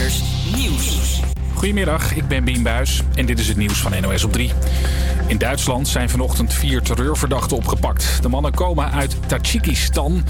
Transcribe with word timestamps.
Nieuws. 0.00 1.20
Goedemiddag, 1.54 2.14
ik 2.14 2.28
ben 2.28 2.44
Bien 2.44 2.62
Buis 2.62 3.02
en 3.14 3.26
dit 3.26 3.38
is 3.38 3.48
het 3.48 3.56
nieuws 3.56 3.78
van 3.78 4.00
NOS 4.00 4.24
op 4.24 4.32
3. 4.32 4.50
In 5.26 5.38
Duitsland 5.38 5.88
zijn 5.88 6.10
vanochtend 6.10 6.54
vier 6.54 6.82
terreurverdachten 6.82 7.56
opgepakt. 7.56 8.18
De 8.22 8.28
mannen 8.28 8.54
komen 8.54 8.90
uit 8.92 9.16
Tajikistan 9.26 10.24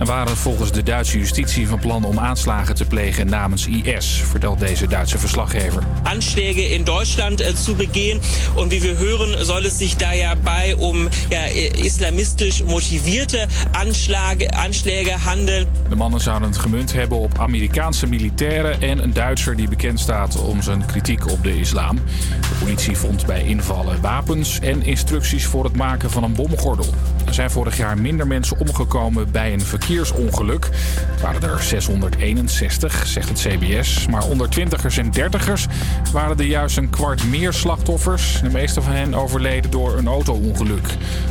en 0.00 0.06
waren 0.06 0.36
volgens 0.36 0.72
de 0.72 0.82
Duitse 0.82 1.18
justitie 1.18 1.68
van 1.68 1.78
plan 1.78 2.04
om 2.04 2.18
aanslagen 2.18 2.74
te 2.74 2.84
plegen 2.84 3.26
namens 3.26 3.66
IS, 3.66 4.22
vertelt 4.24 4.58
deze 4.58 4.86
Duitse 4.86 5.18
verslaggever. 5.18 5.82
Anschläge 6.02 6.68
in 6.68 6.84
Deutschland 6.84 7.40
äh, 7.40 7.54
zu 7.54 7.74
begehen. 7.74 8.20
Und 8.54 8.70
wie 8.70 8.82
wir 8.82 8.96
hören, 8.96 9.44
soll 9.44 9.64
es 9.64 9.78
sich 9.78 9.96
da 9.96 10.12
ja 10.12 10.34
bei 10.44 10.76
um 10.76 11.08
ja, 11.28 11.44
islamistisch 11.84 12.62
motivierte 12.64 13.46
Anschläge, 13.72 14.50
Anschläge 14.54 15.24
handeln. 15.24 15.66
De 15.88 15.96
mannen 15.96 16.20
zouden 16.20 16.48
het 16.48 16.58
gemunt 16.58 16.92
hebben 16.92 17.18
op 17.18 17.38
Amerikaanse 17.38 18.06
militairen 18.06 18.80
en 18.80 19.02
een 19.02 19.12
Duitser 19.12 19.56
die 19.56 19.68
bekend 19.68 20.00
staat 20.00 20.38
om 20.38 20.62
zijn 20.62 20.86
kritiek 20.86 21.30
op 21.30 21.42
de 21.42 21.58
islam. 21.58 21.96
De 22.40 22.64
politie 22.64 22.96
vond 22.96 23.26
bij 23.26 23.44
invallen 23.44 24.00
wapens 24.00 24.58
en 24.60 24.82
instructies 24.82 25.46
voor 25.46 25.64
het 25.64 25.76
maken 25.76 26.10
van 26.10 26.22
een 26.22 26.34
bomgordel. 26.34 26.94
Er 27.30 27.36
zijn 27.36 27.50
vorig 27.50 27.76
jaar 27.76 27.98
minder 27.98 28.26
mensen 28.26 28.58
omgekomen 28.58 29.30
bij 29.30 29.52
een 29.52 29.60
verkeersongeluk. 29.60 30.68
Het 31.10 31.20
waren 31.20 31.42
er 31.42 31.62
661, 31.62 33.06
zegt 33.06 33.28
het 33.28 33.38
CBS. 33.38 34.06
Maar 34.06 34.24
onder 34.24 34.48
twintigers 34.48 34.96
en 34.96 35.10
dertigers 35.10 35.66
waren 36.12 36.38
er 36.38 36.44
juist 36.44 36.76
een 36.76 36.90
kwart 36.90 37.24
meer 37.24 37.52
slachtoffers. 37.52 38.40
De 38.42 38.50
meeste 38.50 38.82
van 38.82 38.92
hen 38.92 39.14
overleden 39.14 39.70
door 39.70 39.98
een 39.98 40.06
auto-ongeluk. 40.06 40.88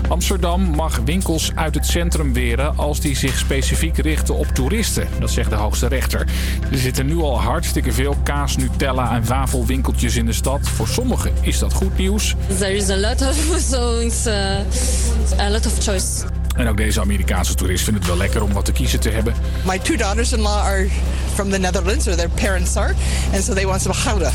Amsterdam 0.07 0.61
mag 0.61 0.99
winkels 1.05 1.51
uit 1.55 1.75
het 1.75 1.85
centrum 1.85 2.33
weren 2.33 2.77
als 2.77 2.99
die 2.99 3.15
zich 3.15 3.37
specifiek 3.37 3.97
richten 3.97 4.35
op 4.35 4.47
toeristen. 4.47 5.07
Dat 5.19 5.31
zegt 5.31 5.49
de 5.49 5.55
hoogste 5.55 5.87
rechter. 5.87 6.27
Er 6.71 6.77
zitten 6.77 7.05
nu 7.05 7.17
al 7.17 7.41
hartstikke 7.41 7.91
veel 7.91 8.15
kaas, 8.23 8.57
Nutella 8.57 9.15
en 9.15 9.25
wafelwinkeltjes 9.25 10.15
in 10.15 10.25
de 10.25 10.33
stad. 10.33 10.67
Voor 10.67 10.87
sommigen 10.87 11.31
is 11.41 11.59
dat 11.59 11.73
goed 11.73 11.97
nieuws. 11.97 12.35
There 12.57 12.75
is 12.75 12.89
a 12.89 12.97
lot 12.97 13.21
of 13.21 13.37
uh, 14.27 15.39
a 15.39 15.49
lot 15.49 15.65
of 15.65 15.79
choice. 15.89 16.37
En 16.55 16.67
ook 16.67 16.77
deze 16.77 17.01
Amerikaanse 17.01 17.55
toerist 17.55 17.83
vindt 17.83 17.99
het 17.99 18.07
wel 18.07 18.17
lekker 18.17 18.43
om 18.43 18.53
wat 18.53 18.65
te 18.65 18.71
kiezen 18.71 18.99
te 18.99 19.09
hebben. 19.09 19.33
My 19.65 19.79
two 19.79 19.95
daughters-in-law 19.95 20.61
are 20.61 20.87
from 21.33 21.49
the 21.49 21.59
Netherlands, 21.59 22.07
or 22.07 22.15
their 22.15 22.29
parents 22.29 22.75
are, 22.75 22.93
and 23.33 23.43
so 23.43 23.53
they 23.53 23.65
want 23.65 23.81
some 23.81 23.95
gouda. 23.95 24.31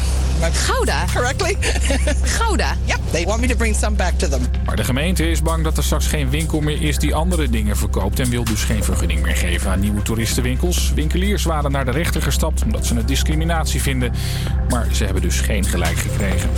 Gouda? 0.53 1.05
Correctly? 1.15 1.57
Gouda? 2.39 2.77
Yep, 2.85 2.99
they 3.11 3.25
want 3.25 3.41
me 3.41 3.47
to 3.47 3.57
bring 3.57 3.77
some 3.77 3.97
back 3.97 4.13
to 4.19 4.29
them. 4.29 4.41
Maar 4.65 4.77
de 4.77 4.85
gemeente 4.85 5.31
is 5.31 5.43
bang 5.43 5.65
dat 5.65 5.77
er 5.77 5.85
straks 5.85 6.07
geen 6.07 6.31
winkel 6.31 6.61
meer 6.61 6.83
is 6.83 6.99
die 6.99 7.15
andere 7.15 7.49
dingen 7.49 7.77
verkoopt 7.77 8.21
en 8.21 8.31
wil 8.31 8.45
dus 8.45 8.63
geen 8.63 8.85
vergunning 8.85 9.23
meer 9.23 9.37
geven 9.37 9.71
aan 9.71 9.81
nieuwe 9.81 10.03
toeristenwinkels. 10.03 10.93
Winkeliers 10.95 11.45
waren 11.45 11.71
naar 11.71 11.85
de 11.85 11.91
rechter 11.91 12.23
gestapt 12.23 12.63
omdat 12.63 12.87
ze 12.87 12.95
het 12.95 13.09
discriminatie 13.09 13.83
vinden, 13.83 14.13
maar 14.69 14.87
ze 14.93 15.05
hebben 15.05 15.23
dus 15.23 15.41
geen 15.41 15.65
gelijk 15.65 15.97
gekregen. 15.99 16.51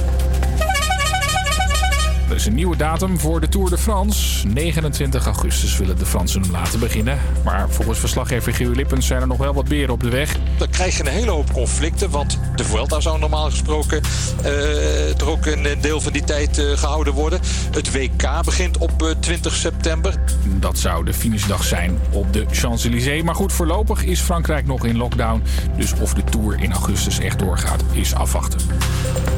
Er 2.29 2.35
is 2.35 2.47
een 2.47 2.55
nieuwe 2.55 2.77
datum 2.77 3.19
voor 3.19 3.41
de 3.41 3.49
Tour 3.49 3.71
de 3.71 3.79
France. 3.79 4.47
29 4.47 5.27
augustus 5.27 5.77
willen 5.77 5.99
de 5.99 6.07
Fransen 6.07 6.43
hem 6.43 6.51
laten 6.51 6.81
beginnen. 6.81 7.19
Maar 7.45 7.71
volgens 7.71 7.99
verslaggever 7.99 8.55
Gio 8.55 8.71
Lippens 8.71 9.07
zijn 9.07 9.21
er 9.21 9.27
nog 9.27 9.39
wel 9.39 9.55
wat 9.55 9.69
beren 9.69 9.95
op 9.95 10.03
de 10.03 10.09
weg. 10.09 10.37
Dan 10.59 10.69
krijg 10.69 10.97
je 10.97 11.03
een 11.03 11.09
hele 11.09 11.31
hoop 11.31 11.53
conflicten. 11.53 12.11
Want 12.11 12.39
de 12.57 12.65
Vuelta 12.65 13.01
zou 13.01 13.19
normaal 13.19 13.51
gesproken 13.51 14.01
uh, 14.43 15.21
er 15.21 15.29
ook 15.29 15.47
een 15.47 15.67
deel 15.81 16.01
van 16.01 16.13
die 16.13 16.25
tijd 16.25 16.59
uh, 16.59 16.77
gehouden 16.77 17.13
worden. 17.13 17.41
Het 17.71 17.93
WK 17.93 18.45
begint 18.45 18.79
op 18.79 19.03
uh, 19.03 19.11
20 19.21 19.55
september. 19.55 20.15
Dat 20.45 20.79
zou 20.79 21.05
de 21.05 21.13
finishdag 21.13 21.65
zijn 21.65 21.99
op 22.11 22.33
de 22.33 22.45
Champs-Élysées. 22.51 23.23
Maar 23.23 23.35
goed, 23.35 23.53
voorlopig 23.53 24.05
is 24.05 24.21
Frankrijk 24.21 24.67
nog 24.67 24.85
in 24.85 24.97
lockdown. 24.97 25.43
Dus 25.77 25.93
of 26.01 26.15
de 26.15 26.25
Tour 26.25 26.63
in 26.63 26.73
augustus 26.73 27.19
echt 27.19 27.39
doorgaat, 27.39 27.83
is 27.93 28.15
afwachten. 28.15 28.61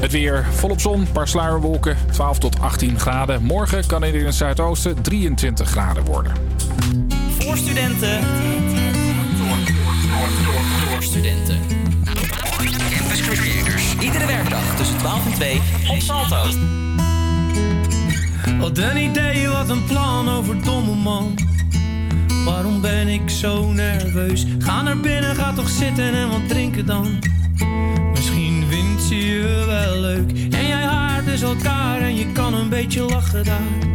Het 0.01 0.13
weer 0.13 0.47
volop 0.51 0.81
zon, 0.81 1.07
paar 1.13 1.29
sluierwolken, 1.29 1.97
12 2.11 2.39
tot 2.39 2.61
18 2.61 2.78
graden. 2.79 3.43
Morgen 3.43 3.87
kan 3.87 4.03
het 4.03 4.15
in 4.15 4.25
het 4.25 4.35
zuidoosten 4.35 5.03
23 5.03 5.69
graden 5.69 6.05
worden. 6.05 6.33
Voor 7.39 7.57
studenten. 7.57 8.21
Door 10.91 11.03
studenten. 11.03 11.59
Campus 12.91 13.21
Creators. 13.21 13.95
Iedere 14.01 14.27
werkdag 14.27 14.77
tussen 14.77 14.99
12 14.99 15.27
en 15.27 15.33
2 15.33 15.61
op 15.91 16.01
Salto. 16.01 16.47
Wat 18.59 18.79
een 18.79 18.97
idee, 18.97 19.49
wat 19.49 19.69
een 19.69 19.85
plan 19.85 20.29
over 20.29 20.63
domme 20.63 20.95
man. 20.95 21.39
Waarom 22.45 22.81
ben 22.81 23.09
ik 23.09 23.31
zo 23.31 23.73
nerveus? 23.73 24.47
Ga 24.59 24.83
naar 24.83 25.01
binnen, 25.01 25.37
ga 25.37 25.53
toch 25.53 25.69
zitten 25.69 26.15
en 26.15 26.29
wat 26.29 26.49
drinken 26.49 26.87
dan. 26.87 27.19
Ze 29.09 29.17
je 29.17 29.65
wel 29.67 30.01
leuk. 30.01 30.31
En 30.51 30.67
jij 30.67 30.83
haar 30.83 31.25
dus 31.25 31.43
elkaar 31.43 32.01
en 32.01 32.17
je 32.17 32.33
kan 32.33 32.55
een 32.55 32.69
beetje 32.69 33.03
lachen 33.03 33.45
daar. 33.45 33.89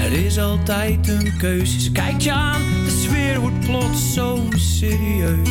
Er 0.00 0.12
is 0.12 0.38
altijd 0.38 1.08
een 1.08 1.36
keuze. 1.38 1.80
Ze 1.80 1.92
kijkt 1.92 2.22
je 2.22 2.32
aan, 2.32 2.62
de 2.84 2.90
sfeer 2.90 3.40
wordt 3.40 3.60
plots 3.60 4.12
zo 4.12 4.44
serieus. 4.56 5.48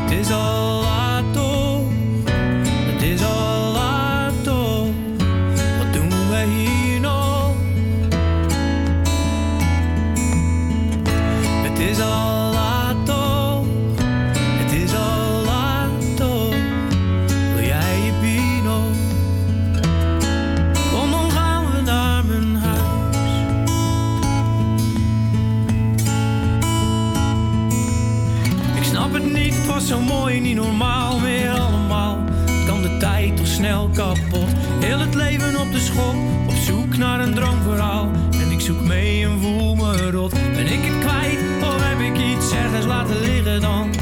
Het 0.00 0.10
is 0.10 0.30
al 0.30 0.82
laat 0.82 1.24
toch, 1.32 1.88
het 2.92 3.02
is 3.02 3.22
al 3.24 3.72
laat 3.72 4.44
toch. 4.44 4.88
Wat 5.78 5.92
doen 5.92 6.28
wij 6.28 6.46
hier 6.46 7.00
nog? 7.00 7.54
Het 11.62 11.78
is 11.78 12.00
al 12.00 12.45
mooi, 30.40 30.48
niet 30.48 30.64
normaal 30.64 31.18
meer 31.18 31.50
allemaal. 31.50 32.18
Kan 32.66 32.82
de 32.82 32.96
tijd 32.96 33.36
toch 33.36 33.46
snel 33.46 33.88
kapot? 33.94 34.48
Heel 34.80 34.98
het 34.98 35.14
leven 35.14 35.60
op 35.60 35.72
de 35.72 35.78
schop, 35.78 36.14
op 36.46 36.54
zoek 36.54 36.96
naar 36.96 37.20
een 37.20 37.34
droomverhaal. 37.34 38.10
En 38.40 38.50
ik 38.50 38.60
zoek 38.60 38.80
mee 38.80 39.24
en 39.24 39.40
voel 39.40 39.74
me 39.74 40.10
rot. 40.10 40.30
Ben 40.30 40.66
ik 40.66 40.84
het 40.84 40.98
kwijt 40.98 41.38
of 41.62 41.76
heb 41.78 42.00
ik 42.00 42.18
iets 42.18 42.52
ergens 42.52 42.86
laten 42.86 43.20
liggen 43.20 43.60
dan? 43.60 43.95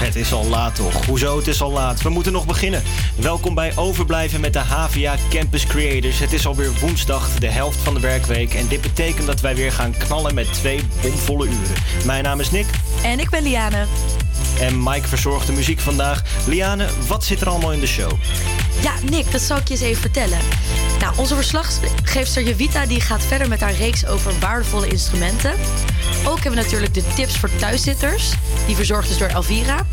Het 0.00 0.16
is 0.16 0.32
al 0.32 0.46
laat 0.46 0.74
toch. 0.74 1.06
Hoezo 1.06 1.36
het 1.36 1.46
is 1.46 1.62
al 1.62 1.70
laat? 1.70 2.02
We 2.02 2.08
moeten 2.08 2.32
nog 2.32 2.46
beginnen. 2.46 2.82
Welkom 3.16 3.54
bij 3.54 3.76
Overblijven 3.76 4.40
met 4.40 4.52
de 4.52 4.58
HVA 4.58 5.16
Campus 5.30 5.66
Creators. 5.66 6.18
Het 6.18 6.32
is 6.32 6.46
alweer 6.46 6.70
woensdag, 6.80 7.34
de 7.38 7.46
helft 7.50 7.78
van 7.78 7.94
de 7.94 8.00
werkweek. 8.00 8.54
En 8.54 8.68
dit 8.68 8.80
betekent 8.80 9.26
dat 9.26 9.40
wij 9.40 9.54
weer 9.54 9.72
gaan 9.72 9.96
knallen 9.96 10.34
met 10.34 10.52
twee 10.52 10.80
bomvolle 11.02 11.46
uren. 11.46 11.74
Mijn 12.04 12.24
naam 12.24 12.40
is 12.40 12.50
Nick 12.50 12.66
En 13.02 13.20
ik 13.20 13.30
ben 13.30 13.42
Liane. 13.42 13.86
en 14.60 14.82
Mike 14.82 15.08
verzorgt 15.08 15.46
de 15.46 15.52
muziek 15.52 15.80
vandaag. 15.80 16.22
Liane, 16.46 16.86
wat 17.06 17.24
zit 17.24 17.40
er 17.40 17.48
allemaal 17.48 17.72
in 17.72 17.80
de 17.80 17.86
show? 17.86 18.10
Ja, 18.82 18.92
Nick, 19.10 19.32
dat 19.32 19.40
zal 19.40 19.56
ik 19.56 19.68
je 19.68 19.74
eens 19.74 19.82
even 19.82 20.00
vertellen. 20.00 20.38
Nou, 21.00 21.14
onze 21.16 21.34
verslaggeefster 21.34 22.42
Jevita 22.42 22.86
die 22.86 23.00
gaat 23.00 23.22
verder 23.22 23.48
met 23.48 23.60
haar 23.60 23.74
reeks 23.74 24.06
over 24.06 24.32
waardevolle 24.38 24.86
instrumenten. 24.88 25.54
Ook 26.24 26.40
hebben 26.40 26.50
we 26.50 26.62
natuurlijk 26.62 26.94
de 26.94 27.04
tips 27.14 27.36
voor 27.36 27.50
thuiszitters. 27.56 28.32
Die 28.66 28.76
verzorgd 28.76 29.10
is 29.10 29.18
door 29.18 29.28
Elvira. 29.28 29.86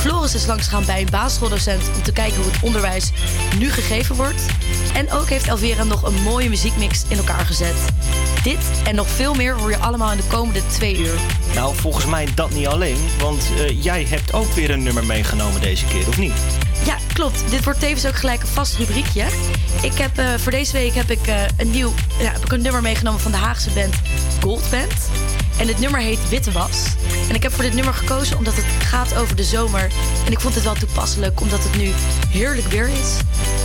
Floris 0.00 0.34
is 0.34 0.46
langsgegaan 0.46 0.84
bij 0.84 1.00
een 1.00 1.10
basisschooldocent 1.10 1.82
om 1.94 2.02
te 2.02 2.12
kijken 2.12 2.42
hoe 2.42 2.52
het 2.52 2.62
onderwijs 2.62 3.10
nu 3.58 3.70
gegeven 3.70 4.16
wordt. 4.16 4.46
En 4.94 5.12
ook 5.12 5.28
heeft 5.28 5.46
Elvira 5.46 5.84
nog 5.84 6.02
een 6.02 6.22
mooie 6.22 6.48
muziekmix 6.48 7.04
in 7.08 7.16
elkaar 7.16 7.46
gezet. 7.46 7.74
Dit 8.42 8.58
en 8.84 8.94
nog 8.94 9.08
veel 9.08 9.34
meer 9.34 9.54
hoor 9.54 9.70
je 9.70 9.76
allemaal 9.76 10.10
in 10.10 10.16
de 10.16 10.26
komende 10.28 10.60
twee 10.66 10.98
uur. 10.98 11.18
Nou, 11.54 11.76
volgens 11.76 12.06
mij 12.06 12.28
dat 12.34 12.50
niet 12.50 12.66
alleen, 12.66 12.98
want 13.18 13.50
eh, 13.58 13.82
jij 13.82 14.04
hebt 14.08 14.32
ook 14.32 14.52
weer 14.52 14.70
een 14.70 14.82
nummer 14.82 15.04
meegenomen 15.04 15.60
deze 15.60 15.84
keer, 15.84 16.08
of 16.08 16.18
niet? 16.18 16.32
Ja, 16.86 16.96
klopt. 17.12 17.50
Dit 17.50 17.64
wordt 17.64 17.80
tevens 17.80 18.06
ook 18.06 18.16
gelijk 18.16 18.42
een 18.42 18.48
vast 18.48 18.76
rubriekje. 18.76 19.26
Ik 19.82 19.98
heb, 19.98 20.18
eh, 20.18 20.26
voor 20.36 20.52
deze 20.52 20.72
week 20.72 20.94
heb 20.94 21.10
ik, 21.10 21.26
eh, 21.26 21.42
een 21.56 21.70
nieuw, 21.70 21.92
ja, 22.18 22.32
heb 22.32 22.44
ik 22.44 22.52
een 22.52 22.62
nummer 22.62 22.82
meegenomen 22.82 23.20
van 23.20 23.30
de 23.30 23.36
Haagse 23.36 23.70
band 23.70 23.94
Gold 24.40 24.70
Band. 24.70 24.92
En 25.58 25.68
het 25.68 25.78
nummer 25.78 26.00
heet 26.00 26.28
Witte 26.28 26.52
Was. 26.52 26.86
En 27.28 27.34
ik 27.34 27.42
heb 27.42 27.52
voor 27.52 27.64
dit 27.64 27.74
nummer 27.74 27.94
gekozen 27.94 28.36
omdat 28.36 28.54
het 28.56 28.84
gaat 28.84 29.16
over 29.16 29.36
de 29.36 29.44
zomer. 29.44 29.90
En 30.26 30.32
ik 30.32 30.40
vond 30.40 30.54
het 30.54 30.64
wel 30.64 30.74
toepasselijk 30.74 31.40
omdat 31.40 31.62
het 31.62 31.76
nu 31.76 31.90
heerlijk 32.28 32.66
weer 32.66 32.88
is. 32.88 33.18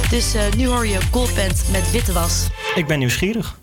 Dus 0.10 0.34
eh, 0.34 0.42
nu 0.58 0.68
hoor 0.68 0.88
je 0.88 0.98
Gold 1.12 1.36
Band 1.36 1.64
met 1.72 1.92
Witte 1.92 2.14
Was. 2.14 2.48
Ik 2.76 2.88
ben 2.88 3.00
nieuwsgierig. 3.00 3.59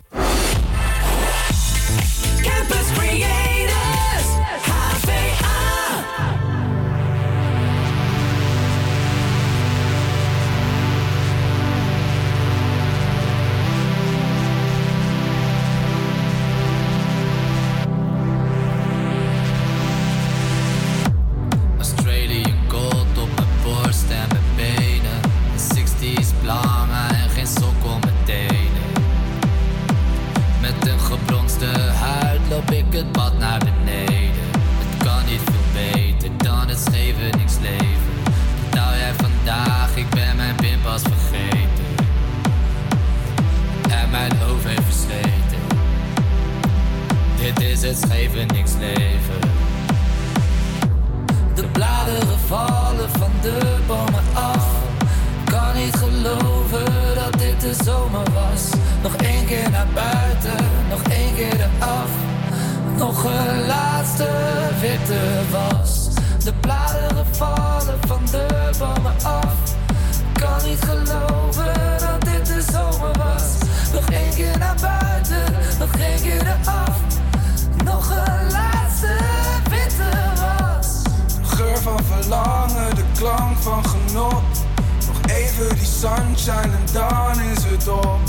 Sunshine 86.01 86.63
en 86.63 86.87
dan 86.93 87.41
is 87.41 87.65
het 87.65 87.89
op. 87.89 88.21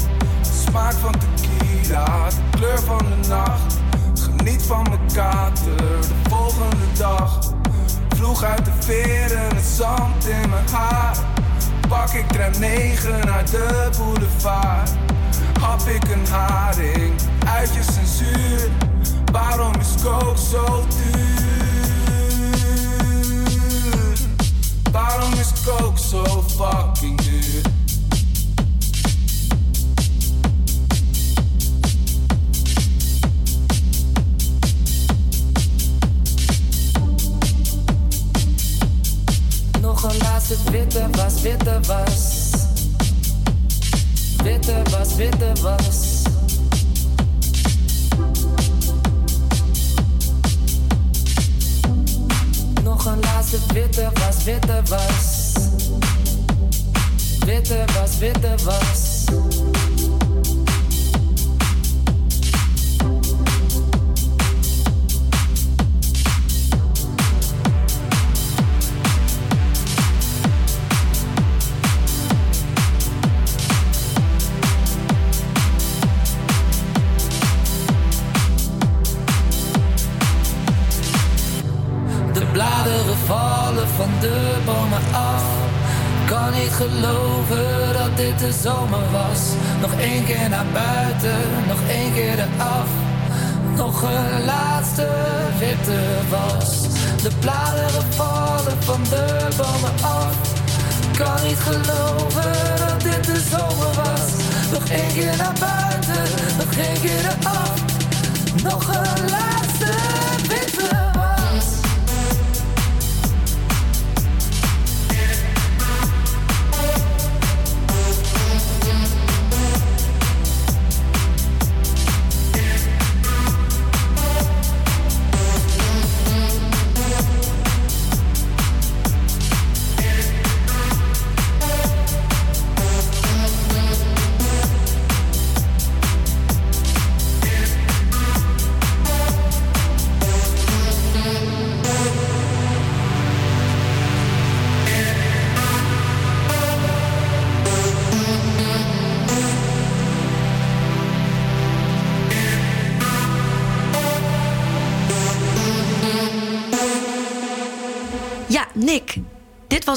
De 0.42 0.50
smaak 0.68 0.94
van 0.94 1.12
tequila, 1.12 2.30
de 2.30 2.58
kleur 2.58 2.80
van 2.80 2.98
de 2.98 3.28
nacht. 3.28 3.78
Geniet 4.14 4.64
van 4.64 4.84
mijn 4.90 5.12
kater, 5.14 5.76
de 5.76 6.30
volgende 6.30 6.92
dag. 6.98 7.40
Vloeg 8.10 8.44
uit 8.44 8.66
de 8.66 8.72
veren, 8.80 9.56
het 9.56 9.66
zand 9.66 10.28
in 10.28 10.50
mijn 10.50 10.70
haar. 10.72 11.18
Pak 11.88 12.10
ik 12.10 12.28
tram 12.28 12.60
9 12.60 13.26
naar 13.26 13.46
de 13.46 13.90
boulevard. 13.98 14.92
Hap 15.60 15.82
ik 15.82 16.04
een 16.04 16.28
haring, 16.32 17.14
uit 17.46 17.74
je 17.74 17.84
censuur. 17.84 18.70
Waarom 19.32 19.74
is 19.80 20.04
coke 20.04 20.40
zo 20.40 20.84
duur? 20.90 21.26
Waarom 24.92 25.34
is 25.34 25.52
coke 25.66 26.00
zo 26.00 26.44
fucking 26.58 26.87
witte 40.72 41.08
was, 41.12 41.42
witte 41.42 41.80
was. 41.88 42.52
Witte 44.44 44.82
was, 44.92 45.16
witte 45.16 45.52
was. 45.62 46.22
Nog 52.84 53.06
een 53.06 53.20
laatste 53.20 53.58
witte 53.74 54.12
was, 54.14 54.44
witte 54.44 54.82
was. 54.90 55.54
Witte 57.46 57.86
was, 57.94 58.18
witte 58.18 58.56
was. 58.64 59.07
De 88.40 88.52
zomer 88.52 89.12
was. 89.12 89.42
Nog 89.82 90.00
één 90.00 90.26
keer 90.26 90.50
naar 90.50 90.66
buiten, 90.74 91.40
nog 91.68 91.80
één 91.90 92.14
keer 92.14 92.40
eraf. 92.40 92.90
Nog 93.76 94.02
een 94.02 94.46
laatste 94.46 95.08
witte 95.60 96.00
was. 96.30 96.82
De 97.22 97.32
bladeren 97.40 98.14
vallen 98.14 98.84
van 98.84 99.04
de 99.04 99.48
bomen 99.58 99.94
af. 100.02 100.36
Kan 101.18 101.48
niet 101.48 101.60
geloven 101.60 102.78
dat 102.78 103.02
dit 103.02 103.24
de 103.26 103.40
zomer 103.50 103.94
was. 103.96 104.32
Nog 104.72 104.90
één 104.90 105.14
keer 105.14 105.38
naar 105.38 105.54
buiten, 105.60 105.77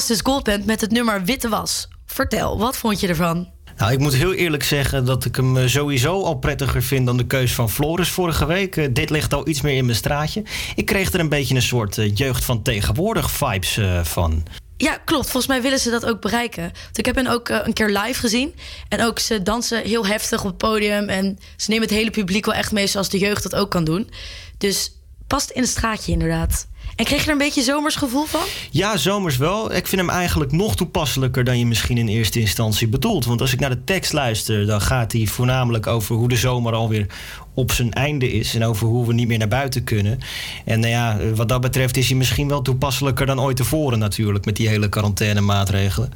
Dus 0.07 0.21
Goldband 0.21 0.65
met 0.65 0.81
het 0.81 0.91
nummer 0.91 1.23
Witte 1.23 1.49
Was. 1.49 1.87
Vertel, 2.05 2.57
wat 2.57 2.77
vond 2.77 2.99
je 2.99 3.07
ervan? 3.07 3.49
Nou, 3.77 3.93
ik 3.93 3.99
moet 3.99 4.13
heel 4.13 4.33
eerlijk 4.33 4.63
zeggen 4.63 5.05
dat 5.05 5.25
ik 5.25 5.35
hem 5.35 5.57
eh, 5.57 5.67
sowieso 5.67 6.23
al 6.23 6.35
prettiger 6.35 6.83
vind 6.83 7.05
dan 7.05 7.17
de 7.17 7.25
keus 7.25 7.53
van 7.53 7.69
Floris 7.69 8.09
vorige 8.09 8.45
week. 8.45 8.77
Eh, 8.77 8.87
dit 8.91 9.09
ligt 9.09 9.33
al 9.33 9.47
iets 9.47 9.61
meer 9.61 9.75
in 9.75 9.85
mijn 9.85 9.97
straatje. 9.97 10.43
Ik 10.75 10.85
kreeg 10.85 11.13
er 11.13 11.19
een 11.19 11.29
beetje 11.29 11.55
een 11.55 11.61
soort 11.61 11.97
eh, 11.97 12.15
jeugd 12.15 12.45
van 12.45 12.61
tegenwoordig 12.61 13.31
vibes 13.31 13.79
van. 14.03 14.43
Ja, 14.77 14.97
klopt. 15.05 15.23
Volgens 15.23 15.47
mij 15.47 15.61
willen 15.61 15.79
ze 15.79 15.89
dat 15.89 16.05
ook 16.05 16.21
bereiken. 16.21 16.63
Want 16.63 16.97
ik 16.97 17.05
heb 17.05 17.15
hen 17.15 17.27
ook 17.27 17.49
een 17.49 17.73
keer 17.73 17.89
live 17.89 18.19
gezien. 18.19 18.55
En 18.89 19.03
ook 19.03 19.19
ze 19.19 19.43
dansen 19.43 19.83
heel 19.83 20.05
heftig 20.05 20.39
op 20.39 20.47
het 20.47 20.57
podium. 20.57 21.09
En 21.09 21.39
ze 21.57 21.69
nemen 21.69 21.87
het 21.87 21.97
hele 21.97 22.11
publiek 22.11 22.45
wel 22.45 22.55
echt 22.55 22.71
mee 22.71 22.87
zoals 22.87 23.09
de 23.09 23.17
jeugd 23.17 23.43
dat 23.43 23.55
ook 23.55 23.71
kan 23.71 23.83
doen. 23.83 24.09
Dus 24.57 24.91
past 25.27 25.49
in 25.49 25.61
het 25.61 25.71
straatje 25.71 26.11
inderdaad. 26.11 26.67
En 27.01 27.07
kreeg 27.07 27.19
je 27.19 27.25
er 27.25 27.31
een 27.31 27.37
beetje 27.37 27.61
zomers 27.61 27.95
gevoel 27.95 28.25
van? 28.25 28.41
Ja, 28.71 28.97
zomers 28.97 29.37
wel. 29.37 29.73
Ik 29.73 29.87
vind 29.87 30.01
hem 30.01 30.09
eigenlijk 30.09 30.51
nog 30.51 30.75
toepasselijker 30.75 31.43
dan 31.43 31.59
je 31.59 31.65
misschien 31.65 31.97
in 31.97 32.07
eerste 32.07 32.39
instantie 32.39 32.87
bedoelt. 32.87 33.25
Want 33.25 33.41
als 33.41 33.53
ik 33.53 33.59
naar 33.59 33.69
de 33.69 33.83
tekst 33.83 34.13
luister, 34.13 34.65
dan 34.65 34.81
gaat 34.81 35.11
hij 35.11 35.25
voornamelijk 35.25 35.87
over 35.87 36.15
hoe 36.15 36.29
de 36.29 36.35
zomer 36.35 36.73
alweer 36.73 37.05
op 37.53 37.71
zijn 37.71 37.93
einde 37.93 38.31
is. 38.31 38.55
En 38.55 38.63
over 38.63 38.87
hoe 38.87 39.07
we 39.07 39.13
niet 39.13 39.27
meer 39.27 39.37
naar 39.37 39.47
buiten 39.47 39.83
kunnen. 39.83 40.19
En 40.65 40.79
nou 40.79 40.91
ja, 40.91 41.17
wat 41.35 41.49
dat 41.49 41.61
betreft 41.61 41.97
is 41.97 42.07
hij 42.07 42.17
misschien 42.17 42.47
wel 42.47 42.61
toepasselijker 42.61 43.25
dan 43.25 43.41
ooit 43.41 43.57
tevoren 43.57 43.99
natuurlijk. 43.99 44.45
Met 44.45 44.55
die 44.55 44.67
hele 44.67 44.89
quarantainemaatregelen. 44.89 46.11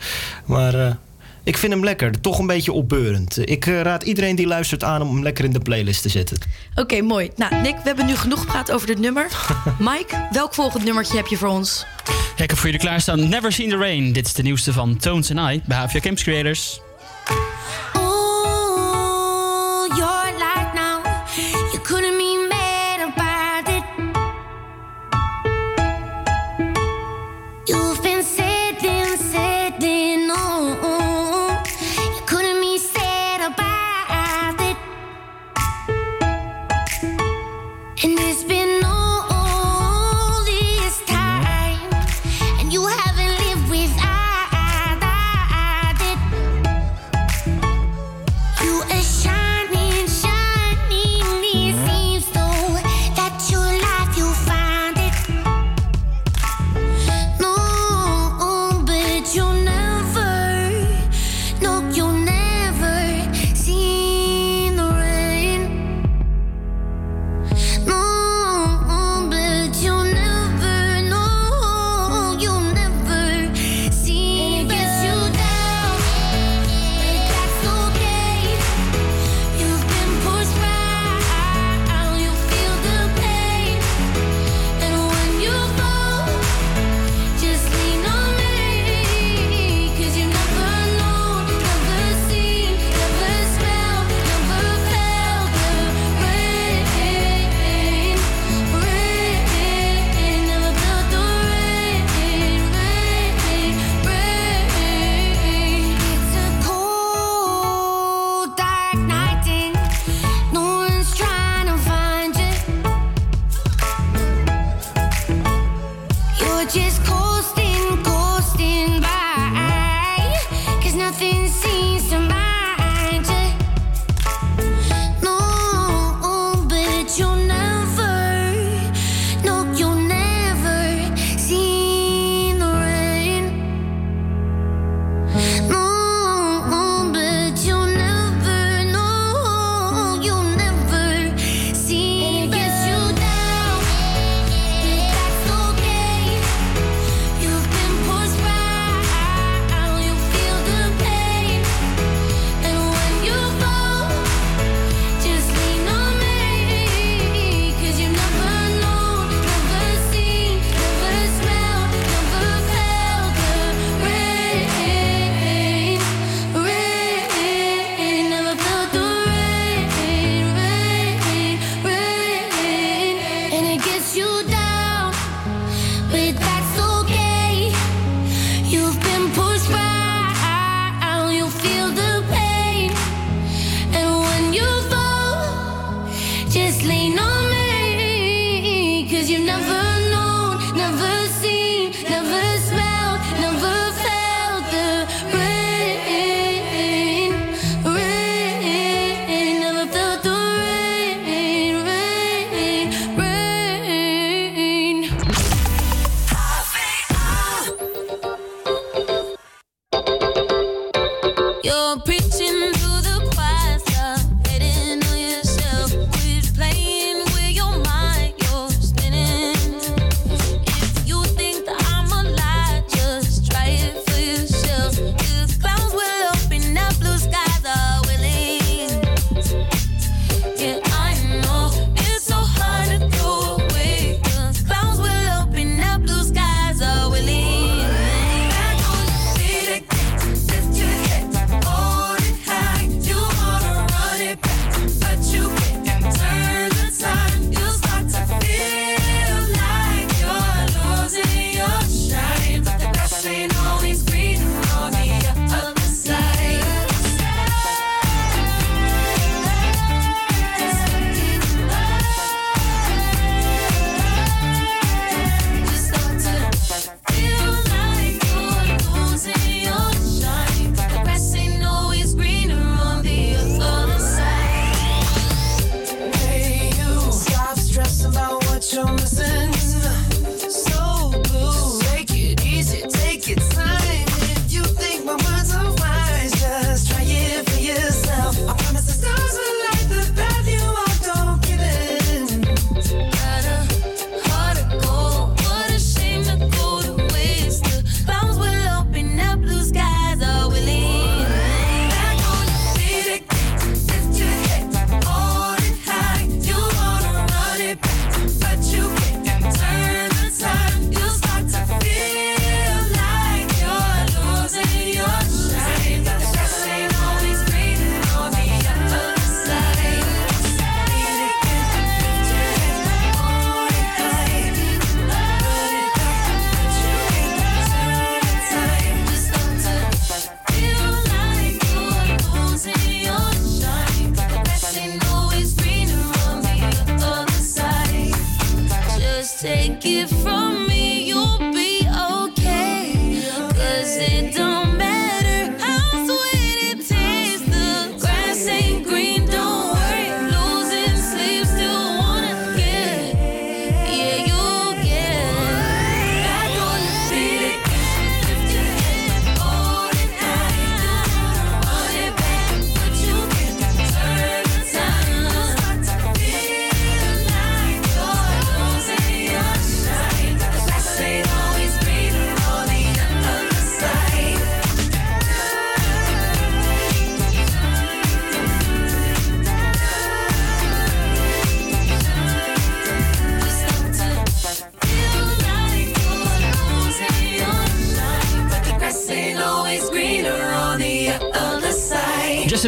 Maar 0.46 0.74
eh, 0.74 0.92
ik 1.46 1.58
vind 1.58 1.74
hem 1.74 1.84
lekker. 1.84 2.22
Toch 2.22 2.40
een 2.40 2.48
beetje 2.48 2.72
opbeurend. 2.72 3.50
Ik 3.50 3.66
eh, 3.66 3.82
raad 3.82 4.04
iedereen 4.04 4.36
die 4.36 4.48
luistert 4.48 4.84
aan 4.84 5.02
om 5.02 5.08
hem 5.14 5.24
lekker 5.24 5.46
in 5.46 5.54
de 5.54 5.60
playlist 5.60 6.02
te 6.02 6.10
zetten. 6.10 6.38
Oké, 6.76 7.02
mooi. 7.02 7.30
Nou, 7.36 7.56
Nick, 7.56 7.76
we 7.76 7.82
hebben 7.84 8.06
nu 8.06 8.16
genoeg 8.16 8.40
gepraat 8.40 8.72
over 8.72 8.88
dit 8.88 9.00
nummer. 9.00 9.28
Mike, 9.80 10.28
welk 10.32 10.54
volgend 10.54 10.84
nummertje 10.84 11.16
heb 11.16 11.28
je 11.28 11.38
voor 11.38 11.48
ons? 11.48 11.86
Ja, 12.36 12.44
ik 12.44 12.50
heb 12.50 12.58
voor 12.58 12.70
jullie 12.70 12.86
klaarstaan 12.86 13.30
Never 13.30 13.52
Seen 13.52 13.70
the 13.70 13.78
Rain. 13.78 14.14
Dit 14.14 14.26
is 14.26 14.34
de 14.34 14.44
nieuwste 14.44 14.74
van 14.74 14.98
Tones 14.98 15.32
and 15.32 15.52
I 15.52 15.62
bij 15.66 15.78
HVA 15.78 16.00
Camps 16.00 16.24
Creators. 16.24 16.82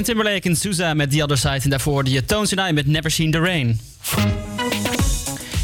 Timberlake 0.07 0.49
en 0.49 0.55
Sousa 0.55 0.93
met 0.93 1.11
The 1.11 1.23
Other 1.23 1.37
Side. 1.37 1.59
En 1.63 1.69
daarvoor 1.69 2.07
je 2.09 2.25
Tones 2.25 2.55
and 2.57 2.69
I 2.69 2.73
met 2.73 2.87
Never 2.87 3.11
Seen 3.11 3.31
the 3.31 3.39
Rain. 3.39 3.79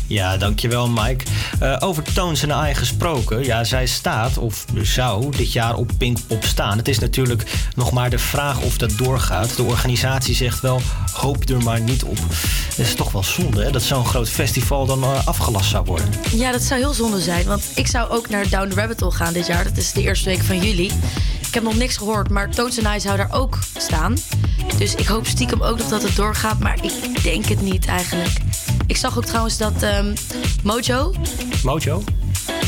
Ja, 0.08 0.38
dankjewel 0.38 0.90
Mike. 0.90 1.26
Eh, 1.60 1.76
over 1.80 2.04
Tones 2.14 2.44
en 2.44 2.70
I 2.70 2.74
gesproken. 2.74 3.44
Ja, 3.44 3.64
zij 3.64 3.86
staat, 3.86 4.38
of 4.38 4.66
zou, 4.82 5.32
dit 5.38 5.54
jaar 5.54 5.76
op 5.76 5.92
Pinkpop 5.98 6.44
staan. 6.44 6.78
Het 6.78 6.88
is 6.88 7.00
natuurlijk 7.00 7.44
nog 7.76 7.92
maar 7.92 8.10
de 8.10 8.20
vraag 8.20 8.62
of 8.62 8.78
dat 8.78 8.98
doorgaat. 8.98 9.56
De 9.56 9.64
organisatie 9.64 10.36
zegt 10.36 10.60
wel, 10.60 10.82
hoop 11.14 11.50
er 11.50 11.64
maar 11.64 11.82
niet 11.82 12.04
op. 12.04 12.18
Het 12.70 12.80
is 12.80 12.96
toch 12.96 13.12
wel 13.12 13.24
zonde 13.24 13.64
hè, 13.64 13.72
dat 13.72 13.82
zo'n 13.82 14.06
groot 14.06 14.30
festival 14.30 14.86
dan 14.86 15.04
eh, 15.04 15.28
afgelast 15.28 15.70
zou 15.70 15.86
worden. 15.86 16.10
Ja, 16.36 16.52
dat 16.52 16.62
zou 16.62 16.80
heel 16.80 16.94
zonde 16.94 17.22
zijn. 17.22 17.46
Want 17.46 17.64
ik 17.76 17.88
zou 17.88 18.10
ook 18.10 18.30
naar 18.30 18.50
Down 18.50 18.70
the 18.70 18.76
Rabbit 18.76 19.00
Hole 19.00 19.12
gaan 19.12 19.34
dit 19.34 19.48
jaar. 19.48 19.64
Dat 19.64 19.78
is 19.78 19.92
de 19.92 20.02
eerste 20.02 20.30
week 20.30 20.44
van 20.44 20.60
juli. 20.60 20.92
Ik 21.54 21.60
heb 21.60 21.68
nog 21.72 21.78
niks 21.78 21.98
gehoord, 21.98 22.30
maar 22.30 22.50
Toons 22.50 22.78
en 22.78 22.96
I 22.96 23.00
zou 23.00 23.18
daar 23.18 23.32
ook 23.32 23.60
staan. 23.78 24.18
Dus 24.78 24.96
ik 24.96 25.06
hoop 25.06 25.28
stiekem 25.28 25.62
ook 25.62 25.78
nog 25.78 25.88
dat 25.88 26.04
het 26.04 26.16
doorgaat. 26.16 26.60
Maar 26.60 26.78
ik 26.84 27.24
denk 27.24 27.46
het 27.46 27.62
niet 27.62 27.86
eigenlijk. 27.86 28.32
Ik 28.88 28.98
zag 28.98 29.18
ook 29.18 29.26
trouwens 29.26 29.58
dat 29.58 29.84
ehm, 29.84 30.16
Mojo... 30.64 31.14
Mojo? 31.64 32.04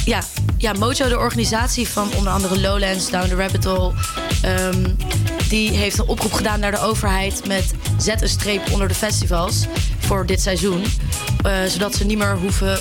Ja, 0.06 0.20
ja, 0.58 0.74
Mojo, 0.74 1.08
de 1.08 1.18
organisatie 1.18 1.88
van 1.88 2.10
onder 2.18 2.34
andere 2.34 2.60
Lowlands, 2.60 3.10
Down 3.10 3.28
the 3.28 3.36
Rabbit 3.36 3.64
Hole... 3.64 3.94
ehm, 4.42 4.86
die 5.50 5.72
heeft 5.72 5.98
een 5.98 6.08
oproep 6.08 6.34
gedaan 6.34 6.60
naar 6.60 6.72
de 6.72 6.80
overheid... 6.80 7.48
met 7.48 7.74
zet 7.98 8.22
een 8.22 8.30
streep 8.30 8.72
onder 8.72 8.88
de 8.88 8.96
festivals 8.96 9.66
voor 10.00 10.26
dit 10.26 10.42
seizoen. 10.42 10.84
eh, 11.44 11.64
zodat 11.68 11.96
ze 11.96 12.06
niet 12.06 12.18
meer 12.18 12.38
hoeven 12.38 12.80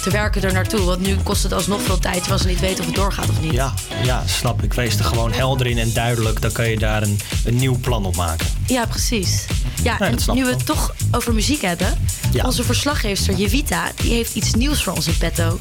te 0.00 0.10
werken 0.10 0.42
er 0.42 0.52
naartoe. 0.52 0.80
Want 0.80 1.00
nu 1.00 1.16
kost 1.16 1.42
het 1.42 1.52
alsnog 1.52 1.82
veel 1.82 1.98
tijd... 1.98 2.18
terwijl 2.18 2.38
ze 2.40 2.46
niet 2.46 2.60
weten 2.60 2.78
of 2.80 2.86
het 2.86 2.94
doorgaat 2.94 3.28
of 3.28 3.40
niet. 3.40 3.52
Ja, 3.52 3.74
ja, 4.04 4.22
snap 4.26 4.62
ik. 4.62 4.74
Wees 4.74 4.98
er 4.98 5.04
gewoon 5.04 5.32
helder 5.32 5.66
in 5.66 5.78
en 5.78 5.92
duidelijk. 5.92 6.40
Dan 6.40 6.52
kan 6.52 6.70
je 6.70 6.78
daar 6.78 7.02
een, 7.02 7.18
een 7.44 7.56
nieuw 7.56 7.78
plan 7.80 8.06
op 8.06 8.16
maken. 8.16 8.46
Ja, 8.66 8.86
precies. 8.86 9.44
Ja, 9.82 9.96
Nee, 9.98 10.08
en 10.08 10.14
dat 10.14 10.22
snap 10.22 10.36
nu 10.36 10.44
we 10.44 10.50
het 10.50 10.66
toch 10.66 10.94
over 11.10 11.34
muziek 11.34 11.60
hebben... 11.60 11.98
Ja. 12.32 12.44
onze 12.44 12.64
verslaggeefster 12.64 13.34
Jevita, 13.34 13.90
die 13.96 14.12
heeft 14.12 14.34
iets 14.34 14.54
nieuws 14.54 14.82
voor 14.82 14.92
ons 14.92 15.06
in 15.06 15.18
petto. 15.18 15.58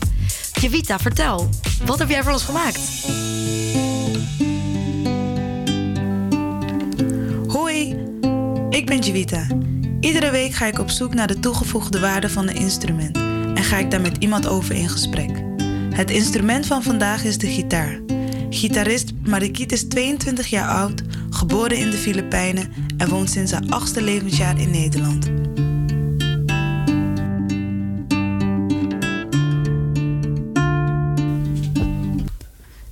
Jevita, 0.62 0.99
vertel. 0.99 1.49
Wat 1.86 1.99
heb 1.99 2.10
jij 2.10 2.23
voor 2.23 2.32
ons 2.32 2.43
gemaakt? 2.43 2.80
Hoi, 7.47 7.95
ik 8.69 8.86
ben 8.86 8.99
Jivita. 8.99 9.47
Iedere 9.99 10.32
week 10.32 10.54
ga 10.54 10.65
ik 10.65 10.80
op 10.80 10.89
zoek 10.89 11.13
naar 11.13 11.28
de 11.28 11.39
toegevoegde 11.39 11.99
waarde 11.99 12.30
van 12.30 12.47
een 12.47 12.56
instrument 12.56 13.29
en 13.60 13.65
ga 13.65 13.78
ik 13.78 13.91
daar 13.91 14.02
met 14.02 14.17
iemand 14.17 14.48
over 14.48 14.76
in 14.76 14.89
gesprek. 14.89 15.43
Het 15.93 16.12
instrument 16.12 16.65
van 16.65 16.84
vandaag 16.84 17.24
is 17.24 17.38
de 17.38 17.48
gitaar. 17.48 18.00
Gitarist 18.50 19.12
Marikiet 19.24 19.72
is 19.72 19.88
22 19.88 20.48
jaar 20.48 20.69
oud, 20.69 21.04
geboren 21.30 21.78
in 21.78 21.89
de 21.89 21.98
Filipijnen 21.98 22.72
en 22.98 23.10
woont 23.10 23.30
sinds 23.30 23.52
haar 23.52 23.63
achtste 23.69 24.02
levensjaar 24.02 24.60
in 24.60 24.72
Nederland. 24.72 25.30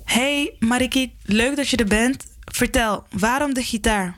Hey 0.03 0.55
Marikiet, 0.59 1.11
leuk 1.23 1.55
dat 1.55 1.69
je 1.69 1.77
er 1.77 1.85
bent. 1.85 2.25
Vertel, 2.39 3.03
waarom 3.09 3.53
de 3.53 3.63
gitaar? 3.63 4.17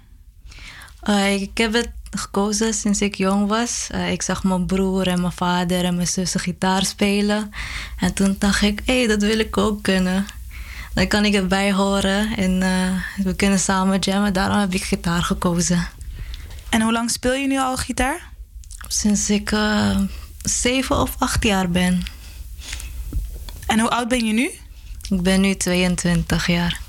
Eh, 1.02 1.42
ik 1.42 1.58
heb 1.58 1.74
het 1.74 1.92
gekozen 2.12 2.74
sinds 2.74 3.02
ik 3.02 3.16
jong 3.16 3.48
was. 3.48 3.88
Eh, 3.92 4.12
ik 4.12 4.22
zag 4.22 4.44
mijn 4.44 4.66
broer 4.66 5.08
en 5.08 5.22
mijn 5.22 5.34
vader 5.34 5.84
en 5.86 5.96
mijn 5.96 6.08
zussen 6.08 6.40
gitaar 6.40 6.86
spelen. 6.86 7.52
En 7.98 8.14
toen 8.14 8.36
dacht 8.40 8.62
ik, 8.62 8.82
hé, 8.86 8.98
hey, 8.98 9.08
dat 9.08 9.22
wil 9.22 9.40
ik 9.40 9.58
ook 9.58 9.84
kunnen. 9.84 10.26
Dan 10.94 11.08
kan 11.08 11.26
ik 11.26 11.34
erbij 11.34 11.74
horen 11.74 12.38
en 12.38 12.62
eh, 12.62 13.24
we 13.26 13.36
kunnen 13.36 13.60
samen 13.60 14.00
jammen. 14.00 14.34
Daarom 14.34 14.60
heb 14.60 14.74
ik 14.74 14.84
gitaar 14.84 15.24
gekozen. 15.24 15.88
En 16.70 16.82
hoe 16.82 16.92
lang 16.92 17.12
speel 17.12 17.34
je 17.34 17.48
nu 17.48 17.60
al 17.60 17.78
gitaar? 17.78 18.30
Sinds 18.88 19.30
ik 19.30 19.52
eh, 19.52 20.00
zeven 20.42 20.98
of 20.98 21.16
acht 21.20 21.44
jaar 21.44 21.70
ben. 21.70 22.04
En 23.68 23.80
hoe 23.80 23.90
oud 23.90 24.08
ben 24.08 24.26
je 24.26 24.34
nu? 24.34 24.50
Ik 25.10 25.22
ben 25.22 25.42
nu 25.42 25.56
22 25.56 26.48
jaar. 26.48 26.80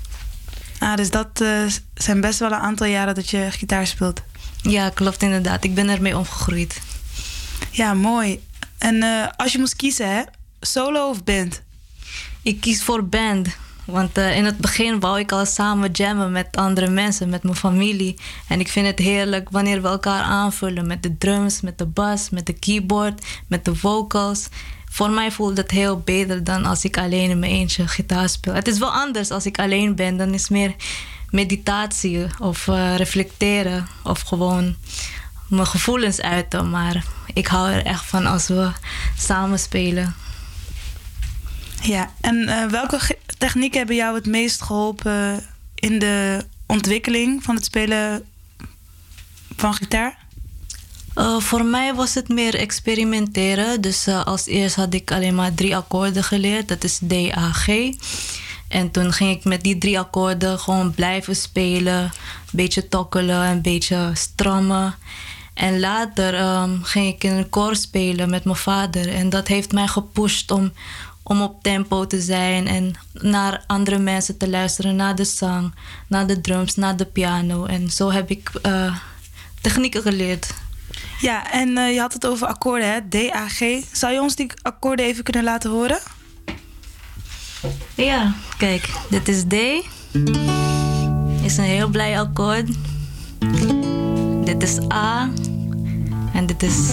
Ah, 0.79 0.95
dus 0.95 1.09
dat 1.09 1.43
zijn 1.93 2.21
best 2.21 2.39
wel 2.39 2.51
een 2.51 2.59
aantal 2.59 2.87
jaren 2.87 3.15
dat 3.15 3.29
je 3.29 3.47
gitaar 3.51 3.87
speelt. 3.87 4.21
Ja, 4.61 4.89
klopt 4.89 5.21
inderdaad. 5.21 5.63
Ik 5.63 5.75
ben 5.75 5.89
ermee 5.89 6.17
omgegroeid. 6.17 6.81
Ja, 7.71 7.93
mooi. 7.93 8.43
En 8.77 9.03
eh, 9.03 9.27
als 9.37 9.51
je 9.51 9.59
moest 9.59 9.75
kiezen, 9.75 10.15
hè? 10.15 10.21
Solo 10.59 11.09
of 11.09 11.23
band? 11.23 11.61
Ik 12.41 12.61
kies 12.61 12.83
voor 12.83 13.05
band. 13.05 13.47
Want 13.85 14.17
eh, 14.17 14.37
in 14.37 14.45
het 14.45 14.57
begin 14.57 14.99
wou 14.99 15.19
ik 15.19 15.31
al 15.31 15.45
samen 15.45 15.91
jammen 15.91 16.31
met 16.31 16.47
andere 16.57 16.89
mensen, 16.89 17.29
met 17.29 17.43
mijn 17.43 17.55
familie. 17.55 18.17
En 18.47 18.59
ik 18.59 18.67
vind 18.67 18.87
het 18.87 18.99
heerlijk 18.99 19.49
wanneer 19.49 19.81
we 19.81 19.87
elkaar 19.87 20.23
aanvullen 20.23 20.87
met 20.87 21.03
de 21.03 21.17
drums, 21.17 21.61
met 21.61 21.77
de 21.77 21.85
bas, 21.85 22.29
met 22.29 22.45
de 22.45 22.53
keyboard, 22.53 23.25
met 23.47 23.65
de 23.65 23.75
vocals. 23.75 24.47
Voor 24.89 25.09
mij 25.09 25.31
voelt 25.31 25.57
het 25.57 25.71
heel 25.71 25.99
beter 25.99 26.43
dan 26.43 26.65
als 26.65 26.83
ik 26.83 26.97
alleen 26.97 27.29
in 27.29 27.39
mijn 27.39 27.51
eentje 27.51 27.87
gitaar 27.87 28.29
speel. 28.29 28.53
Het 28.53 28.67
is 28.67 28.79
wel 28.79 28.91
anders 28.91 29.31
als 29.31 29.45
ik 29.45 29.59
alleen 29.59 29.95
ben. 29.95 30.17
Dan 30.17 30.33
is 30.33 30.49
meer 30.49 30.75
meditatie 31.31 32.25
of 32.39 32.67
eh, 32.67 32.95
reflecteren 32.95 33.87
of 34.03 34.21
gewoon 34.21 34.75
mijn 35.47 35.67
gevoelens 35.67 36.21
uiten. 36.21 36.69
Maar 36.69 37.05
ik 37.33 37.47
hou 37.47 37.71
er 37.71 37.85
echt 37.85 38.05
van 38.05 38.25
als 38.25 38.47
we 38.47 38.71
samen 39.17 39.59
spelen. 39.59 40.15
Ja, 41.81 42.11
en 42.21 42.47
eh, 42.47 42.65
welke 42.65 43.17
technieken 43.37 43.77
hebben 43.77 43.95
jou 43.95 44.15
het 44.15 44.25
meest 44.25 44.61
geholpen 44.61 45.45
in 45.75 45.99
de 45.99 46.45
ontwikkeling 46.65 47.43
van 47.43 47.55
het 47.55 47.65
spelen 47.65 48.23
van 49.55 49.73
gitaar? 49.73 50.17
Uh, 51.15 51.39
voor 51.39 51.65
mij 51.65 51.93
was 51.93 52.13
het 52.13 52.29
meer 52.29 52.55
experimenteren. 52.55 53.81
Dus 53.81 54.07
uh, 54.07 54.25
als 54.25 54.45
eerst 54.45 54.75
had 54.75 54.93
ik 54.93 55.11
alleen 55.11 55.35
maar 55.35 55.53
drie 55.53 55.75
akkoorden 55.75 56.23
geleerd. 56.23 56.67
Dat 56.67 56.83
is 56.83 56.99
D, 57.07 57.13
A, 57.37 57.51
G. 57.51 57.67
En 58.71 58.91
toen 58.91 59.13
ging 59.13 59.37
ik 59.37 59.43
met 59.43 59.63
die 59.63 59.77
drie 59.77 59.99
akkoorden 59.99 60.59
gewoon 60.59 60.91
blijven 60.91 61.35
spelen. 61.35 62.03
Een 62.03 62.11
beetje 62.51 62.87
tokkelen, 62.87 63.45
een 63.45 63.61
beetje 63.61 64.11
strammen. 64.13 64.95
En 65.53 65.79
later 65.79 66.61
um, 66.61 66.83
ging 66.83 67.07
ik 67.07 67.23
in 67.23 67.31
een 67.31 67.49
koor 67.49 67.75
spelen 67.75 68.29
met 68.29 68.43
mijn 68.43 68.55
vader. 68.55 69.13
En 69.13 69.29
dat 69.29 69.47
heeft 69.47 69.71
mij 69.71 69.87
gepusht 69.87 70.51
om, 70.51 70.71
om 71.23 71.41
op 71.41 71.63
tempo 71.63 72.07
te 72.07 72.21
zijn. 72.21 72.67
En 72.67 72.93
naar 73.13 73.63
andere 73.67 73.97
mensen 73.97 74.37
te 74.37 74.49
luisteren. 74.49 74.95
Naar 74.95 75.15
de 75.15 75.25
zang, 75.25 75.73
naar 76.07 76.27
de 76.27 76.41
drums, 76.41 76.75
naar 76.75 76.97
de 76.97 77.05
piano. 77.05 77.65
En 77.65 77.89
zo 77.89 78.11
heb 78.11 78.29
ik 78.29 78.51
uh, 78.65 78.95
technieken 79.61 80.01
geleerd. 80.01 80.53
Ja, 81.19 81.51
en 81.51 81.69
uh, 81.69 81.93
je 81.93 81.99
had 81.99 82.13
het 82.13 82.25
over 82.25 82.47
akkoorden, 82.47 82.91
hè? 82.91 82.99
D, 83.09 83.35
A, 83.35 83.47
G. 83.47 83.59
Zou 83.91 84.13
je 84.13 84.21
ons 84.21 84.35
die 84.35 84.51
akkoorden 84.61 85.05
even 85.05 85.23
kunnen 85.23 85.43
laten 85.43 85.69
horen? 85.69 85.99
Ja, 87.95 88.33
kijk, 88.57 88.89
dit 89.09 89.27
is 89.27 89.43
D. 89.43 89.53
Is 91.43 91.57
een 91.57 91.63
heel 91.63 91.87
blij 91.87 92.19
akkoord. 92.19 92.67
Dit 94.45 94.63
is 94.63 94.91
A. 94.93 95.29
En 96.33 96.45
dit 96.45 96.63
is 96.63 96.89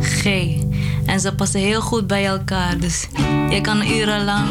G. 0.00 0.24
En 1.06 1.20
ze 1.20 1.34
passen 1.34 1.60
heel 1.60 1.80
goed 1.80 2.06
bij 2.06 2.26
elkaar. 2.26 2.78
Dus 2.78 3.06
je 3.50 3.58
kan 3.62 3.86
urenlang, 3.86 4.48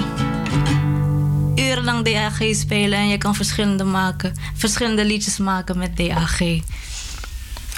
urenlang 1.56 2.06
DAG 2.06 2.38
spelen 2.52 3.00
en 3.00 3.08
je 3.08 3.18
kan 3.18 3.36
verschillende, 3.36 3.84
maken, 3.84 4.34
verschillende 4.56 5.06
liedjes 5.06 5.38
maken 5.38 5.78
met 5.78 5.98
DAG. 5.98 6.42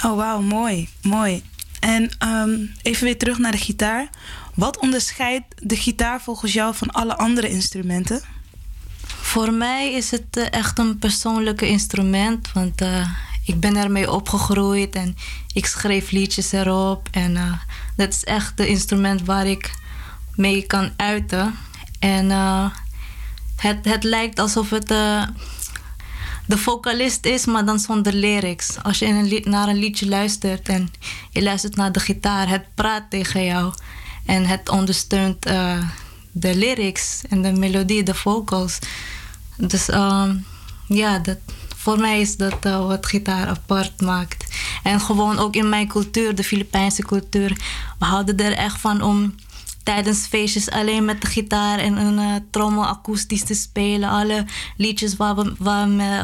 Oh, 0.04 0.16
wauw, 0.16 0.40
mooi, 0.40 0.88
mooi. 1.02 1.42
En 1.80 2.10
um, 2.26 2.72
even 2.82 3.04
weer 3.04 3.18
terug 3.18 3.38
naar 3.38 3.52
de 3.52 3.58
gitaar. 3.58 4.08
Wat 4.54 4.78
onderscheidt 4.78 5.44
de 5.58 5.76
gitaar 5.76 6.20
volgens 6.20 6.52
jou 6.52 6.74
van 6.74 6.90
alle 6.90 7.16
andere 7.16 7.48
instrumenten? 7.48 8.22
Voor 9.06 9.52
mij 9.52 9.92
is 9.92 10.10
het 10.10 10.36
uh, 10.36 10.46
echt 10.50 10.78
een 10.78 10.98
persoonlijke 10.98 11.68
instrument. 11.68 12.52
Want 12.52 12.82
uh, 12.82 13.08
ik 13.44 13.60
ben 13.60 13.76
ermee 13.76 14.10
opgegroeid 14.10 14.94
en 14.94 15.16
ik 15.52 15.66
schreef 15.66 16.10
liedjes 16.10 16.52
erop. 16.52 17.08
En 17.10 17.34
uh, 17.34 17.52
dat 17.96 18.08
is 18.08 18.24
echt 18.24 18.58
het 18.58 18.68
instrument 18.68 19.22
waar 19.24 19.46
ik 19.46 19.70
mee 20.34 20.66
kan 20.66 20.92
uiten. 20.96 21.54
En 21.98 22.30
het, 23.56 23.84
het 23.84 24.04
lijkt 24.04 24.38
alsof 24.38 24.70
het 24.70 24.88
de 26.46 26.58
vocalist 26.58 27.26
is, 27.26 27.44
maar 27.44 27.64
dan 27.64 27.78
zonder 27.78 28.12
lyrics. 28.12 28.82
Als 28.82 28.98
je 28.98 29.06
een 29.06 29.50
naar 29.50 29.68
een 29.68 29.78
liedje 29.78 30.08
luistert 30.08 30.68
en 30.68 30.90
je 31.30 31.42
luistert 31.42 31.76
naar 31.76 31.92
de 31.92 32.00
gitaar, 32.00 32.48
het 32.48 32.64
praat 32.74 33.10
tegen 33.10 33.44
jou. 33.44 33.74
En 34.26 34.46
het 34.46 34.68
ondersteunt 34.68 35.46
uh, 35.46 35.78
de 36.32 36.56
lyrics 36.56 37.22
en 37.28 37.42
de 37.42 37.52
melodie, 37.52 38.02
de 38.02 38.14
vocals. 38.14 38.78
Dus 39.56 39.88
um, 39.88 40.44
ja, 40.86 41.18
dat, 41.18 41.38
voor 41.76 41.98
mij 41.98 42.20
is 42.20 42.36
dat 42.36 42.66
uh, 42.66 42.86
wat 42.86 43.06
gitaar 43.06 43.46
apart 43.46 44.00
maakt. 44.00 44.44
En 44.82 45.00
gewoon 45.00 45.38
ook 45.38 45.54
in 45.54 45.68
mijn 45.68 45.88
cultuur, 45.88 46.34
de 46.34 46.44
Filipijnse 46.44 47.02
cultuur. 47.02 47.56
We 47.98 48.04
houden 48.04 48.36
er 48.36 48.52
echt 48.52 48.80
van 48.80 49.02
om 49.02 49.34
tijdens 49.82 50.26
feestjes 50.26 50.70
alleen 50.70 51.04
met 51.04 51.20
de 51.20 51.26
gitaar 51.26 51.78
en 51.78 51.96
een 51.96 52.18
uh, 52.18 52.34
trommel 52.50 52.86
akoestisch 52.86 53.44
te 53.44 53.54
spelen. 53.54 54.08
Alle 54.08 54.44
liedjes 54.76 55.16
waar, 55.16 55.36
we, 55.36 55.54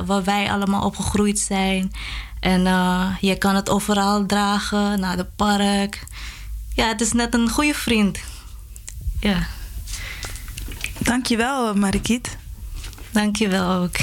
waar 0.06 0.24
wij 0.24 0.50
allemaal 0.52 0.84
opgegroeid 0.84 1.38
zijn. 1.38 1.92
En 2.40 2.61
uh, 2.61 3.06
je 3.20 3.37
kan 3.37 3.54
het 3.54 3.68
overal 3.68 4.26
dragen, 4.26 5.00
naar 5.00 5.16
de 5.16 5.26
park. 5.37 6.06
Ja, 6.79 6.88
het 6.88 7.01
is 7.01 7.12
net 7.12 7.35
een 7.35 7.49
goede 7.49 7.75
vriend. 7.75 8.19
Ja. 9.21 9.47
Dankjewel, 10.99 11.75
Marikiet. 11.75 12.37
Dankjewel 13.11 13.73
ook. 13.73 13.97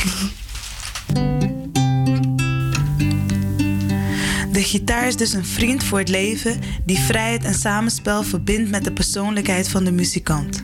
De 4.52 4.64
gitaar 4.64 5.08
is 5.08 5.16
dus 5.16 5.34
een 5.34 5.46
vriend 5.46 5.84
voor 5.84 6.00
het 6.00 6.10
leven 6.10 6.62
die 6.86 7.00
vrijheid 7.00 7.44
en 7.44 7.54
samenspel 7.54 8.24
verbindt 8.24 8.70
met 8.70 8.84
de 8.84 8.92
persoonlijkheid 8.92 9.70
van 9.70 9.84
de 9.84 9.92
muzikant. 9.92 10.62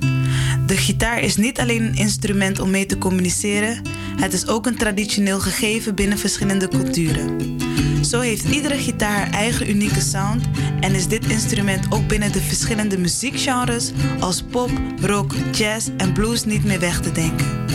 De 0.71 0.77
gitaar 0.77 1.19
is 1.19 1.35
niet 1.35 1.59
alleen 1.59 1.83
een 1.83 1.95
instrument 1.95 2.59
om 2.59 2.69
mee 2.69 2.85
te 2.85 2.97
communiceren, 2.97 3.81
het 4.19 4.33
is 4.33 4.47
ook 4.47 4.65
een 4.65 4.75
traditioneel 4.75 5.39
gegeven 5.39 5.95
binnen 5.95 6.17
verschillende 6.17 6.67
culturen. 6.67 7.57
Zo 8.01 8.19
heeft 8.19 8.43
iedere 8.43 8.77
gitaar 8.77 9.17
haar 9.17 9.29
eigen 9.29 9.69
unieke 9.69 10.01
sound 10.01 10.45
en 10.79 10.95
is 10.95 11.07
dit 11.07 11.25
instrument 11.25 11.85
ook 11.89 12.07
binnen 12.07 12.31
de 12.31 12.41
verschillende 12.41 12.97
muziekgenres 12.97 13.91
als 14.19 14.43
pop, 14.43 14.69
rock, 15.01 15.33
jazz 15.51 15.89
en 15.97 16.13
blues 16.13 16.45
niet 16.45 16.65
meer 16.65 16.79
weg 16.79 17.01
te 17.01 17.11
denken. 17.11 17.67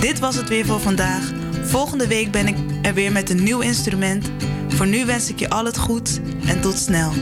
Dit 0.00 0.18
was 0.18 0.36
het 0.36 0.48
weer 0.48 0.66
voor 0.66 0.80
vandaag. 0.80 1.32
Volgende 1.62 2.06
week 2.06 2.30
ben 2.30 2.46
ik 2.46 2.56
er 2.82 2.94
weer 2.94 3.12
met 3.12 3.30
een 3.30 3.42
nieuw 3.42 3.60
instrument. 3.60 4.30
Voor 4.68 4.86
nu 4.86 5.04
wens 5.04 5.30
ik 5.30 5.38
je 5.38 5.50
al 5.50 5.64
het 5.64 5.78
goed 5.78 6.20
en 6.46 6.60
tot 6.60 6.78
snel. 6.78 7.12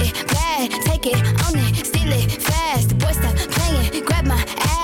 It, 0.00 0.26
bad. 0.28 0.70
Take 0.84 1.06
it, 1.06 1.20
own 1.46 1.58
it, 1.58 1.86
steal 1.86 2.12
it, 2.12 2.30
fast. 2.42 2.88
The 2.88 2.94
boy 2.94 3.12
stop 3.12 3.36
playing, 3.36 4.04
grab 4.04 4.26
my 4.26 4.42
ass. 4.58 4.79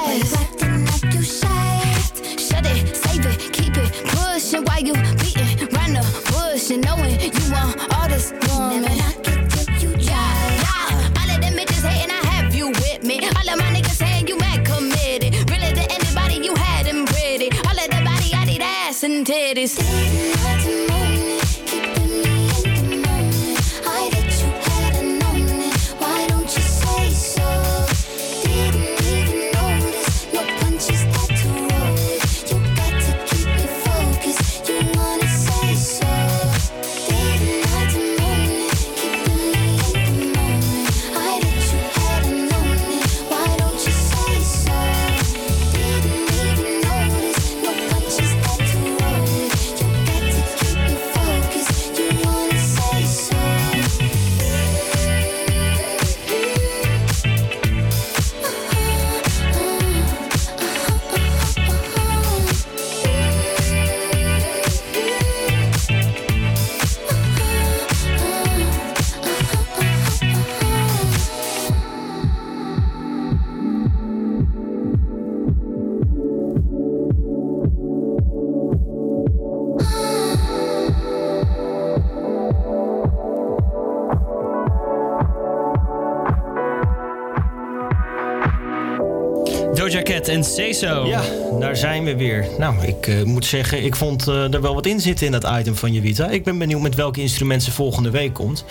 We 92.06 92.16
weer. 92.16 92.46
Nou, 92.58 92.86
ik 92.86 93.06
eh, 93.06 93.22
moet 93.22 93.46
zeggen, 93.46 93.84
ik 93.84 93.96
vond 93.96 94.28
eh, 94.28 94.54
er 94.54 94.60
wel 94.60 94.74
wat 94.74 94.86
in 94.86 95.00
zitten 95.00 95.26
in 95.26 95.32
dat 95.32 95.44
item 95.58 95.76
van 95.76 95.92
Jevita. 95.92 96.28
Ik 96.28 96.44
ben 96.44 96.58
benieuwd 96.58 96.80
met 96.80 96.94
welke 96.94 97.20
instrument 97.20 97.62
ze 97.62 97.72
volgende 97.72 98.10
week 98.10 98.34
komt. 98.34 98.64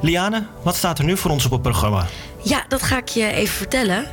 Liane, 0.00 0.46
wat 0.62 0.76
staat 0.76 0.98
er 0.98 1.04
nu 1.04 1.16
voor 1.16 1.30
ons 1.30 1.44
op 1.44 1.50
het 1.50 1.62
programma? 1.62 2.06
Ja, 2.42 2.64
dat 2.68 2.82
ga 2.82 2.98
ik 2.98 3.08
je 3.08 3.32
even 3.32 3.54
vertellen. 3.54 4.06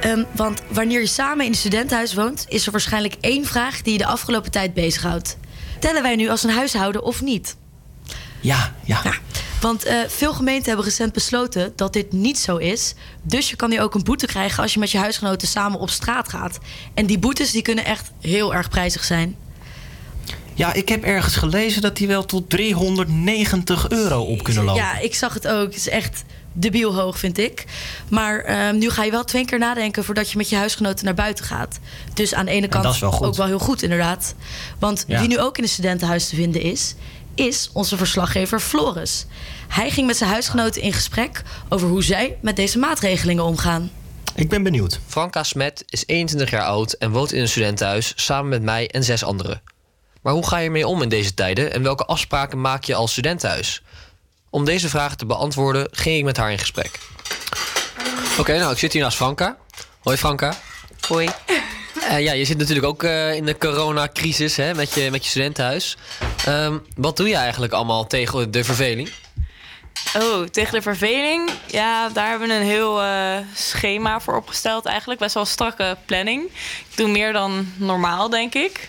Ehm, 0.00 0.24
want 0.32 0.62
wanneer 0.68 1.00
je 1.00 1.06
samen 1.06 1.44
in 1.44 1.50
een 1.50 1.56
studentenhuis 1.56 2.14
woont, 2.14 2.44
is 2.48 2.66
er 2.66 2.72
waarschijnlijk 2.72 3.14
één 3.20 3.44
vraag 3.44 3.82
die 3.82 3.92
je 3.92 3.98
de 3.98 4.06
afgelopen 4.06 4.50
tijd 4.50 4.74
bezighoudt. 4.74 5.36
Tellen 5.78 6.02
wij 6.02 6.16
nu 6.16 6.28
als 6.28 6.42
een 6.42 6.50
huishouden 6.50 7.02
of 7.02 7.22
niet? 7.22 7.56
Ja, 8.40 8.74
ja. 8.84 9.02
Want 9.60 9.84
eh, 9.84 9.96
veel 10.08 10.32
gemeenten 10.34 10.66
hebben 10.66 10.84
recent 10.84 11.12
besloten 11.12 11.72
dat 11.76 11.92
dit 11.92 12.12
niet 12.12 12.38
zo 12.38 12.56
is. 12.56 12.94
Dus 13.22 13.50
je 13.50 13.56
kan 13.56 13.70
nu 13.70 13.80
ook 13.80 13.94
een 13.94 14.02
boete 14.04 14.26
krijgen 14.26 14.62
als 14.62 14.72
je 14.74 14.78
met 14.78 14.90
je 14.90 14.98
huisgenoten 14.98 15.48
samen 15.48 15.78
op 15.80 15.90
straat 15.90 16.28
gaat. 16.28 16.58
En 16.94 17.06
die 17.06 17.18
boetes 17.18 17.50
die 17.50 17.62
kunnen 17.62 17.84
echt 17.84 18.10
heel 18.20 18.54
erg 18.54 18.68
prijzig 18.68 19.04
zijn. 19.04 19.36
Ja, 20.54 20.72
ik 20.72 20.88
heb 20.88 21.04
ergens 21.04 21.36
gelezen 21.36 21.82
dat 21.82 21.96
die 21.96 22.06
wel 22.06 22.24
tot 22.24 22.50
390 22.50 23.88
euro 23.88 24.22
op 24.22 24.42
kunnen 24.42 24.64
lopen. 24.64 24.82
Ja, 24.82 24.98
ik 24.98 25.14
zag 25.14 25.34
het 25.34 25.48
ook. 25.48 25.66
Het 25.66 25.76
is 25.76 25.88
echt 25.88 26.24
debiel 26.52 26.94
hoog, 26.94 27.18
vind 27.18 27.38
ik. 27.38 27.64
Maar 28.08 28.38
ehm, 28.40 28.78
nu 28.78 28.90
ga 28.90 29.04
je 29.04 29.10
wel 29.10 29.24
twee 29.24 29.44
keer 29.44 29.58
nadenken 29.58 30.04
voordat 30.04 30.30
je 30.30 30.36
met 30.36 30.48
je 30.48 30.56
huisgenoten 30.56 31.04
naar 31.04 31.14
buiten 31.14 31.44
gaat. 31.44 31.78
Dus 32.14 32.34
aan 32.34 32.44
de 32.44 32.50
ene 32.50 32.68
kant 32.68 32.98
wel 32.98 33.24
ook 33.24 33.36
wel 33.36 33.46
heel 33.46 33.58
goed, 33.58 33.82
inderdaad. 33.82 34.34
Want 34.78 35.04
Ja. 35.06 35.18
wie 35.18 35.28
nu 35.28 35.38
ook 35.38 35.56
in 35.56 35.62
een 35.62 35.68
studentenhuis 35.68 36.28
te 36.28 36.34
vinden 36.34 36.62
is, 36.62 36.94
is 37.34 37.70
onze 37.72 37.96
verslaggever 37.96 38.60
Floris. 38.60 39.26
Hij 39.68 39.90
ging 39.90 40.06
met 40.06 40.16
zijn 40.16 40.30
huisgenoten 40.30 40.82
in 40.82 40.92
gesprek 40.92 41.42
over 41.68 41.88
hoe 41.88 42.02
zij 42.02 42.38
met 42.40 42.56
deze 42.56 42.78
maatregelingen 42.78 43.44
omgaan. 43.44 43.90
Ik 44.34 44.48
ben 44.48 44.62
benieuwd. 44.62 45.00
Franka 45.06 45.42
Smet 45.42 45.84
is 45.88 46.02
21 46.06 46.50
jaar 46.50 46.64
oud 46.64 46.92
en 46.92 47.10
woont 47.10 47.32
in 47.32 47.40
een 47.40 47.48
studentenhuis 47.48 48.12
samen 48.16 48.48
met 48.48 48.62
mij 48.62 48.88
en 48.88 49.04
zes 49.04 49.24
anderen. 49.24 49.62
Maar 50.22 50.32
hoe 50.32 50.46
ga 50.46 50.58
je 50.58 50.64
ermee 50.64 50.86
om 50.86 51.02
in 51.02 51.08
deze 51.08 51.34
tijden 51.34 51.72
en 51.72 51.82
welke 51.82 52.04
afspraken 52.04 52.60
maak 52.60 52.84
je 52.84 52.94
als 52.94 53.10
studentenhuis? 53.10 53.82
Om 54.50 54.64
deze 54.64 54.88
vragen 54.88 55.16
te 55.16 55.26
beantwoorden 55.26 55.88
ging 55.90 56.18
ik 56.18 56.24
met 56.24 56.36
haar 56.36 56.50
in 56.50 56.58
gesprek. 56.58 56.98
Oké, 58.38 58.58
nou 58.58 58.72
ik 58.72 58.78
zit 58.78 58.92
hier 58.92 59.02
naast 59.02 59.16
Franka. 59.16 59.56
Hoi 60.00 60.16
Franka. 60.16 60.54
Hoi. 61.08 61.28
Eh, 62.10 62.22
ja, 62.22 62.32
je 62.32 62.44
zit 62.44 62.58
natuurlijk 62.58 62.86
ook 62.86 63.02
eh, 63.02 63.34
in 63.34 63.44
de 63.44 63.58
coronacrisis 63.58 64.56
hè, 64.56 64.74
met, 64.74 64.94
je, 64.94 65.10
met 65.10 65.24
je 65.24 65.30
studentenhuis. 65.30 65.96
Ehm, 66.46 66.78
wat 66.96 67.16
doe 67.16 67.28
je 67.28 67.34
eigenlijk 67.34 67.72
allemaal 67.72 68.06
tegen 68.06 68.50
de 68.50 68.64
verveling? 68.64 69.10
Oh, 70.16 70.46
tegen 70.46 70.72
de 70.72 70.82
verveling. 70.82 71.50
Ja, 71.66 72.08
daar 72.08 72.28
hebben 72.28 72.48
we 72.48 72.54
een 72.54 72.62
heel 72.62 73.02
eh, 73.02 73.36
schema 73.54 74.20
voor 74.20 74.36
opgesteld 74.36 74.86
eigenlijk. 74.86 75.20
Best 75.20 75.34
wel 75.34 75.44
strakke 75.44 75.96
planning. 76.04 76.42
Ik 76.90 76.96
doe 76.96 77.08
meer 77.08 77.32
dan 77.32 77.72
normaal, 77.76 78.28
denk 78.28 78.54
ik. 78.54 78.88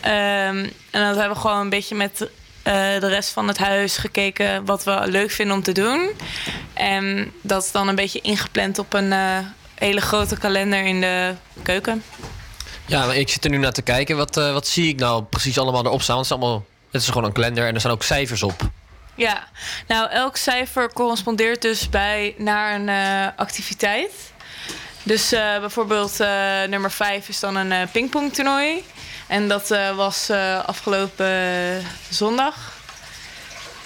Ehm, 0.00 0.68
en 0.90 1.04
dat 1.04 1.16
hebben 1.16 1.34
we 1.34 1.40
gewoon 1.40 1.60
een 1.60 1.68
beetje 1.68 1.94
met 1.94 2.28
de 2.64 3.08
rest 3.08 3.30
van 3.30 3.48
het 3.48 3.58
huis 3.58 3.96
gekeken... 3.96 4.64
wat 4.64 4.84
we 4.84 5.00
leuk 5.04 5.30
vinden 5.30 5.56
om 5.56 5.62
te 5.62 5.72
doen. 5.72 6.10
En 6.74 7.32
dat 7.40 7.64
is 7.64 7.72
dan 7.72 7.88
een 7.88 7.94
beetje 7.94 8.20
ingepland 8.20 8.78
op 8.78 8.92
een 8.92 9.12
hele 9.74 10.00
grote 10.00 10.38
kalender 10.38 10.84
in 10.84 11.00
de 11.00 11.34
keuken. 11.62 12.02
Ja, 12.86 13.12
ik 13.12 13.28
zit 13.28 13.44
er 13.44 13.50
nu 13.50 13.56
naar 13.56 13.72
te 13.72 13.82
kijken. 13.82 14.16
Wat, 14.16 14.36
eh, 14.36 14.52
wat 14.52 14.66
zie 14.66 14.88
ik 14.88 14.98
nou 14.98 15.22
precies 15.22 15.58
allemaal 15.58 15.84
erop 15.84 16.02
staan? 16.02 16.16
Het 16.16 16.24
is, 16.24 16.32
allemaal, 16.32 16.64
het 16.90 17.02
is 17.02 17.08
gewoon 17.08 17.24
een 17.24 17.32
kalender 17.32 17.66
en 17.66 17.74
er 17.74 17.80
staan 17.80 17.92
ook 17.92 18.02
cijfers 18.02 18.42
op. 18.42 18.60
Ja, 19.14 19.48
nou 19.86 20.10
elk 20.10 20.36
cijfer 20.36 20.92
correspondeert 20.92 21.62
dus 21.62 21.88
bij 21.88 22.34
naar 22.38 22.74
een 22.74 22.88
eh, 22.88 23.26
activiteit. 23.36 24.12
Dus 25.02 25.32
eh, 25.32 25.58
bijvoorbeeld 25.58 26.18
nummer 26.68 26.90
5 26.90 27.28
is 27.28 27.40
dan 27.40 27.56
een 27.56 27.90
pingpongtoernooi. 27.90 28.84
En 29.26 29.48
dat 29.48 29.68
was 29.96 30.30
afgelopen 30.66 31.82
zondag. 32.10 32.72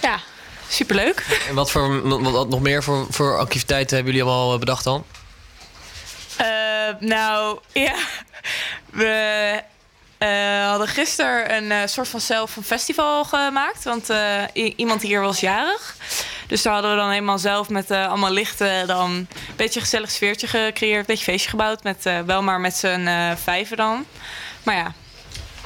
Ja, 0.01 0.19
superleuk. 0.67 1.25
En 1.49 1.55
wat, 1.55 1.71
voor, 1.71 2.09
wat, 2.09 2.31
wat 2.31 2.49
nog 2.49 2.61
meer 2.61 2.83
voor, 2.83 3.07
voor 3.09 3.37
activiteiten 3.37 3.95
hebben 3.95 4.13
jullie 4.13 4.29
allemaal 4.29 4.59
bedacht 4.59 4.83
dan? 4.83 5.05
Nou, 6.99 7.59
ja. 7.73 7.95
We 8.91 9.63
eh, 10.17 10.67
hadden 10.69 10.87
gisteren 10.87 11.55
een 11.55 11.71
eh, 11.71 11.87
soort 11.87 12.07
van 12.07 12.21
zelf 12.21 12.55
een 12.55 12.63
festival 12.63 13.23
gemaakt. 13.23 13.83
Want 13.83 14.09
eh, 14.09 14.43
iemand 14.75 15.01
hier 15.01 15.21
was 15.21 15.39
jarig. 15.39 15.95
Dus 16.47 16.61
daar 16.61 16.73
hadden 16.73 16.91
we 16.91 16.97
dan 16.97 17.09
helemaal 17.09 17.39
zelf 17.39 17.69
met 17.69 17.91
allemaal 17.91 18.31
lichten... 18.31 18.87
dan 18.87 19.11
een 19.11 19.27
beetje 19.55 19.79
een 19.79 19.85
gezellig 19.85 20.11
sfeertje 20.11 20.47
gecreëerd. 20.47 20.99
Een 20.99 21.05
beetje 21.05 21.23
feestje 21.23 21.49
gebouwd. 21.49 21.83
Met, 21.83 22.09
wel 22.25 22.41
maar 22.41 22.59
met 22.59 22.75
z'n 22.75 23.35
vijven 23.43 23.77
dan. 23.77 24.05
Maar 24.63 24.75
ja, 24.75 24.93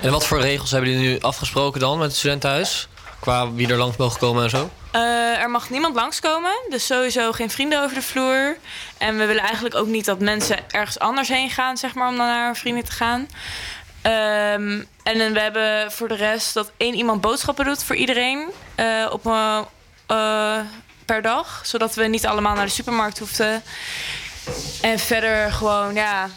En 0.01 0.11
wat 0.11 0.27
voor 0.27 0.41
regels 0.41 0.71
hebben 0.71 0.89
jullie 0.89 1.07
nu 1.07 1.19
afgesproken 1.19 1.79
dan 1.79 1.97
met 1.97 2.07
het 2.07 2.17
studentenhuis? 2.17 2.87
Qua 3.19 3.51
wie 3.51 3.67
er 3.67 3.77
langs 3.77 3.97
mogen 3.97 4.19
komen 4.19 4.43
en 4.43 4.49
zo? 4.49 4.69
Eh, 4.95 5.41
er 5.41 5.49
mag 5.49 5.69
niemand 5.69 5.95
langskomen. 5.95 6.51
Dus 6.69 6.85
sowieso 6.85 7.31
geen 7.31 7.49
vrienden 7.49 7.83
over 7.83 7.95
de 7.95 8.01
vloer. 8.01 8.57
En 8.97 9.17
we 9.17 9.25
willen 9.25 9.43
eigenlijk 9.43 9.75
ook 9.75 9.87
niet 9.87 10.05
dat 10.05 10.19
mensen 10.19 10.57
ergens 10.71 10.99
anders 10.99 11.27
heen 11.27 11.49
gaan, 11.49 11.77
zeg 11.77 11.93
maar, 11.93 12.07
om 12.07 12.17
dan 12.17 12.25
naar 12.25 12.45
hun 12.45 12.55
vrienden 12.55 12.83
te 12.83 12.91
gaan. 12.91 13.27
Ehm, 14.01 14.83
en 15.03 15.33
we 15.33 15.39
hebben 15.39 15.91
voor 15.91 16.07
de 16.07 16.15
rest 16.15 16.53
dat 16.53 16.71
één 16.77 16.95
iemand 16.95 17.21
boodschappen 17.21 17.65
doet 17.65 17.83
voor 17.83 17.95
iedereen 17.95 18.49
eh, 18.75 19.09
op 19.11 19.25
eh, 20.07 20.59
per 21.05 21.21
dag. 21.21 21.61
Zodat 21.65 21.95
we 21.95 22.03
niet 22.07 22.25
allemaal 22.25 22.55
naar 22.55 22.65
de 22.65 22.71
supermarkt 22.71 23.19
hoefden. 23.19 23.63
En 24.81 24.99
verder 24.99 25.51
gewoon, 25.51 25.93
ja, 25.93 26.29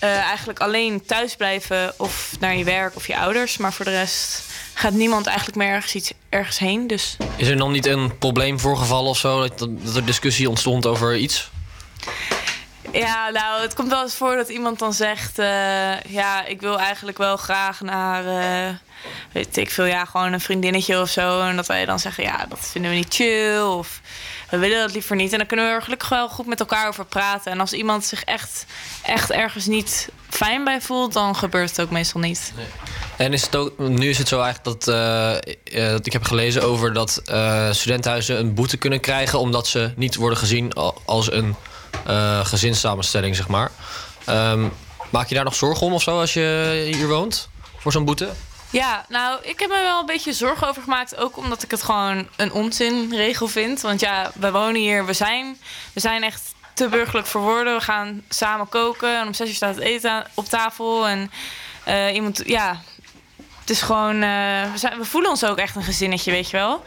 eigenlijk 0.00 0.60
alleen 0.60 1.06
thuis 1.06 1.36
blijven 1.36 1.94
of 1.96 2.30
naar 2.40 2.56
je 2.56 2.64
werk 2.64 2.96
of 2.96 3.06
je 3.06 3.16
ouders. 3.16 3.56
Maar 3.56 3.72
voor 3.72 3.84
de 3.84 3.90
rest 3.90 4.51
gaat 4.82 4.92
niemand 4.92 5.26
eigenlijk 5.26 5.56
meer 5.56 5.68
ergens, 5.68 5.94
iets, 5.94 6.12
ergens 6.28 6.58
heen. 6.58 6.86
Dus 6.86 7.16
Is 7.36 7.48
er 7.48 7.56
dan 7.56 7.72
niet 7.72 7.86
een 7.86 8.18
probleem 8.18 8.60
voorgevallen 8.60 9.10
of 9.10 9.18
zo? 9.18 9.40
Dat, 9.40 9.58
dat 9.58 9.96
er 9.96 10.04
discussie 10.04 10.48
ontstond 10.48 10.86
over 10.86 11.16
iets? 11.16 11.50
Ja, 12.92 13.30
nou, 13.30 13.60
het 13.62 13.74
komt 13.74 13.90
wel 13.90 14.02
eens 14.02 14.14
voor 14.14 14.36
dat 14.36 14.48
iemand 14.48 14.78
dan 14.78 14.92
zegt... 14.92 15.38
eh, 15.38 16.00
ja, 16.00 16.44
ik 16.44 16.60
wil 16.60 16.78
eigenlijk 16.78 17.18
wel 17.18 17.36
graag 17.36 17.80
naar... 17.80 18.26
eh, 18.26 18.74
weet 19.32 19.56
ik 19.56 19.70
veel, 19.70 19.84
ja, 19.84 20.04
gewoon 20.04 20.32
een 20.32 20.40
vriendinnetje 20.40 21.00
of 21.00 21.08
zo. 21.08 21.40
En 21.40 21.56
dat 21.56 21.66
wij 21.66 21.84
dan 21.84 21.98
zeggen, 21.98 22.24
ja, 22.24 22.46
dat 22.48 22.68
vinden 22.72 22.90
we 22.90 22.96
niet 22.96 23.14
chill. 23.14 23.60
Of 23.60 24.00
we 24.52 24.58
willen 24.58 24.78
dat 24.80 24.92
liever 24.92 25.16
niet. 25.16 25.32
En 25.32 25.38
dan 25.38 25.46
kunnen 25.46 25.66
we 25.66 25.72
er 25.72 25.82
gelukkig 25.82 26.08
wel 26.08 26.28
goed 26.28 26.46
met 26.46 26.60
elkaar 26.60 26.88
over 26.88 27.04
praten. 27.04 27.52
En 27.52 27.60
als 27.60 27.72
iemand 27.72 28.04
zich 28.04 28.24
echt, 28.24 28.66
echt 29.02 29.30
ergens 29.30 29.66
niet 29.66 30.08
fijn 30.28 30.64
bij 30.64 30.80
voelt... 30.80 31.12
dan 31.12 31.36
gebeurt 31.36 31.70
het 31.70 31.80
ook 31.80 31.90
meestal 31.90 32.20
niet. 32.20 32.52
En 33.16 33.32
is 33.32 33.42
het 33.42 33.56
ook, 33.56 33.78
nu 33.78 34.08
is 34.08 34.18
het 34.18 34.28
zo 34.28 34.40
eigenlijk 34.40 34.80
dat, 34.80 34.94
eh, 34.94 35.36
eh, 35.92 35.94
ik 36.02 36.12
heb 36.12 36.24
gelezen 36.24 36.62
over 36.62 36.92
dat 36.92 37.22
eh, 37.24 37.70
studentenhuizen 37.70 38.38
een 38.38 38.54
boete 38.54 38.76
kunnen 38.76 39.00
krijgen 39.00 39.38
omdat 39.38 39.66
ze 39.66 39.92
niet 39.96 40.14
worden 40.14 40.38
gezien 40.38 40.72
al- 40.72 41.02
als 41.04 41.32
een 41.32 41.56
gezinssamenstelling, 42.42 43.36
zeg 43.36 43.48
maar. 43.48 43.70
Ehm, 44.24 44.68
maak 45.10 45.28
je 45.28 45.34
daar 45.34 45.44
nog 45.44 45.54
zorgen 45.54 45.86
om 45.86 45.92
of 45.92 46.02
zo 46.02 46.20
als 46.20 46.32
je 46.32 46.90
hier 46.94 47.08
woont? 47.08 47.48
Voor 47.76 47.92
zo'n 47.92 48.04
boete? 48.04 48.28
Ja, 48.72 49.04
nou, 49.08 49.38
ik 49.42 49.60
heb 49.60 49.70
me 49.70 49.80
wel 49.80 50.00
een 50.00 50.06
beetje 50.06 50.32
zorgen 50.32 50.68
over 50.68 50.82
gemaakt. 50.82 51.16
Ook 51.16 51.36
omdat 51.36 51.62
ik 51.62 51.70
het 51.70 51.82
gewoon 51.82 52.28
een 52.36 52.52
onzinregel 52.52 53.48
vind. 53.48 53.80
Want 53.80 54.00
ja, 54.00 54.30
we 54.34 54.50
wonen 54.50 54.80
hier, 54.80 55.06
we 55.06 55.12
zijn, 55.12 55.58
we 55.92 56.00
zijn 56.00 56.22
echt 56.22 56.54
te 56.74 56.88
burgerlijk 56.88 57.26
voor 57.26 57.40
woorden. 57.40 57.74
We 57.74 57.80
gaan 57.80 58.22
samen 58.28 58.68
koken 58.68 59.18
en 59.18 59.26
om 59.26 59.34
zes 59.34 59.48
uur 59.48 59.54
staat 59.54 59.74
het 59.74 59.84
eten 59.84 60.26
op 60.34 60.44
tafel. 60.44 61.08
En 61.08 61.30
eh, 61.84 62.14
iemand, 62.14 62.42
ja, 62.46 62.80
het 63.60 63.70
is 63.70 63.82
gewoon, 63.82 64.14
eh, 64.14 64.72
we, 64.72 64.78
zijn, 64.78 64.98
we 64.98 65.04
voelen 65.04 65.30
ons 65.30 65.44
ook 65.44 65.58
echt 65.58 65.76
een 65.76 65.82
gezinnetje, 65.82 66.30
weet 66.30 66.50
je 66.50 66.56
wel. 66.56 66.84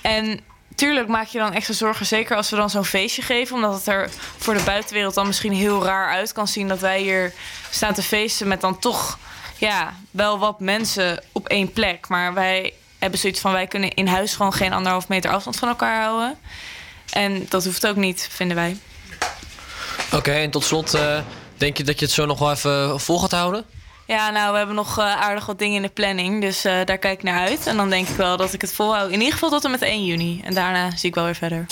En 0.00 0.40
tuurlijk 0.74 1.08
maak 1.08 1.26
je 1.26 1.38
dan 1.38 1.52
extra 1.52 1.74
zorgen, 1.74 2.06
zeker 2.06 2.36
als 2.36 2.50
we 2.50 2.56
dan 2.56 2.70
zo'n 2.70 2.84
feestje 2.84 3.22
geven. 3.22 3.56
Omdat 3.56 3.74
het 3.74 3.86
er 3.86 4.10
voor 4.38 4.54
de 4.54 4.62
buitenwereld 4.64 5.14
dan 5.14 5.26
misschien 5.26 5.52
heel 5.52 5.84
raar 5.84 6.12
uit 6.12 6.32
kan 6.32 6.48
zien 6.48 6.68
dat 6.68 6.80
wij 6.80 7.00
hier 7.00 7.32
staan 7.70 7.94
te 7.94 8.02
feesten 8.02 8.48
met 8.48 8.60
dan 8.60 8.78
toch 8.78 9.18
ja, 9.56 9.94
wel 10.10 10.38
wat 10.38 10.60
mensen 10.60 11.22
op 11.32 11.48
één 11.48 11.72
plek. 11.72 12.08
Maar 12.08 12.34
wij 12.34 12.72
hebben 12.98 13.18
zoiets 13.18 13.40
van 13.40 13.52
wij 13.52 13.66
kunnen 13.66 13.94
in 13.94 14.06
huis 14.06 14.34
gewoon 14.34 14.52
geen 14.52 14.72
anderhalf 14.72 15.08
meter 15.08 15.30
afstand 15.30 15.56
van 15.56 15.68
elkaar 15.68 16.02
houden. 16.02 16.38
En 17.10 17.46
dat 17.48 17.64
hoeft 17.64 17.86
ook 17.86 17.96
niet, 17.96 18.28
vinden 18.30 18.56
wij. 18.56 18.76
Oké, 20.12 20.32
en 20.32 20.50
tot 20.50 20.64
slot, 20.64 20.94
eh, 20.94 21.18
denk 21.56 21.76
je 21.76 21.84
dat 21.84 21.98
je 21.98 22.04
het 22.04 22.14
zo 22.14 22.26
nog 22.26 22.38
wel 22.38 22.50
even 22.50 23.00
vol 23.00 23.18
gaat 23.18 23.30
houden? 23.30 23.64
Ja, 24.06 24.30
nou, 24.30 24.52
we 24.52 24.58
hebben 24.58 24.76
nog 24.76 24.98
eh, 24.98 25.04
aardig 25.04 25.46
wat 25.46 25.58
dingen 25.58 25.76
in 25.76 25.82
de 25.82 25.88
planning. 25.88 26.40
Dus 26.40 26.64
eh, 26.64 26.72
daar 26.84 26.98
kijk 26.98 27.18
ik 27.18 27.22
naar 27.22 27.48
uit. 27.48 27.66
En 27.66 27.76
dan 27.76 27.90
denk 27.90 28.08
ik 28.08 28.16
wel 28.16 28.36
dat 28.36 28.52
ik 28.52 28.60
het 28.60 28.72
volhoud. 28.72 29.10
In 29.10 29.18
ieder 29.18 29.32
geval 29.32 29.50
tot 29.50 29.64
en 29.64 29.70
met 29.70 29.82
1 29.82 30.04
juni. 30.04 30.40
En 30.44 30.54
daarna 30.54 30.96
zie 30.96 31.08
ik 31.08 31.14
wel 31.14 31.24
weer 31.24 31.34
verder. 31.34 31.66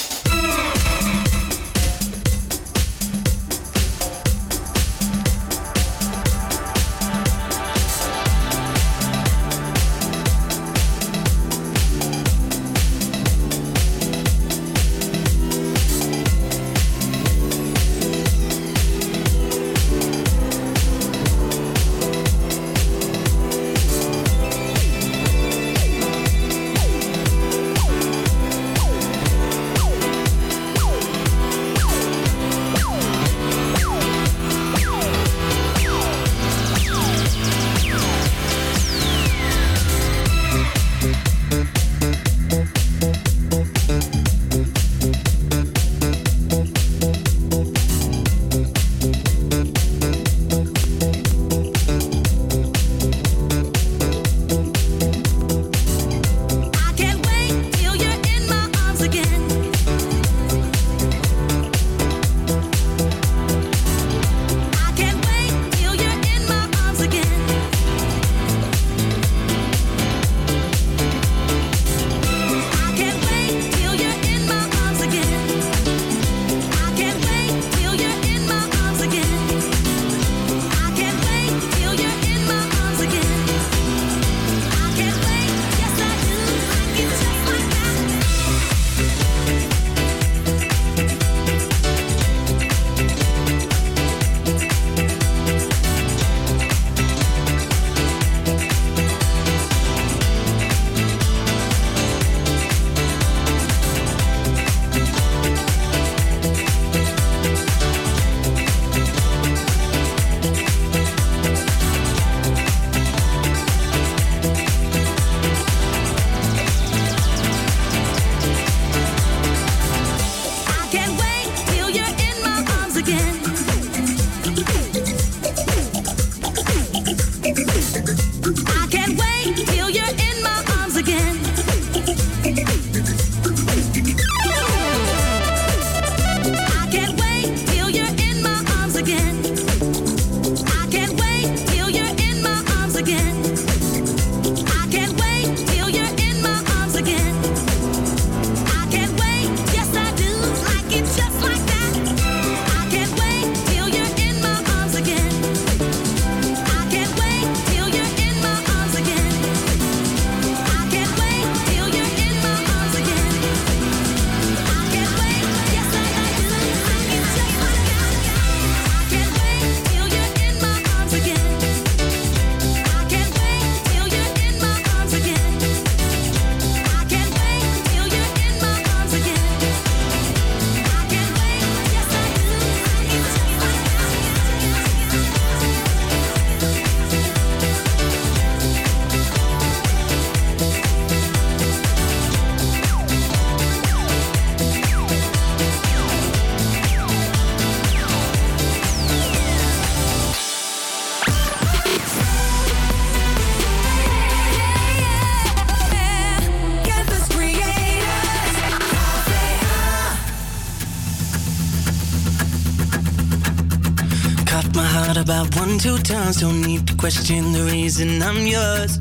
About 215.23 215.55
one, 215.57 215.79
two 215.79 215.99
times. 215.99 216.41
Don't 216.41 216.61
need 216.63 216.87
to 216.89 216.95
question 216.97 217.53
the 217.53 217.63
reason 217.71 218.21
I'm 218.23 218.45
yours. 218.47 218.99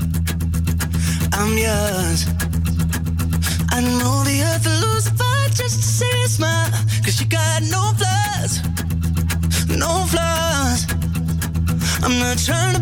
I'm 1.33 1.57
yours. 1.57 2.19
I 3.75 3.81
know 3.81 4.23
the 4.29 4.37
earth 4.49 4.65
will 4.65 4.81
lose 4.87 5.07
a 5.07 5.13
fight 5.13 5.51
just 5.55 5.77
to 5.81 5.87
see 5.97 6.13
you 6.21 6.27
smile. 6.27 6.71
Cause 7.03 7.19
you 7.19 7.27
got 7.27 7.63
no 7.75 7.81
flaws. 7.99 8.53
No 9.83 9.91
flaws. 10.11 10.79
I'm 12.03 12.19
not 12.19 12.37
trying 12.37 12.75
to 12.75 12.80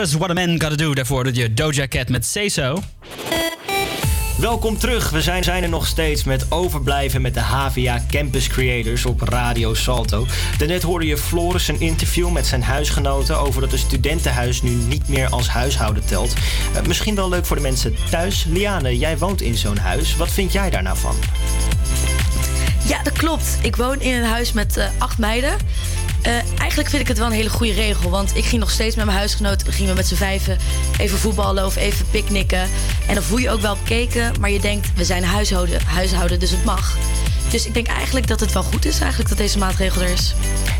Brothers, 0.00 0.18
What 0.18 0.30
a 0.30 0.46
Man 0.46 0.60
Gotta 0.60 0.76
Do. 0.76 0.94
Daarvoor 0.94 1.24
dat 1.24 1.36
je 1.36 1.54
Doja 1.54 1.88
Cat 1.88 2.08
met 2.08 2.26
Say 2.26 2.48
So. 2.48 2.82
Welkom 4.38 4.78
terug. 4.78 5.10
We 5.10 5.22
zijn, 5.22 5.44
zijn 5.44 5.62
er 5.62 5.68
nog 5.68 5.86
steeds 5.86 6.24
met 6.24 6.46
overblijven 6.50 7.22
met 7.22 7.34
de 7.34 7.40
HVA 7.40 8.04
Campus 8.10 8.48
Creators 8.48 9.06
op 9.06 9.20
Radio 9.20 9.74
Salto. 9.74 10.26
Daarnet 10.58 10.82
hoorde 10.82 11.06
je 11.06 11.16
Floris 11.16 11.68
een 11.68 11.80
interview 11.80 12.30
met 12.30 12.46
zijn 12.46 12.62
huisgenoten 12.62 13.38
over 13.38 13.60
dat 13.60 13.72
een 13.72 13.78
studentenhuis 13.78 14.62
nu 14.62 14.70
niet 14.70 15.08
meer 15.08 15.28
als 15.28 15.48
huishouden 15.48 16.04
telt. 16.04 16.34
Eh, 16.74 16.82
misschien 16.82 17.14
wel 17.14 17.28
leuk 17.28 17.46
voor 17.46 17.56
de 17.56 17.62
mensen 17.62 17.94
thuis. 18.10 18.44
Liane, 18.48 18.98
jij 18.98 19.18
woont 19.18 19.40
in 19.40 19.54
zo'n 19.54 19.78
huis. 19.78 20.16
Wat 20.16 20.30
vind 20.30 20.52
jij 20.52 20.70
daar 20.70 20.82
nou 20.82 20.96
van? 20.96 21.16
Ja, 22.86 23.02
dat 23.02 23.12
klopt. 23.12 23.58
Ik 23.62 23.76
woon 23.76 24.00
in 24.00 24.14
een 24.14 24.28
huis 24.28 24.52
met 24.52 24.76
eh, 24.76 24.86
acht 24.98 25.18
meiden. 25.18 25.56
Eh, 26.22 26.32
eigenlijk 26.58 26.88
vind 26.88 27.02
ik 27.02 27.08
het 27.08 27.18
wel 27.18 27.26
een 27.26 27.32
hele 27.32 27.50
goede 27.50 27.72
regel. 27.72 28.10
Want 28.10 28.36
ik 28.36 28.44
ging 28.44 28.60
nog 28.60 28.70
steeds 28.70 28.96
met 28.96 29.04
mijn 29.04 29.16
huisgenoot. 29.16 29.64
Gingen 29.68 29.90
we 29.90 29.96
met 29.96 30.06
z'n 30.06 30.14
vijven 30.14 30.58
even 30.98 31.18
voetballen 31.18 31.66
of 31.66 31.76
even 31.76 32.06
picknicken. 32.10 32.68
En 33.06 33.14
dan 33.14 33.22
voel 33.22 33.38
je 33.38 33.50
ook 33.50 33.60
wel 33.60 33.76
bekeken. 33.76 34.32
Maar 34.40 34.50
je 34.50 34.60
denkt, 34.60 34.88
we 34.94 35.04
zijn 35.04 35.24
huishouden, 35.24 35.82
huishouden 35.82 36.38
dus 36.38 36.50
het 36.50 36.64
mag. 36.64 36.96
Dus 37.50 37.66
ik 37.66 37.74
denk 37.74 37.86
eigenlijk 37.86 38.26
dat 38.26 38.40
het 38.40 38.52
wel 38.52 38.62
goed 38.62 38.84
is 38.84 38.98
eigenlijk 38.98 39.28
dat 39.28 39.38
deze 39.38 39.58
maatregel 39.58 40.02
er 40.02 40.08
is. 40.08 40.34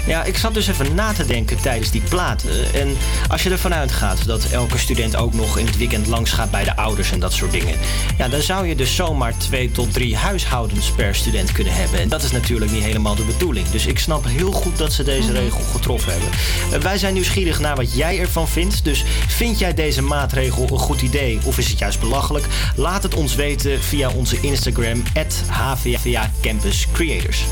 Ja, 0.07 0.25
ik 0.25 0.37
zat 0.37 0.55
dus 0.55 0.67
even 0.67 0.95
na 0.95 1.13
te 1.13 1.27
denken 1.27 1.61
tijdens 1.61 1.91
die 1.91 2.01
plaat. 2.09 2.45
Eh, 2.45 2.81
En 2.81 2.97
als 3.29 3.43
je 3.43 3.51
ervan 3.51 3.75
uitgaat 3.75 4.27
dat 4.27 4.45
elke 4.45 4.79
student 4.79 5.17
ook 5.17 5.35
nog 5.35 5.59
in 5.59 5.67
het 5.67 5.77
weekend 5.77 6.07
langs 6.07 6.31
gaat 6.31 6.51
bij 6.51 6.65
de 6.65 6.77
ouders 6.77 7.13
en 7.13 7.21
dat 7.21 7.33
soort 7.33 7.51
dingen. 7.51 7.75
Ja, 8.19 8.29
dan 8.29 8.41
zou 8.43 8.67
je 8.67 8.75
dus 8.77 8.95
zomaar 8.95 9.37
twee 9.39 9.71
tot 9.71 9.93
drie 9.93 10.17
huishoudens 10.17 10.91
per 10.91 11.15
student 11.15 11.53
kunnen 11.53 11.75
hebben. 11.75 12.01
En 12.01 12.09
dat 12.09 12.23
is 12.23 12.31
natuurlijk 12.31 12.71
niet 12.71 12.83
helemaal 12.83 13.15
de 13.15 13.23
bedoeling. 13.25 13.69
Dus 13.69 13.87
ik 13.87 13.99
snap 13.99 14.25
heel 14.27 14.53
goed 14.53 14.79
dat 14.79 14.93
ze 14.93 15.03
deze 15.03 15.33
regel 15.33 15.61
getroffen 15.73 16.13
hebben. 16.13 16.31
Eh, 16.73 16.79
Wij 16.81 16.99
zijn 16.99 17.15
nieuwsgierig 17.15 17.61
naar 17.61 17.77
wat 17.77 17.95
jij 17.95 18.19
ervan 18.19 18.49
vindt. 18.49 18.85
Dus 18.85 19.05
vind 19.29 19.59
jij 19.59 19.75
deze 19.75 20.03
maatregel 20.03 20.69
een 20.71 20.79
goed 20.79 21.01
idee 21.03 21.39
of 21.45 21.59
is 21.59 21.69
het 21.69 21.79
juist 21.79 22.01
belachelijk? 22.01 22.47
Laat 22.77 23.03
het 23.03 23.15
ons 23.15 23.35
weten 23.35 23.83
via 23.83 24.11
onze 24.11 24.41
Instagram, 24.41 25.03
HVA 25.49 26.31
Campus 26.41 26.87
Creators. 26.93 27.45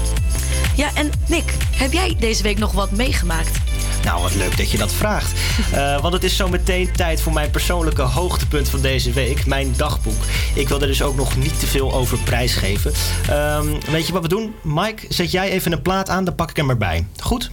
Ja, 0.79 0.91
en 0.95 1.11
Nick, 1.29 1.55
heb 1.73 1.93
jij 1.93 2.17
deze 2.19 2.43
week 2.43 2.59
nog 2.59 2.73
wat 2.73 2.91
meegemaakt? 2.91 3.59
Nou, 4.05 4.23
wat 4.23 4.35
leuk 4.35 4.57
dat 4.57 4.71
je 4.71 4.79
dat 4.79 4.93
vraagt. 4.93 5.33
Eh, 5.73 6.01
want 6.01 6.15
het 6.15 6.25
is 6.25 6.37
zo 6.37 6.49
meteen 6.49 6.93
tijd 6.93 7.21
voor 7.21 7.33
mijn 7.33 7.51
persoonlijke 7.51 8.03
hoogtepunt 8.03 8.69
van 8.69 8.81
deze 8.81 9.13
week, 9.13 9.47
mijn 9.47 9.75
dagboek. 9.77 10.23
Ik 10.55 10.69
wil 10.69 10.81
er 10.81 10.87
dus 10.87 11.03
ook 11.03 11.17
nog 11.17 11.37
niet 11.37 11.61
te 11.61 11.67
veel 11.67 11.95
over 11.95 12.19
prijsgeven. 12.19 12.93
Ehm, 13.29 13.67
weet 13.91 14.07
je 14.07 14.13
wat 14.13 14.23
we 14.23 14.29
doen? 14.29 14.55
Mike, 14.63 15.07
zet 15.09 15.31
jij 15.31 15.51
even 15.51 15.73
een 15.73 15.83
plaat 15.83 16.09
aan, 16.09 16.25
dan 16.25 16.35
pak 16.35 16.51
ik 16.51 16.57
hem 16.57 16.71
erbij. 16.71 17.07
Goed? 17.21 17.51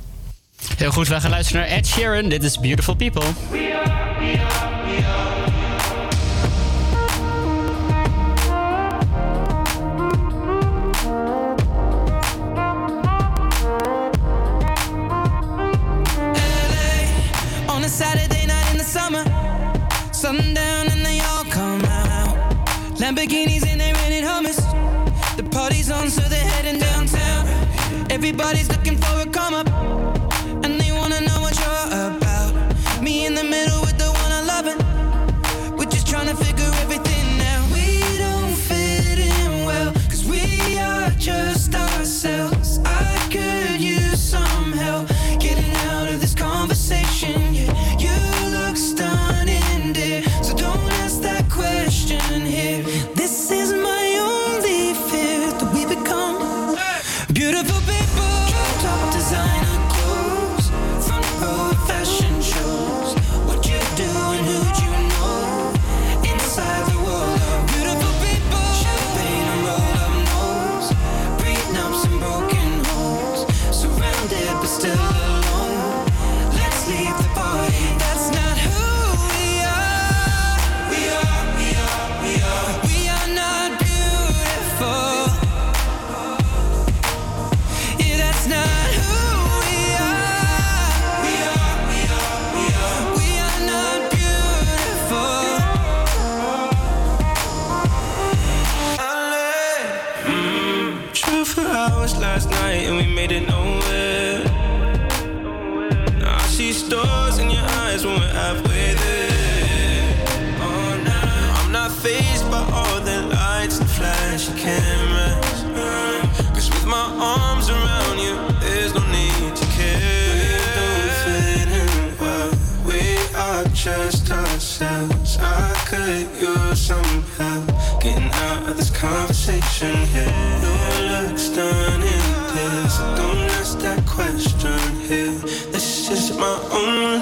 Heel 0.77 0.91
goed, 0.91 1.07
wij 1.07 1.19
gaan 1.19 1.29
luisteren 1.29 1.61
naar 1.61 1.69
Ed 1.69 1.87
Sheeran. 1.87 2.29
Dit 2.29 2.43
is 2.43 2.59
Beautiful 2.59 2.95
People. 2.95 3.25
On 3.25 4.74
Everybody's 28.15 28.69
looking 28.69 28.95
for 28.95 29.27
a 29.27 29.34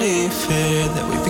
only 0.04 0.28
fear 0.28 0.86
that 0.88 1.08
we 1.08 1.23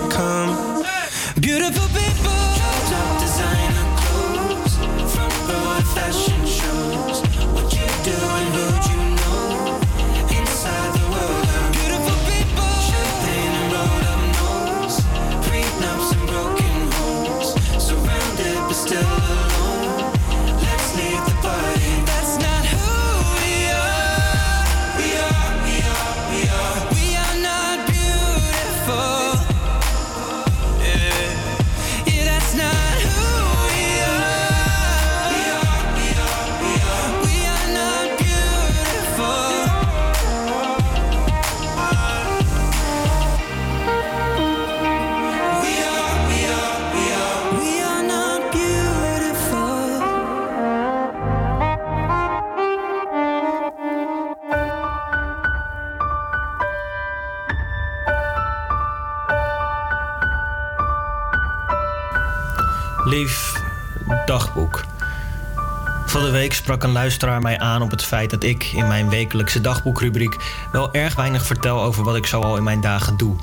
een 66.85 66.93
luisteraar 66.93 67.41
mij 67.41 67.59
aan 67.59 67.83
op 67.83 67.91
het 67.91 68.05
feit 68.05 68.31
dat 68.31 68.43
ik 68.43 68.65
in 68.65 68.89
mijn 68.89 69.09
wekelijkse 69.09 69.61
dagboekrubriek 69.61 70.37
wel 70.73 70.93
erg 70.93 71.15
weinig 71.15 71.47
vertel 71.47 71.83
over 71.83 72.05
wat 72.05 72.17
ik 72.17 72.27
zoal 72.27 72.57
in 72.57 72.63
mijn 72.63 72.81
dagen 72.81 73.17
doe. 73.17 73.37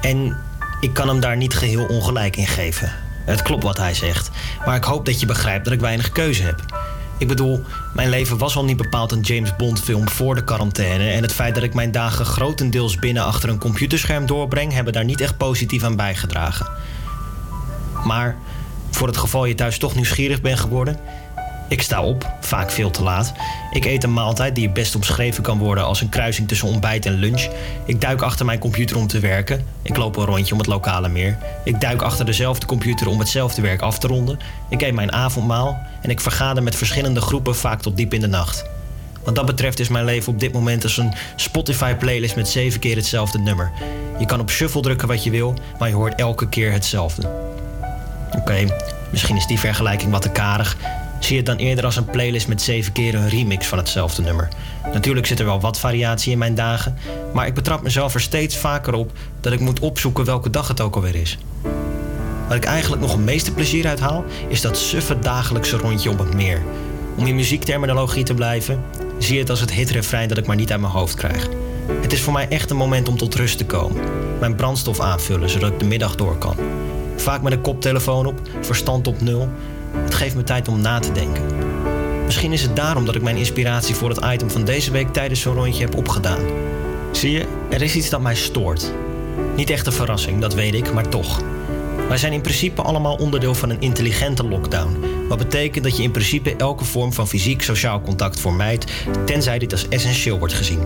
En 0.00 0.36
ik 0.80 0.94
kan 0.94 1.08
hem 1.08 1.20
daar 1.20 1.36
niet 1.36 1.54
geheel 1.54 1.86
ongelijk 1.86 2.36
in 2.36 2.46
geven. 2.46 2.92
Het 3.24 3.42
klopt 3.42 3.62
wat 3.62 3.76
hij 3.76 3.94
zegt, 3.94 4.30
maar 4.66 4.76
ik 4.76 4.84
hoop 4.84 5.06
dat 5.06 5.20
je 5.20 5.26
begrijpt 5.26 5.64
dat 5.64 5.72
ik 5.72 5.80
weinig 5.80 6.12
keuze 6.12 6.42
heb. 6.42 6.64
Ik 7.18 7.28
bedoel, 7.28 7.62
mijn 7.94 8.08
leven 8.08 8.38
was 8.38 8.56
al 8.56 8.64
niet 8.64 8.76
bepaald 8.76 9.12
een 9.12 9.20
James 9.20 9.56
Bond 9.56 9.80
film 9.80 10.08
voor 10.08 10.34
de 10.34 10.44
quarantaine 10.44 11.10
en 11.10 11.22
het 11.22 11.32
feit 11.32 11.54
dat 11.54 11.64
ik 11.64 11.74
mijn 11.74 11.92
dagen 11.92 12.24
grotendeels 12.24 12.96
binnen 12.96 13.24
achter 13.24 13.48
een 13.48 13.58
computerscherm 13.58 14.26
doorbreng, 14.26 14.72
hebben 14.72 14.92
daar 14.92 15.04
niet 15.04 15.20
echt 15.20 15.36
positief 15.36 15.82
aan 15.82 15.96
bijgedragen. 15.96 16.66
Maar 18.04 18.36
voor 18.90 19.06
het 19.06 19.16
geval 19.16 19.44
je 19.44 19.54
thuis 19.54 19.78
toch 19.78 19.94
nieuwsgierig 19.94 20.40
bent 20.40 20.58
geworden. 20.58 20.98
Ik 21.68 21.82
sta 21.82 22.02
op, 22.02 22.32
vaak 22.40 22.70
veel 22.70 22.90
te 22.90 23.02
laat. 23.02 23.32
Ik 23.70 23.84
eet 23.84 24.04
een 24.04 24.12
maaltijd 24.12 24.54
die 24.54 24.64
het 24.64 24.74
best 24.74 24.94
omschreven 24.94 25.42
kan 25.42 25.58
worden 25.58 25.84
als 25.84 26.00
een 26.00 26.08
kruising 26.08 26.48
tussen 26.48 26.68
ontbijt 26.68 27.06
en 27.06 27.12
lunch. 27.12 27.48
Ik 27.84 28.00
duik 28.00 28.22
achter 28.22 28.46
mijn 28.46 28.58
computer 28.58 28.96
om 28.96 29.06
te 29.06 29.20
werken. 29.20 29.64
Ik 29.82 29.96
loop 29.96 30.16
een 30.16 30.24
rondje 30.24 30.52
om 30.52 30.58
het 30.58 30.68
lokale 30.68 31.08
meer. 31.08 31.38
Ik 31.64 31.80
duik 31.80 32.02
achter 32.02 32.24
dezelfde 32.24 32.66
computer 32.66 33.08
om 33.08 33.18
hetzelfde 33.18 33.62
werk 33.62 33.80
af 33.80 33.98
te 33.98 34.06
ronden. 34.06 34.38
Ik 34.68 34.82
eet 34.82 34.94
mijn 34.94 35.12
avondmaal 35.12 35.78
en 36.02 36.10
ik 36.10 36.20
vergader 36.20 36.62
met 36.62 36.76
verschillende 36.76 37.20
groepen 37.20 37.56
vaak 37.56 37.80
tot 37.80 37.96
diep 37.96 38.14
in 38.14 38.20
de 38.20 38.26
nacht. 38.26 38.64
Wat 39.24 39.34
dat 39.34 39.46
betreft 39.46 39.80
is 39.80 39.88
mijn 39.88 40.04
leven 40.04 40.32
op 40.32 40.40
dit 40.40 40.52
moment 40.52 40.82
als 40.82 40.96
een 40.96 41.12
Spotify-playlist 41.36 42.36
met 42.36 42.48
zeven 42.48 42.80
keer 42.80 42.96
hetzelfde 42.96 43.38
nummer. 43.38 43.72
Je 44.18 44.26
kan 44.26 44.40
op 44.40 44.50
shuffle 44.50 44.80
drukken 44.80 45.08
wat 45.08 45.24
je 45.24 45.30
wil, 45.30 45.54
maar 45.78 45.88
je 45.88 45.94
hoort 45.94 46.14
elke 46.14 46.48
keer 46.48 46.72
hetzelfde. 46.72 47.30
Oké, 48.38 48.66
misschien 49.10 49.36
is 49.36 49.46
die 49.46 49.58
vergelijking 49.58 50.10
wat 50.10 50.22
te 50.22 50.30
karig. 50.30 50.76
Zie 51.18 51.36
het 51.36 51.46
dan 51.46 51.56
eerder 51.56 51.84
als 51.84 51.96
een 51.96 52.04
playlist 52.04 52.48
met 52.48 52.62
zeven 52.62 52.92
keer 52.92 53.14
een 53.14 53.28
remix 53.28 53.66
van 53.66 53.78
hetzelfde 53.78 54.22
nummer. 54.22 54.48
Natuurlijk 54.92 55.26
zit 55.26 55.38
er 55.38 55.44
wel 55.44 55.60
wat 55.60 55.78
variatie 55.78 56.32
in 56.32 56.38
mijn 56.38 56.54
dagen, 56.54 56.98
maar 57.32 57.46
ik 57.46 57.54
betrap 57.54 57.82
mezelf 57.82 58.14
er 58.14 58.20
steeds 58.20 58.56
vaker 58.56 58.94
op 58.94 59.12
dat 59.40 59.52
ik 59.52 59.60
moet 59.60 59.80
opzoeken 59.80 60.24
welke 60.24 60.50
dag 60.50 60.68
het 60.68 60.80
ook 60.80 60.94
alweer 60.94 61.14
is. 61.14 61.38
Wat 62.48 62.56
ik 62.56 62.64
eigenlijk 62.64 63.02
nog 63.02 63.12
het 63.12 63.24
meeste 63.24 63.52
plezier 63.52 63.86
uit 63.86 64.00
haal, 64.00 64.24
is 64.48 64.60
dat 64.60 64.78
suffe 64.78 65.18
dagelijkse 65.18 65.76
rondje 65.76 66.10
op 66.10 66.18
het 66.18 66.34
meer. 66.34 66.62
Om 67.16 67.26
in 67.26 67.34
muziekterminologie 67.34 68.24
te 68.24 68.34
blijven, 68.34 68.82
zie 69.18 69.38
het 69.38 69.50
als 69.50 69.60
het 69.60 69.72
hitrefrein 69.72 70.28
dat 70.28 70.38
ik 70.38 70.46
maar 70.46 70.56
niet 70.56 70.70
uit 70.70 70.80
mijn 70.80 70.92
hoofd 70.92 71.14
krijg. 71.14 71.48
Het 72.00 72.12
is 72.12 72.20
voor 72.20 72.32
mij 72.32 72.48
echt 72.48 72.70
een 72.70 72.76
moment 72.76 73.08
om 73.08 73.16
tot 73.16 73.34
rust 73.34 73.58
te 73.58 73.64
komen. 73.64 74.02
Mijn 74.40 74.54
brandstof 74.54 75.00
aanvullen, 75.00 75.50
zodat 75.50 75.72
ik 75.72 75.78
de 75.78 75.84
middag 75.84 76.14
door 76.14 76.38
kan. 76.38 76.56
Vaak 77.16 77.42
met 77.42 77.52
een 77.52 77.60
koptelefoon 77.60 78.26
op, 78.26 78.40
verstand 78.60 79.06
op 79.06 79.20
nul. 79.20 79.48
Het 80.04 80.14
geeft 80.14 80.34
me 80.34 80.42
tijd 80.42 80.68
om 80.68 80.80
na 80.80 80.98
te 80.98 81.12
denken. 81.12 81.42
Misschien 82.24 82.52
is 82.52 82.62
het 82.62 82.76
daarom 82.76 83.04
dat 83.04 83.14
ik 83.14 83.22
mijn 83.22 83.36
inspiratie 83.36 83.94
voor 83.94 84.08
het 84.08 84.24
item 84.32 84.50
van 84.50 84.64
deze 84.64 84.90
week 84.90 85.12
tijdens 85.12 85.40
zo'n 85.40 85.54
rondje 85.54 85.84
heb 85.84 85.96
opgedaan. 85.96 86.40
Zie 87.12 87.30
je, 87.30 87.46
er 87.70 87.82
is 87.82 87.94
iets 87.94 88.10
dat 88.10 88.20
mij 88.20 88.34
stoort. 88.34 88.92
Niet 89.56 89.70
echt 89.70 89.86
een 89.86 89.92
verrassing, 89.92 90.40
dat 90.40 90.54
weet 90.54 90.74
ik, 90.74 90.92
maar 90.92 91.08
toch. 91.08 91.42
Wij 92.08 92.16
zijn 92.16 92.32
in 92.32 92.40
principe 92.40 92.82
allemaal 92.82 93.14
onderdeel 93.16 93.54
van 93.54 93.70
een 93.70 93.80
intelligente 93.80 94.44
lockdown. 94.48 95.04
Wat 95.28 95.38
betekent 95.38 95.84
dat 95.84 95.96
je 95.96 96.02
in 96.02 96.10
principe 96.10 96.56
elke 96.56 96.84
vorm 96.84 97.12
van 97.12 97.28
fysiek 97.28 97.62
sociaal 97.62 98.00
contact 98.00 98.40
vermijdt, 98.40 98.92
tenzij 99.24 99.58
dit 99.58 99.72
als 99.72 99.88
essentieel 99.88 100.38
wordt 100.38 100.54
gezien. 100.54 100.78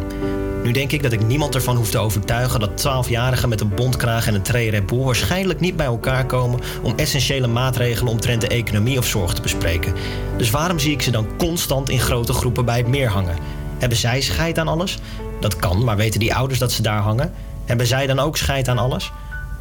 Nu 0.62 0.72
denk 0.72 0.92
ik 0.92 1.02
dat 1.02 1.12
ik 1.12 1.26
niemand 1.26 1.54
ervan 1.54 1.76
hoef 1.76 1.90
te 1.90 1.98
overtuigen 1.98 2.61
dat 2.61 2.86
12-jarigen 2.86 3.48
met 3.48 3.61
een 3.61 3.74
bondkraag 3.74 4.26
en 4.26 4.34
een 4.34 4.86
Bull 4.86 5.04
waarschijnlijk 5.04 5.61
niet 5.61 5.76
bij 5.76 5.86
elkaar 5.86 6.26
komen 6.26 6.61
om 6.82 6.96
essentiële 6.96 7.46
maatregelen 7.46 8.12
omtrent 8.12 8.40
de 8.40 8.48
economie 8.48 8.98
of 8.98 9.06
zorg 9.06 9.32
te 9.34 9.42
bespreken. 9.42 9.94
Dus 10.36 10.50
waarom 10.50 10.78
zie 10.78 10.92
ik 10.92 11.02
ze 11.02 11.11
dan 11.11 11.36
constant 11.38 11.88
in 11.88 12.00
grote 12.00 12.32
groepen 12.32 12.64
bij 12.64 12.76
het 12.76 12.86
meer 12.86 13.08
hangen? 13.08 13.36
Hebben 13.78 13.98
zij 13.98 14.20
scheid 14.20 14.58
aan 14.58 14.68
alles? 14.68 14.98
Dat 15.40 15.56
kan, 15.56 15.84
maar 15.84 15.96
weten 15.96 16.20
die 16.20 16.34
ouders 16.34 16.58
dat 16.58 16.72
ze 16.72 16.82
daar 16.82 17.00
hangen? 17.00 17.32
Hebben 17.64 17.86
zij 17.86 18.06
dan 18.06 18.18
ook 18.18 18.36
scheid 18.36 18.68
aan 18.68 18.78
alles? 18.78 19.12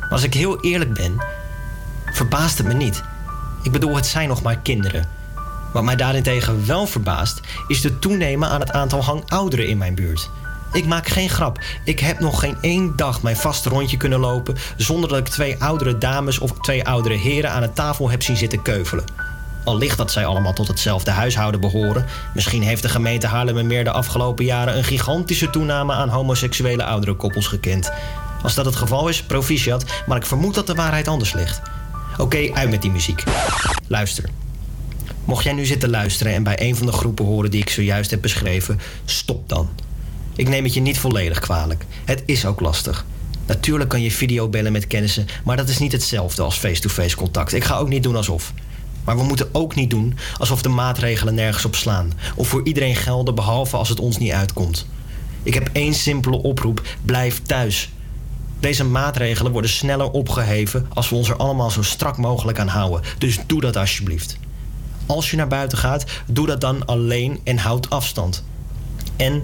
Als 0.10 0.24
ik 0.24 0.34
heel 0.34 0.62
eerlijk 0.62 0.94
ben, 0.94 1.24
verbaast 2.06 2.58
het 2.58 2.68
me 2.68 2.74
niet. 2.74 3.04
Ik 3.64 3.72
bedoel, 3.72 3.96
het 3.96 4.06
zijn 4.06 4.28
nog 4.28 4.42
maar 4.42 4.60
kinderen. 4.60 5.08
Wat 5.74 5.84
mij 5.84 5.96
daarentegen 5.96 6.66
wel 6.66 6.88
verbaast, 6.88 7.40
is 7.68 7.82
de 7.82 8.00
toenemen 8.00 8.50
aan 8.50 8.60
het 8.60 8.72
aantal 8.72 9.04
hangouderen 9.04 9.68
in 9.68 9.78
mijn 9.78 9.96
buurt. 9.96 10.30
Ik 10.72 10.86
maak 10.86 11.08
geen 11.08 11.30
grap. 11.30 11.60
Ik 11.84 12.00
heb 12.00 12.20
nog 12.20 12.40
geen 12.40 12.58
één 12.62 12.96
dag 12.96 13.22
mijn 13.22 13.38
vaste 13.38 13.70
rondje 13.70 13.98
kunnen 13.98 14.20
lopen 14.20 14.56
zonder 14.78 15.10
dat 15.10 15.18
ik 15.18 15.28
twee 15.28 15.64
oudere 15.64 15.98
dames 15.98 16.40
of 16.40 16.52
twee 16.52 16.86
oudere 16.86 17.16
heren 17.16 17.52
aan 17.52 17.62
de 17.62 17.74
tafel 17.74 18.10
heb 18.10 18.24
zien 18.24 18.38
zitten 18.38 18.62
keuvelen. 18.62 19.06
Al 19.64 19.78
ligt 19.78 19.98
dat 19.98 20.12
zij 20.12 20.26
allemaal 20.26 20.54
tot 20.54 20.68
hetzelfde 20.68 21.12
huishouden 21.12 21.60
behoren. 21.62 22.06
Misschien 22.34 22.62
heeft 22.62 22.82
de 22.82 22.90
gemeente 22.90 23.28
Haarlemmermeer 23.28 23.84
de 23.84 23.92
afgelopen 23.92 24.46
jaren 24.46 24.78
een 24.78 24.84
gigantische 24.84 25.50
toename 25.50 25.94
aan 25.94 26.10
homoseksuele 26.10 26.84
oudere 26.84 27.14
koppels 27.14 27.48
gekend. 27.48 27.92
Als 28.44 28.56
dat 28.56 28.66
het 28.66 28.76
geval 28.76 29.08
is, 29.08 29.24
proficiat, 29.24 29.86
maar 30.08 30.18
ik 30.18 30.26
vermoed 30.26 30.56
dat 30.56 30.68
de 30.68 30.74
waarheid 30.74 31.08
anders 31.08 31.34
ligt. 31.34 31.62
Oké, 32.18 32.54
uit 32.54 32.70
met 32.70 32.82
die 32.82 32.92
muziek. 32.92 33.24
Luister. 33.88 34.30
Mocht 35.26 35.44
jij 35.44 35.54
nu 35.54 35.66
zitten 35.66 35.90
luisteren 35.90 36.34
en 36.34 36.44
bij 36.44 36.62
een 36.62 36.76
van 36.76 36.86
de 36.86 36.92
groepen 36.92 37.26
horen 37.26 37.52
die 37.52 37.62
ik 37.62 37.70
zojuist 37.70 38.12
heb 38.12 38.22
beschreven, 38.22 38.80
stop 39.06 39.50
dan. 39.50 39.70
Ik 40.40 40.50
neem 40.50 40.64
het 40.64 40.74
je 40.74 40.82
niet 40.82 41.00
volledig 41.00 41.40
kwalijk. 41.40 41.86
Het 42.06 42.24
is 42.26 42.46
ook 42.46 42.60
lastig. 42.60 43.06
Natuurlijk 43.46 43.90
kan 43.90 44.02
je 44.02 44.12
videobellen 44.12 44.72
met 44.72 44.88
kennissen, 44.88 45.28
maar 45.44 45.58
dat 45.58 45.70
is 45.70 45.78
niet 45.78 45.92
hetzelfde 45.92 46.42
als 46.42 46.58
face-to-face 46.58 47.16
contact. 47.16 47.54
Ik 47.54 47.64
ga 47.64 47.78
ook 47.78 47.90
niet 47.90 48.04
doen 48.04 48.16
alsof. 48.16 48.54
Maar 49.04 49.18
we 49.18 49.24
moeten 49.24 49.50
ook 49.52 49.76
niet 49.76 49.90
doen 49.90 50.18
alsof 50.38 50.62
de 50.62 50.70
maatregelen 50.70 51.36
nergens 51.36 51.66
op 51.66 51.76
slaan. 51.76 52.14
Of 52.36 52.48
voor 52.48 52.66
iedereen 52.66 52.96
gelden 52.96 53.36
behalve 53.36 53.78
als 53.78 53.90
het 53.90 54.00
ons 54.00 54.18
niet 54.18 54.32
uitkomt. 54.32 54.88
Ik 55.44 55.54
heb 55.54 55.70
één 55.74 55.94
simpele 55.94 56.38
oproep: 56.38 56.82
blijf 57.02 57.42
thuis. 57.42 57.90
Deze 58.60 58.86
maatregelen 58.86 59.52
worden 59.52 59.72
sneller 59.72 60.12
opgeheven 60.12 60.86
als 60.94 61.10
we 61.10 61.16
ons 61.16 61.30
er 61.30 61.38
allemaal 61.38 61.72
zo 61.72 61.82
strak 61.82 62.18
mogelijk 62.18 62.60
aan 62.60 62.68
houden. 62.68 63.02
Dus 63.18 63.40
doe 63.46 63.62
dat 63.62 63.76
alsjeblieft. 63.78 64.38
Als 65.06 65.32
je 65.32 65.38
naar 65.38 65.48
buiten 65.48 65.78
gaat, 65.78 66.06
doe 66.28 66.48
dat 66.48 66.62
dan 66.62 66.86
alleen 66.86 67.40
en 67.44 67.58
houd 67.58 67.90
afstand. 67.90 68.44
En 69.16 69.44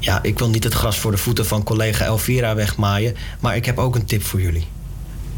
ja, 0.00 0.22
ik 0.22 0.38
wil 0.38 0.48
niet 0.48 0.64
het 0.64 0.74
gras 0.74 0.98
voor 0.98 1.10
de 1.10 1.16
voeten 1.16 1.46
van 1.46 1.62
collega 1.62 2.04
Elvira 2.04 2.54
wegmaaien, 2.54 3.16
maar 3.40 3.56
ik 3.56 3.64
heb 3.64 3.78
ook 3.78 3.94
een 3.94 4.04
tip 4.04 4.22
voor 4.22 4.40
jullie. 4.40 4.66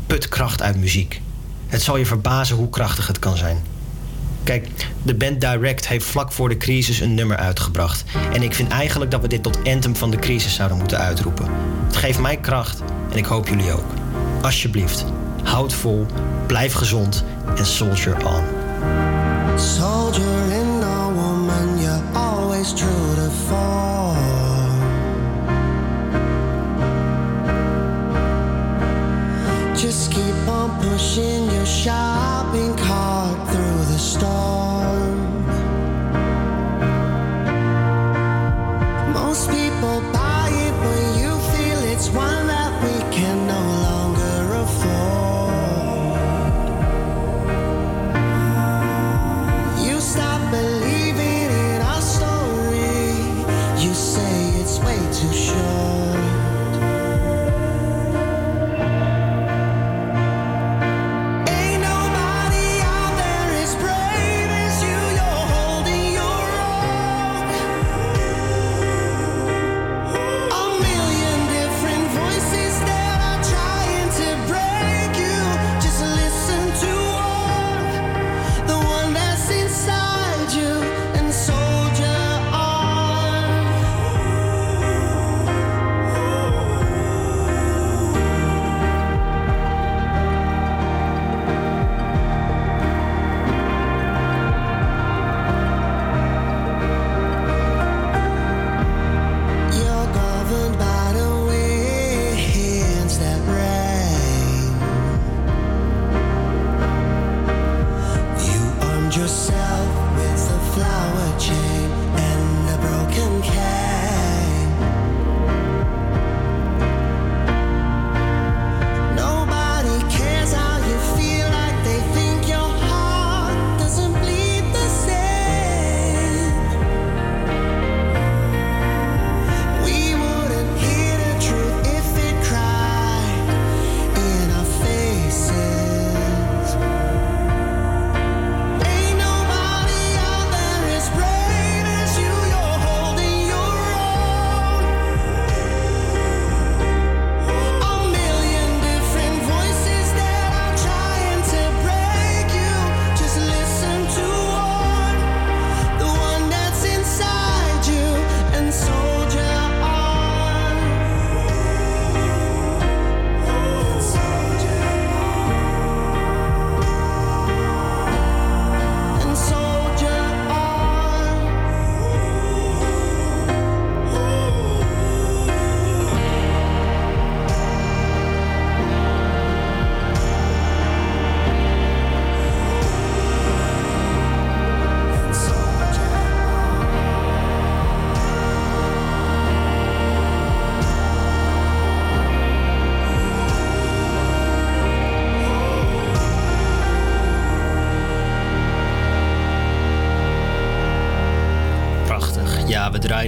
Put 0.06 0.28
kracht 0.28 0.62
uit 0.62 0.76
muziek. 0.76 1.20
Het 1.66 1.82
zal 1.82 1.96
je 1.96 2.06
verbazen 2.06 2.56
hoe 2.56 2.68
krachtig 2.68 3.06
het 3.06 3.18
kan 3.18 3.36
zijn. 3.36 3.64
Kijk, 4.44 4.68
de 5.02 5.14
band 5.14 5.40
Direct 5.40 5.88
heeft 5.88 6.04
vlak 6.04 6.32
voor 6.32 6.48
de 6.48 6.56
crisis 6.56 7.00
een 7.00 7.14
nummer 7.14 7.36
uitgebracht. 7.36 8.04
En 8.32 8.42
ik 8.42 8.54
vind 8.54 8.70
eigenlijk 8.70 9.10
dat 9.10 9.20
we 9.20 9.28
dit 9.28 9.42
tot 9.42 9.58
anthem 9.64 9.96
van 9.96 10.10
de 10.10 10.16
crisis 10.16 10.54
zouden 10.54 10.78
moeten 10.78 10.98
uitroepen. 10.98 11.50
Het 11.86 11.96
geeft 11.96 12.18
mij 12.18 12.36
kracht 12.36 12.82
en 13.10 13.18
ik 13.18 13.24
hoop 13.24 13.48
jullie 13.48 13.72
ook. 13.72 13.90
Alsjeblieft, 14.42 15.04
houd 15.42 15.72
vol, 15.72 16.06
blijf 16.46 16.72
gezond 16.72 17.24
en 17.56 17.66
soldier 17.66 18.26
on. 18.26 18.42
Soldier 19.56 20.42
woman, 21.14 21.78
you're 21.78 22.02
always 22.12 22.72
true 22.72 23.14
to 23.16 23.30
form. 23.48 24.01
Just 29.82 30.12
keep 30.12 30.46
on 30.46 30.80
pushing 30.80 31.50
your 31.50 31.66
shopping 31.66 32.72
cart 32.76 33.48
through 33.50 33.84
the 33.90 33.98
storm. 33.98 34.61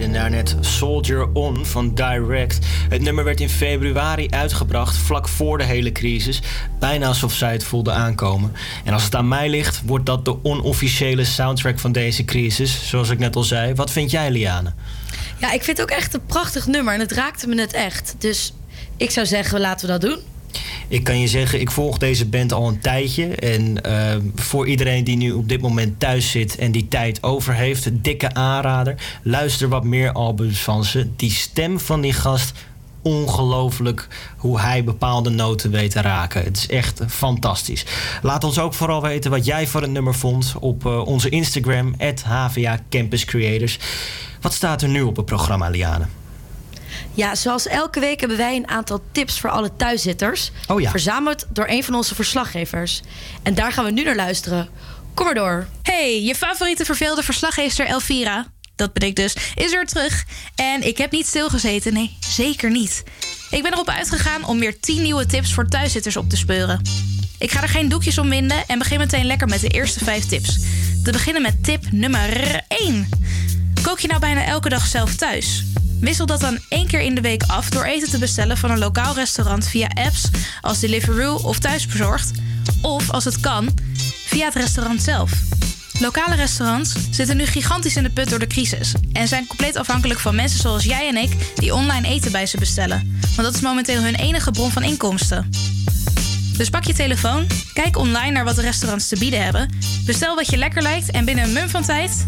Draaiden 0.00 0.20
daarnet 0.20 0.56
Soldier 0.60 1.28
On 1.32 1.66
van 1.66 1.94
Direct. 1.94 2.58
Het 2.88 3.02
nummer 3.02 3.24
werd 3.24 3.40
in 3.40 3.48
februari 3.48 4.28
uitgebracht, 4.30 4.96
vlak 4.96 5.28
voor 5.28 5.58
de 5.58 5.64
hele 5.64 5.92
crisis. 5.92 6.42
Bijna 6.78 7.06
alsof 7.06 7.32
zij 7.32 7.52
het 7.52 7.64
voelde 7.64 7.92
aankomen. 7.92 8.52
En 8.84 8.92
als 8.92 9.04
het 9.04 9.14
aan 9.14 9.28
mij 9.28 9.48
ligt, 9.48 9.82
wordt 9.84 10.06
dat 10.06 10.24
de 10.24 10.44
onofficiële 10.44 11.24
soundtrack 11.24 11.78
van 11.78 11.92
deze 11.92 12.24
crisis. 12.24 12.88
Zoals 12.88 13.10
ik 13.10 13.18
net 13.18 13.36
al 13.36 13.42
zei. 13.42 13.74
Wat 13.74 13.90
vind 13.90 14.10
jij, 14.10 14.30
Liane? 14.30 14.72
Ja, 15.38 15.52
ik 15.52 15.62
vind 15.62 15.78
het 15.78 15.90
ook 15.90 15.96
echt 15.96 16.14
een 16.14 16.26
prachtig 16.26 16.66
nummer 16.66 16.94
en 16.94 17.00
het 17.00 17.12
raakte 17.12 17.46
me 17.46 17.54
net 17.54 17.72
echt. 17.72 18.14
Dus 18.18 18.52
ik 18.96 19.10
zou 19.10 19.26
zeggen, 19.26 19.60
laten 19.60 19.86
we 19.86 19.92
dat 19.92 20.00
doen. 20.00 20.33
Ik 20.94 21.04
kan 21.04 21.20
je 21.20 21.28
zeggen, 21.28 21.60
ik 21.60 21.70
volg 21.70 21.98
deze 21.98 22.26
band 22.26 22.52
al 22.52 22.68
een 22.68 22.80
tijdje. 22.80 23.34
En 23.34 23.82
eh, 23.82 24.16
voor 24.34 24.66
iedereen 24.66 25.04
die 25.04 25.16
nu 25.16 25.32
op 25.32 25.48
dit 25.48 25.60
moment 25.60 26.00
thuis 26.00 26.30
zit 26.30 26.56
en 26.56 26.72
die 26.72 26.88
tijd 26.88 27.22
over 27.22 27.54
heeft, 27.54 27.86
een 27.86 28.02
dikke 28.02 28.34
aanrader. 28.34 28.94
Luister 29.22 29.68
wat 29.68 29.84
meer 29.84 30.12
albums 30.12 30.58
van 30.58 30.84
ze. 30.84 31.08
Die 31.16 31.30
stem 31.30 31.80
van 31.80 32.00
die 32.00 32.12
gast, 32.12 32.52
ongelooflijk 33.02 34.08
hoe 34.36 34.60
hij 34.60 34.84
bepaalde 34.84 35.30
noten 35.30 35.70
weet 35.70 35.90
te 35.90 36.00
raken. 36.00 36.44
Het 36.44 36.56
is 36.56 36.68
echt 36.68 37.00
fantastisch. 37.08 37.84
Laat 38.22 38.44
ons 38.44 38.58
ook 38.58 38.74
vooral 38.74 39.02
weten 39.02 39.30
wat 39.30 39.44
jij 39.44 39.66
voor 39.66 39.82
het 39.82 39.90
nummer 39.90 40.14
vond 40.14 40.54
op 40.60 40.86
eh, 40.86 41.06
onze 41.06 41.28
Instagram, 41.28 41.94
HVA 42.24 42.78
Campus 42.90 43.24
Creators. 43.24 43.78
Wat 44.40 44.52
staat 44.52 44.82
er 44.82 44.88
nu 44.88 45.02
op 45.02 45.16
het 45.16 45.26
programma, 45.26 45.68
Liane? 45.68 46.06
Ja, 47.14 47.34
zoals 47.34 47.66
elke 47.66 48.00
week 48.00 48.20
hebben 48.20 48.38
wij 48.38 48.56
een 48.56 48.68
aantal 48.68 49.02
tips 49.12 49.40
voor 49.40 49.50
alle 49.50 49.76
thuiszitters. 49.76 50.50
Oh 50.66 50.80
ja. 50.80 50.90
Verzameld 50.90 51.46
door 51.48 51.66
een 51.68 51.84
van 51.84 51.94
onze 51.94 52.14
verslaggevers. 52.14 53.00
En 53.42 53.54
daar 53.54 53.72
gaan 53.72 53.84
we 53.84 53.90
nu 53.90 54.02
naar 54.02 54.16
luisteren. 54.16 54.68
Kom 55.14 55.24
maar 55.24 55.34
door. 55.34 55.66
Hey, 55.82 56.22
je 56.22 56.34
favoriete 56.34 56.84
verveelde 56.84 57.22
verslaggever 57.22 57.86
Elvira, 57.86 58.46
dat 58.76 58.92
ben 58.92 59.08
ik 59.08 59.16
dus, 59.16 59.36
is 59.54 59.70
weer 59.70 59.86
terug. 59.86 60.24
En 60.54 60.86
ik 60.86 60.98
heb 60.98 61.10
niet 61.10 61.26
stilgezeten, 61.26 61.92
nee, 61.92 62.16
zeker 62.20 62.70
niet. 62.70 63.02
Ik 63.50 63.62
ben 63.62 63.72
erop 63.72 63.88
uitgegaan 63.88 64.46
om 64.46 64.58
weer 64.58 64.80
10 64.80 65.02
nieuwe 65.02 65.26
tips 65.26 65.54
voor 65.54 65.68
thuiszitters 65.68 66.16
op 66.16 66.30
te 66.30 66.36
speuren. 66.36 66.82
Ik 67.38 67.50
ga 67.50 67.62
er 67.62 67.68
geen 67.68 67.88
doekjes 67.88 68.18
om 68.18 68.28
winden 68.28 68.66
en 68.66 68.78
begin 68.78 68.98
meteen 68.98 69.26
lekker 69.26 69.48
met 69.48 69.60
de 69.60 69.68
eerste 69.68 70.04
5 70.04 70.26
tips. 70.26 70.58
Te 71.02 71.12
beginnen 71.12 71.42
met 71.42 71.64
tip 71.64 71.84
nummer 71.90 72.60
1. 72.68 73.08
Kook 73.82 74.00
je 74.00 74.08
nou 74.08 74.20
bijna 74.20 74.44
elke 74.44 74.68
dag 74.68 74.86
zelf 74.86 75.14
thuis? 75.14 75.64
Wissel 76.04 76.26
dat 76.26 76.40
dan 76.40 76.58
één 76.68 76.86
keer 76.86 77.00
in 77.00 77.14
de 77.14 77.20
week 77.20 77.42
af 77.46 77.68
door 77.68 77.84
eten 77.84 78.10
te 78.10 78.18
bestellen 78.18 78.56
van 78.56 78.70
een 78.70 78.78
lokaal 78.78 79.14
restaurant 79.14 79.68
via 79.68 79.88
apps 79.94 80.28
als 80.60 80.80
Deliveroo 80.80 81.34
of 81.34 81.58
thuisbezorgd. 81.58 82.30
Of 82.82 83.10
als 83.10 83.24
het 83.24 83.40
kan, 83.40 83.68
via 84.26 84.44
het 84.44 84.54
restaurant 84.54 85.02
zelf. 85.02 85.32
Lokale 86.00 86.34
restaurants 86.34 86.94
zitten 87.10 87.36
nu 87.36 87.46
gigantisch 87.46 87.96
in 87.96 88.02
de 88.02 88.10
put 88.10 88.30
door 88.30 88.38
de 88.38 88.46
crisis 88.46 88.94
en 89.12 89.28
zijn 89.28 89.46
compleet 89.46 89.76
afhankelijk 89.76 90.20
van 90.20 90.34
mensen 90.34 90.60
zoals 90.60 90.84
jij 90.84 91.08
en 91.08 91.16
ik 91.16 91.52
die 91.54 91.74
online 91.74 92.08
eten 92.08 92.32
bij 92.32 92.46
ze 92.46 92.58
bestellen. 92.58 93.18
Want 93.20 93.42
dat 93.42 93.54
is 93.54 93.60
momenteel 93.60 94.02
hun 94.02 94.14
enige 94.14 94.50
bron 94.50 94.70
van 94.70 94.82
inkomsten. 94.82 95.50
Dus 96.56 96.70
pak 96.70 96.84
je 96.84 96.94
telefoon, 96.94 97.46
kijk 97.72 97.96
online 97.96 98.30
naar 98.30 98.44
wat 98.44 98.56
de 98.56 98.62
restaurants 98.62 99.08
te 99.08 99.18
bieden 99.18 99.44
hebben, 99.44 99.78
bestel 100.04 100.34
wat 100.34 100.50
je 100.50 100.56
lekker 100.56 100.82
lijkt 100.82 101.10
en 101.10 101.24
binnen 101.24 101.44
een 101.44 101.52
mum 101.52 101.68
van 101.68 101.84
tijd 101.84 102.26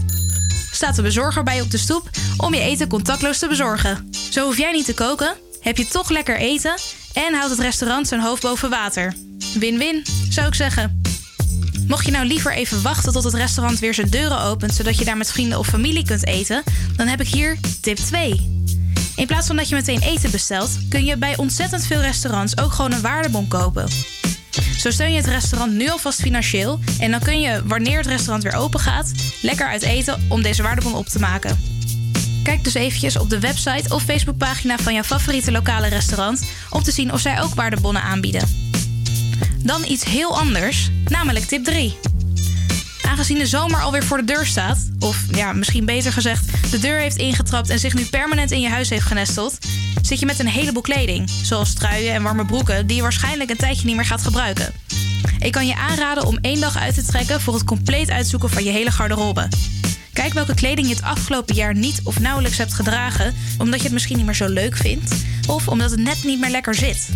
staat 0.76 0.96
de 0.96 1.02
bezorger 1.02 1.42
bij 1.42 1.60
op 1.60 1.70
de 1.70 1.78
stoep 1.78 2.10
om 2.36 2.54
je 2.54 2.60
eten 2.60 2.88
contactloos 2.88 3.38
te 3.38 3.48
bezorgen. 3.48 4.08
Zo 4.30 4.44
hoef 4.44 4.58
jij 4.58 4.72
niet 4.72 4.84
te 4.84 4.94
koken, 4.94 5.34
heb 5.60 5.76
je 5.76 5.88
toch 5.88 6.10
lekker 6.10 6.36
eten 6.36 6.74
en 7.12 7.34
houdt 7.34 7.50
het 7.50 7.60
restaurant 7.60 8.08
zijn 8.08 8.20
hoofd 8.20 8.42
boven 8.42 8.70
water. 8.70 9.14
Win-win, 9.54 10.06
zou 10.28 10.46
ik 10.46 10.54
zeggen. 10.54 11.02
Mocht 11.86 12.04
je 12.04 12.10
nou 12.10 12.26
liever 12.26 12.52
even 12.52 12.82
wachten 12.82 13.12
tot 13.12 13.24
het 13.24 13.34
restaurant 13.34 13.78
weer 13.78 13.94
zijn 13.94 14.10
deuren 14.10 14.40
opent, 14.40 14.74
zodat 14.74 14.98
je 14.98 15.04
daar 15.04 15.16
met 15.16 15.32
vrienden 15.32 15.58
of 15.58 15.66
familie 15.66 16.04
kunt 16.04 16.26
eten, 16.26 16.62
dan 16.96 17.06
heb 17.06 17.20
ik 17.20 17.28
hier 17.28 17.58
tip 17.80 17.96
2. 17.96 18.64
In 19.16 19.26
plaats 19.26 19.46
van 19.46 19.56
dat 19.56 19.68
je 19.68 19.74
meteen 19.74 20.00
eten 20.00 20.30
bestelt, 20.30 20.70
kun 20.88 21.04
je 21.04 21.16
bij 21.16 21.36
ontzettend 21.36 21.86
veel 21.86 22.00
restaurants 22.00 22.58
ook 22.58 22.72
gewoon 22.72 22.92
een 22.92 23.00
waardebon 23.00 23.48
kopen. 23.48 23.88
Zo 24.78 24.90
steun 24.90 25.10
je 25.10 25.16
het 25.16 25.26
restaurant 25.26 25.72
nu 25.72 25.90
alvast 25.90 26.20
financieel 26.20 26.80
en 26.98 27.10
dan 27.10 27.20
kun 27.20 27.40
je, 27.40 27.62
wanneer 27.64 27.96
het 27.96 28.06
restaurant 28.06 28.42
weer 28.42 28.54
open 28.54 28.80
gaat, 28.80 29.12
lekker 29.42 29.66
uit 29.66 29.82
eten 29.82 30.24
om 30.28 30.42
deze 30.42 30.62
waardebon 30.62 30.94
op 30.94 31.06
te 31.06 31.18
maken. 31.18 31.58
Kijk 32.42 32.64
dus 32.64 32.74
eventjes 32.74 33.18
op 33.18 33.30
de 33.30 33.40
website 33.40 33.94
of 33.94 34.02
Facebookpagina 34.02 34.78
van 34.78 34.94
jouw 34.94 35.02
favoriete 35.02 35.52
lokale 35.52 35.88
restaurant 35.88 36.44
om 36.70 36.82
te 36.82 36.90
zien 36.92 37.12
of 37.12 37.20
zij 37.20 37.42
ook 37.42 37.54
waardebonnen 37.54 38.02
aanbieden. 38.02 38.48
Dan 39.58 39.84
iets 39.88 40.04
heel 40.04 40.38
anders, 40.38 40.90
namelijk 41.08 41.44
tip 41.44 41.64
3. 41.64 41.96
Aangezien 43.02 43.38
de 43.38 43.46
zomer 43.46 43.80
alweer 43.80 44.04
voor 44.04 44.16
de 44.16 44.24
deur 44.24 44.46
staat, 44.46 44.78
of 44.98 45.24
ja, 45.30 45.52
misschien 45.52 45.84
beter 45.84 46.12
gezegd, 46.12 46.70
de 46.70 46.78
deur 46.78 46.98
heeft 46.98 47.16
ingetrapt 47.16 47.70
en 47.70 47.78
zich 47.78 47.94
nu 47.94 48.04
permanent 48.04 48.50
in 48.50 48.60
je 48.60 48.68
huis 48.68 48.90
heeft 48.90 49.06
genesteld, 49.06 49.58
zit 50.06 50.20
je 50.20 50.26
met 50.26 50.38
een 50.38 50.48
heleboel 50.48 50.82
kleding, 50.82 51.30
zoals 51.42 51.74
truien 51.74 52.12
en 52.12 52.22
warme 52.22 52.44
broeken, 52.44 52.86
die 52.86 52.96
je 52.96 53.02
waarschijnlijk 53.02 53.50
een 53.50 53.56
tijdje 53.56 53.86
niet 53.86 53.96
meer 53.96 54.04
gaat 54.04 54.22
gebruiken. 54.22 54.72
Ik 55.38 55.52
kan 55.52 55.66
je 55.66 55.76
aanraden 55.76 56.26
om 56.26 56.38
één 56.40 56.60
dag 56.60 56.76
uit 56.76 56.94
te 56.94 57.04
trekken 57.04 57.40
voor 57.40 57.54
het 57.54 57.64
compleet 57.64 58.10
uitzoeken 58.10 58.50
van 58.50 58.64
je 58.64 58.70
hele 58.70 58.90
garderobe. 58.90 59.48
Kijk 60.12 60.32
welke 60.32 60.54
kleding 60.54 60.88
je 60.88 60.94
het 60.94 61.02
afgelopen 61.02 61.54
jaar 61.54 61.74
niet 61.74 62.00
of 62.04 62.20
nauwelijks 62.20 62.58
hebt 62.58 62.72
gedragen, 62.72 63.34
omdat 63.58 63.78
je 63.78 63.84
het 63.84 63.92
misschien 63.92 64.16
niet 64.16 64.26
meer 64.26 64.34
zo 64.34 64.48
leuk 64.48 64.76
vindt, 64.76 65.14
of 65.48 65.68
omdat 65.68 65.90
het 65.90 66.00
net 66.00 66.24
niet 66.24 66.40
meer 66.40 66.50
lekker 66.50 66.74
zit. 66.74 67.08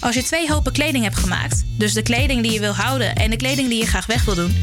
Als 0.00 0.14
je 0.14 0.22
twee 0.22 0.52
hopen 0.52 0.72
kleding 0.72 1.04
hebt 1.04 1.18
gemaakt, 1.18 1.64
dus 1.78 1.92
de 1.92 2.02
kleding 2.02 2.42
die 2.42 2.52
je 2.52 2.60
wil 2.60 2.74
houden 2.74 3.14
en 3.14 3.30
de 3.30 3.36
kleding 3.36 3.68
die 3.68 3.78
je 3.78 3.86
graag 3.86 4.06
weg 4.06 4.24
wil 4.24 4.34
doen, 4.34 4.56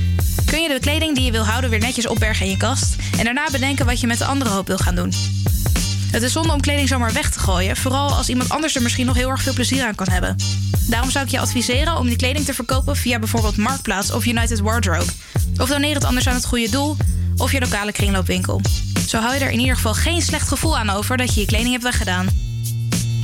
kun 0.45 0.61
je 0.61 0.69
de 0.69 0.79
kleding 0.79 1.15
die 1.15 1.25
je 1.25 1.31
wil 1.31 1.45
houden 1.45 1.69
weer 1.69 1.79
netjes 1.79 2.07
opbergen 2.07 2.45
in 2.45 2.51
je 2.51 2.57
kast 2.57 2.95
en 3.17 3.23
daarna 3.23 3.47
bedenken 3.51 3.85
wat 3.85 3.99
je 3.99 4.07
met 4.07 4.17
de 4.17 4.25
andere 4.25 4.49
hoop 4.49 4.67
wil 4.67 4.77
gaan 4.77 4.95
doen. 4.95 5.13
Het 6.13 6.23
is 6.23 6.31
zonde 6.31 6.53
om 6.53 6.61
kleding 6.61 6.87
zomaar 6.87 7.13
weg 7.13 7.31
te 7.31 7.39
gooien, 7.39 7.77
vooral 7.77 8.13
als 8.13 8.29
iemand 8.29 8.49
anders 8.49 8.75
er 8.75 8.81
misschien 8.81 9.05
nog 9.05 9.15
heel 9.15 9.29
erg 9.29 9.41
veel 9.41 9.53
plezier 9.53 9.85
aan 9.85 9.95
kan 9.95 10.07
hebben. 10.09 10.35
Daarom 10.87 11.09
zou 11.09 11.25
ik 11.25 11.31
je 11.31 11.39
adviseren 11.39 11.97
om 11.97 12.07
die 12.07 12.15
kleding 12.15 12.45
te 12.45 12.53
verkopen 12.53 12.95
via 12.95 13.19
bijvoorbeeld 13.19 13.57
Marktplaats 13.57 14.11
of 14.11 14.25
United 14.25 14.59
Wardrobe. 14.59 15.11
Of 15.57 15.69
doneer 15.69 15.93
het 15.93 16.03
anders 16.03 16.27
aan 16.27 16.33
het 16.33 16.45
goede 16.45 16.69
doel 16.69 16.97
of 17.37 17.51
je 17.51 17.59
lokale 17.59 17.91
kringloopwinkel. 17.91 18.61
Zo 19.07 19.17
hou 19.17 19.33
je 19.33 19.39
er 19.39 19.51
in 19.51 19.59
ieder 19.59 19.75
geval 19.75 19.93
geen 19.93 20.21
slecht 20.21 20.47
gevoel 20.47 20.77
aan 20.77 20.89
over 20.89 21.17
dat 21.17 21.33
je 21.33 21.39
je 21.39 21.47
kleding 21.47 21.71
hebt 21.71 21.83
weggedaan. 21.83 22.27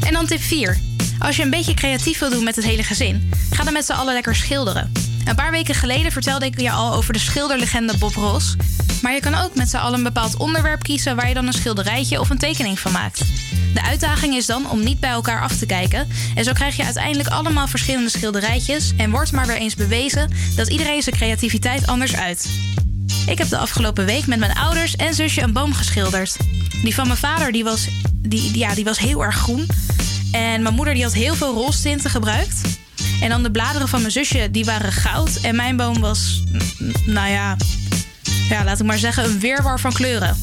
En 0.06 0.14
dan 0.14 0.26
tip 0.26 0.42
4. 0.42 0.78
Als 1.20 1.36
je 1.36 1.44
een 1.44 1.50
beetje 1.50 1.74
creatief 1.74 2.20
wil 2.20 2.30
doen 2.30 2.44
met 2.44 2.56
het 2.56 2.66
hele 2.66 2.84
gezin, 2.84 3.32
ga 3.52 3.64
dan 3.64 3.74
met 3.74 3.86
z'n 3.86 3.92
allen 3.92 4.14
lekker 4.14 4.36
schilderen. 4.36 5.09
Een 5.30 5.36
paar 5.36 5.52
weken 5.52 5.76
geleden 5.76 6.12
vertelde 6.12 6.46
ik 6.46 6.60
je 6.60 6.72
al 6.72 6.94
over 6.94 7.14
de 7.14 7.20
schilderlegende 7.20 7.98
Bob 7.98 8.16
Ross. 8.16 8.56
Maar 9.02 9.14
je 9.14 9.20
kan 9.20 9.36
ook 9.36 9.56
met 9.56 9.70
z'n 9.70 9.78
allen 9.78 9.98
een 9.98 10.04
bepaald 10.04 10.38
onderwerp 10.38 10.84
kiezen 10.84 11.16
waar 11.16 11.28
je 11.28 11.34
dan 11.34 11.48
een 11.48 11.54
schilderijtje 11.54 12.20
of 12.20 12.30
een 12.30 12.38
tekening 12.38 12.80
van 12.80 12.92
maakt. 12.92 13.20
De 13.74 13.82
uitdaging 13.82 14.36
is 14.36 14.46
dan 14.46 14.70
om 14.70 14.84
niet 14.84 15.00
bij 15.00 15.10
elkaar 15.10 15.42
af 15.42 15.58
te 15.58 15.66
kijken. 15.66 16.08
En 16.36 16.44
zo 16.44 16.52
krijg 16.52 16.76
je 16.76 16.84
uiteindelijk 16.84 17.30
allemaal 17.30 17.68
verschillende 17.68 18.10
schilderijtjes 18.10 18.94
en 18.98 19.12
wordt 19.12 19.32
maar 19.32 19.48
weer 19.48 19.58
eens 19.58 19.76
bewezen 19.76 20.32
dat 20.56 20.70
iedereen 20.70 21.02
zijn 21.02 21.16
creativiteit 21.16 21.88
anders 21.88 22.16
uit. 22.16 22.50
Ik 23.28 23.38
heb 23.38 23.50
de 23.50 23.58
afgelopen 23.58 24.06
week 24.06 24.28
met 24.28 24.40
mijn 24.40 24.58
ouders 24.58 24.96
en 24.96 25.14
zusje 25.14 25.42
een 25.42 25.54
boom 25.54 25.74
geschilderd. 25.74 26.38
Die 26.84 26.96
van 26.96 27.08
mijn 27.08 27.20
vader 27.20 27.52
die 27.52 27.64
was, 27.64 27.88
die, 28.16 28.58
ja, 28.58 28.74
die 28.74 28.84
was 28.84 29.00
heel 29.00 29.24
erg 29.24 29.36
groen. 29.36 29.68
En 30.32 30.62
mijn 30.62 30.76
moeder 30.76 30.94
die 30.94 31.04
had 31.04 31.14
heel 31.14 31.36
veel 31.36 31.54
roze 31.54 31.82
tinten 31.82 32.10
gebruikt. 32.10 32.79
En 33.22 33.30
dan 33.30 33.44
de 33.44 33.52
bladeren 33.52 33.88
van 33.88 34.00
mijn 34.00 34.12
zusje 34.12 34.52
die 34.52 34.66
waren 34.66 34.92
goud. 34.92 35.36
En 35.42 35.56
mijn 35.56 35.78
boom 35.78 36.00
was, 36.00 36.44
nou 37.06 37.30
ja, 37.30 37.58
ja, 38.50 38.64
laat 38.64 38.80
ik 38.80 38.86
maar 38.86 38.98
zeggen, 38.98 39.24
een 39.24 39.40
weerwar 39.40 39.80
van 39.80 39.94
kleuren. 39.94 40.38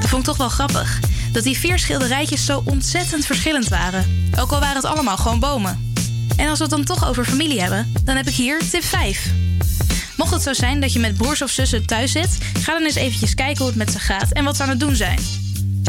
Dat 0.00 0.08
vond 0.08 0.22
ik 0.22 0.28
toch 0.28 0.36
wel 0.36 0.48
grappig. 0.48 1.00
Dat 1.32 1.44
die 1.44 1.58
vier 1.58 1.78
schilderijtjes 1.78 2.44
zo 2.44 2.62
ontzettend 2.64 3.26
verschillend 3.26 3.68
waren. 3.68 4.30
Ook 4.38 4.52
al 4.52 4.60
waren 4.60 4.76
het 4.76 4.84
allemaal 4.84 5.16
gewoon 5.16 5.40
bomen. 5.40 5.92
En 6.36 6.48
als 6.48 6.58
we 6.58 6.64
het 6.64 6.72
dan 6.72 6.84
toch 6.84 7.08
over 7.08 7.24
familie 7.24 7.60
hebben, 7.60 7.92
dan 8.04 8.16
heb 8.16 8.26
ik 8.26 8.34
hier 8.34 8.58
tip 8.70 8.84
5. 8.84 9.30
Mocht 10.16 10.32
het 10.32 10.42
zo 10.42 10.52
zijn 10.52 10.80
dat 10.80 10.92
je 10.92 10.98
met 10.98 11.16
broers 11.16 11.42
of 11.42 11.50
zussen 11.50 11.86
thuis 11.86 12.12
zit, 12.12 12.38
ga 12.60 12.72
dan 12.72 12.82
eens 12.82 12.94
eventjes 12.94 13.34
kijken 13.34 13.58
hoe 13.58 13.66
het 13.66 13.76
met 13.76 13.90
ze 13.90 13.98
gaat 13.98 14.32
en 14.32 14.44
wat 14.44 14.56
ze 14.56 14.62
aan 14.62 14.68
het 14.68 14.80
doen 14.80 14.96
zijn. 14.96 15.18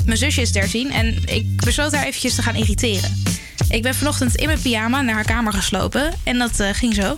Mijn 0.06 0.18
zusje 0.18 0.42
is 0.42 0.52
13 0.52 0.92
en 0.92 1.24
ik 1.26 1.56
besloot 1.56 1.92
haar 1.92 2.06
eventjes 2.06 2.36
te 2.36 2.42
gaan 2.42 2.56
irriteren. 2.56 3.24
Ik 3.72 3.82
ben 3.82 3.96
vanochtend 3.96 4.36
in 4.36 4.46
mijn 4.46 4.62
pyjama 4.62 5.02
naar 5.02 5.16
haar 5.16 5.24
kamer 5.24 5.54
geslopen 5.54 6.14
en 6.24 6.38
dat 6.38 6.60
eh, 6.60 6.70
ging 6.74 6.94
zo. 6.94 7.18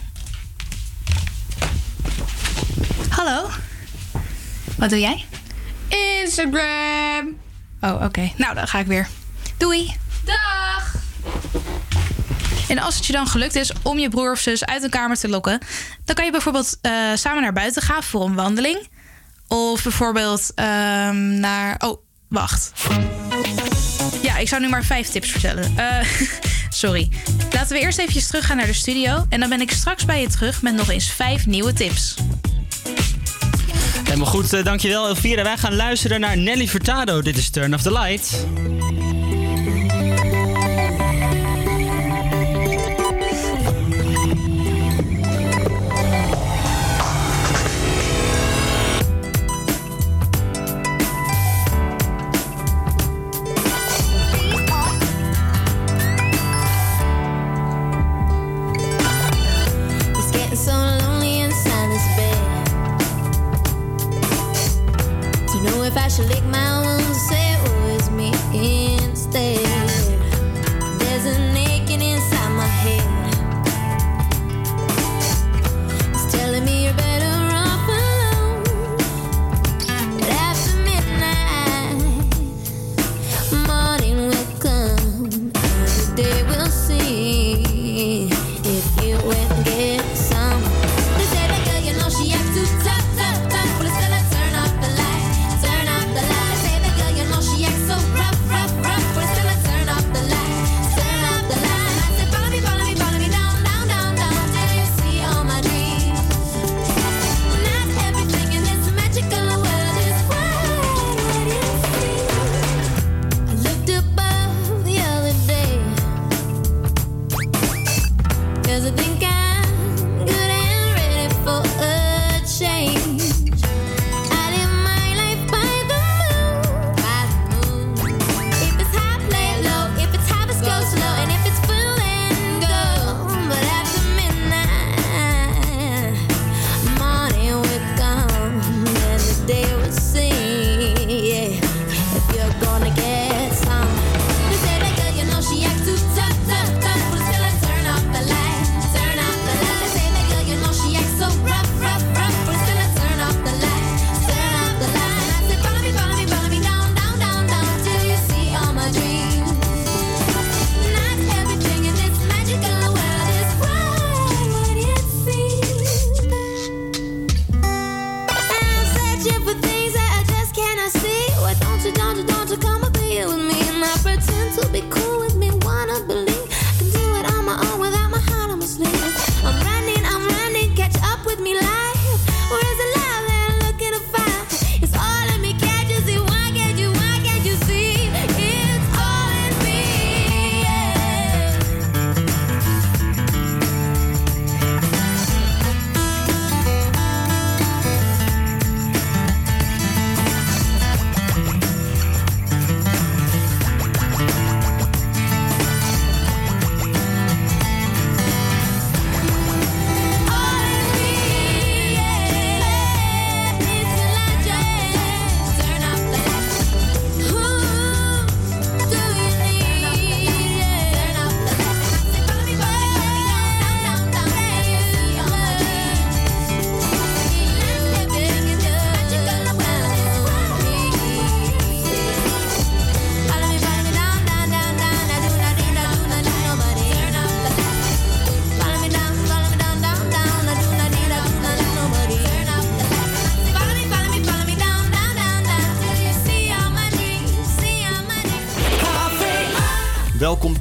Hallo? 3.10 3.50
Wat 4.78 4.90
doe 4.90 5.00
jij? 5.00 5.26
Instagram. 5.88 7.40
Oh, 7.82 8.02
oké. 8.04 8.32
Nou, 8.38 8.56
dan 8.56 8.68
ga 8.68 8.80
ik 8.80 8.86
weer. 8.86 9.08
Doei. 9.58 9.96
Dag. 10.26 10.96
En 12.68 12.80
als 12.80 12.96
het 12.96 13.06
je 13.06 13.14
dan 13.14 13.28
gelukt 13.28 13.56
is 13.56 13.72
om 13.82 14.00
je 14.00 14.10
broer 14.10 14.32
of 14.32 14.40
zus 14.40 14.66
uit 14.66 14.84
een 14.84 14.90
kamer 14.90 15.18
te 15.18 15.30
lokken, 15.30 15.60
dan 16.06 16.16
kan 16.16 16.26
je 16.26 16.32
bijvoorbeeld 16.32 16.78
eh, 16.82 16.92
samen 17.14 17.42
naar 17.42 17.54
buiten 17.54 17.82
gaan 17.82 18.04
voor 18.04 18.26
een 18.26 18.36
wandeling. 18.36 18.88
Of 19.48 19.84
bijvoorbeeld 19.84 20.52
ehm, 20.56 21.40
naar. 21.40 21.76
Oh, 21.80 22.02
wacht. 22.28 22.72
Ja, 24.22 24.38
ik 24.38 24.48
zou 24.48 24.62
nu 24.62 24.70
maar 24.70 24.84
vijf 24.84 25.08
tips 25.08 25.32
vertellen. 25.32 25.74
Eh, 25.76 26.08
sorry. 26.70 27.10
Laten 27.52 27.76
we 27.76 27.82
eerst 27.82 27.98
eventjes 27.98 28.28
teruggaan 28.28 28.58
naar 28.58 28.66
de 28.66 28.74
studio. 28.74 29.26
En 29.30 29.40
dan 29.40 29.50
ben 29.50 29.62
ik 29.62 29.72
straks 29.72 30.06
bij 30.06 30.22
je 30.22 30.28
terug 30.28 30.62
met 30.62 30.76
nog 30.76 30.90
eens 30.90 31.12
vijf 31.12 31.46
nieuwe 31.46 31.74
tips. 31.74 32.16
Helemaal 34.04 34.28
goed, 34.28 34.54
eh, 34.54 34.64
dankjewel 34.64 35.08
Elvira. 35.08 35.44
Wij 35.44 35.58
gaan 35.58 35.76
luisteren 35.76 36.20
naar 36.20 36.38
Nelly 36.38 36.68
Furtado. 36.68 37.22
Dit 37.22 37.38
is 37.38 37.50
Turn 37.50 37.74
of 37.74 37.82
the 37.82 37.92
Light. 37.92 38.46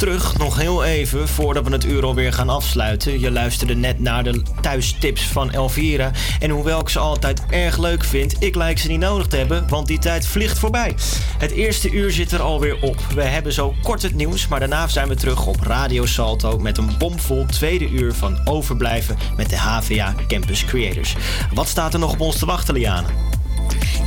Terug, 0.02 0.38
nog 0.38 0.56
heel 0.56 0.84
even 0.84 1.28
voordat 1.28 1.64
we 1.64 1.72
het 1.72 1.84
uur 1.84 2.04
alweer 2.04 2.32
gaan 2.32 2.48
afsluiten. 2.48 3.20
Je 3.20 3.30
luisterde 3.30 3.74
net 3.74 3.98
naar 3.98 4.24
de 4.24 4.42
thuistips 4.60 5.22
van 5.22 5.52
Elvira. 5.52 6.10
En 6.40 6.50
hoewel 6.50 6.80
ik 6.80 6.88
ze 6.88 6.98
altijd 6.98 7.42
erg 7.50 7.78
leuk 7.78 8.04
vind, 8.04 8.36
ik 8.38 8.54
lijk 8.54 8.78
ze 8.78 8.88
niet 8.88 9.00
nodig 9.00 9.26
te 9.26 9.36
hebben, 9.36 9.68
want 9.68 9.86
die 9.86 9.98
tijd 9.98 10.26
vliegt 10.26 10.58
voorbij. 10.58 10.94
Het 11.38 11.50
eerste 11.50 11.90
uur 11.90 12.12
zit 12.12 12.32
er 12.32 12.40
alweer 12.40 12.80
op. 12.80 13.00
We 13.14 13.22
hebben 13.22 13.52
zo 13.52 13.74
kort 13.82 14.02
het 14.02 14.14
nieuws, 14.14 14.48
maar 14.48 14.60
daarna 14.60 14.88
zijn 14.88 15.08
we 15.08 15.14
terug 15.14 15.46
op 15.46 15.60
Radio 15.60 16.06
Salto 16.06 16.58
met 16.58 16.78
een 16.78 16.90
bomvol 16.98 17.46
tweede 17.46 17.88
uur 17.88 18.14
van 18.14 18.40
overblijven 18.44 19.16
met 19.36 19.50
de 19.50 19.58
HVA 19.58 20.14
Campus 20.28 20.64
Creators. 20.64 21.16
Wat 21.54 21.68
staat 21.68 21.92
er 21.92 22.00
nog 22.00 22.12
op 22.12 22.20
ons 22.20 22.38
te 22.38 22.46
wachten, 22.46 22.74
Liane? 22.74 23.08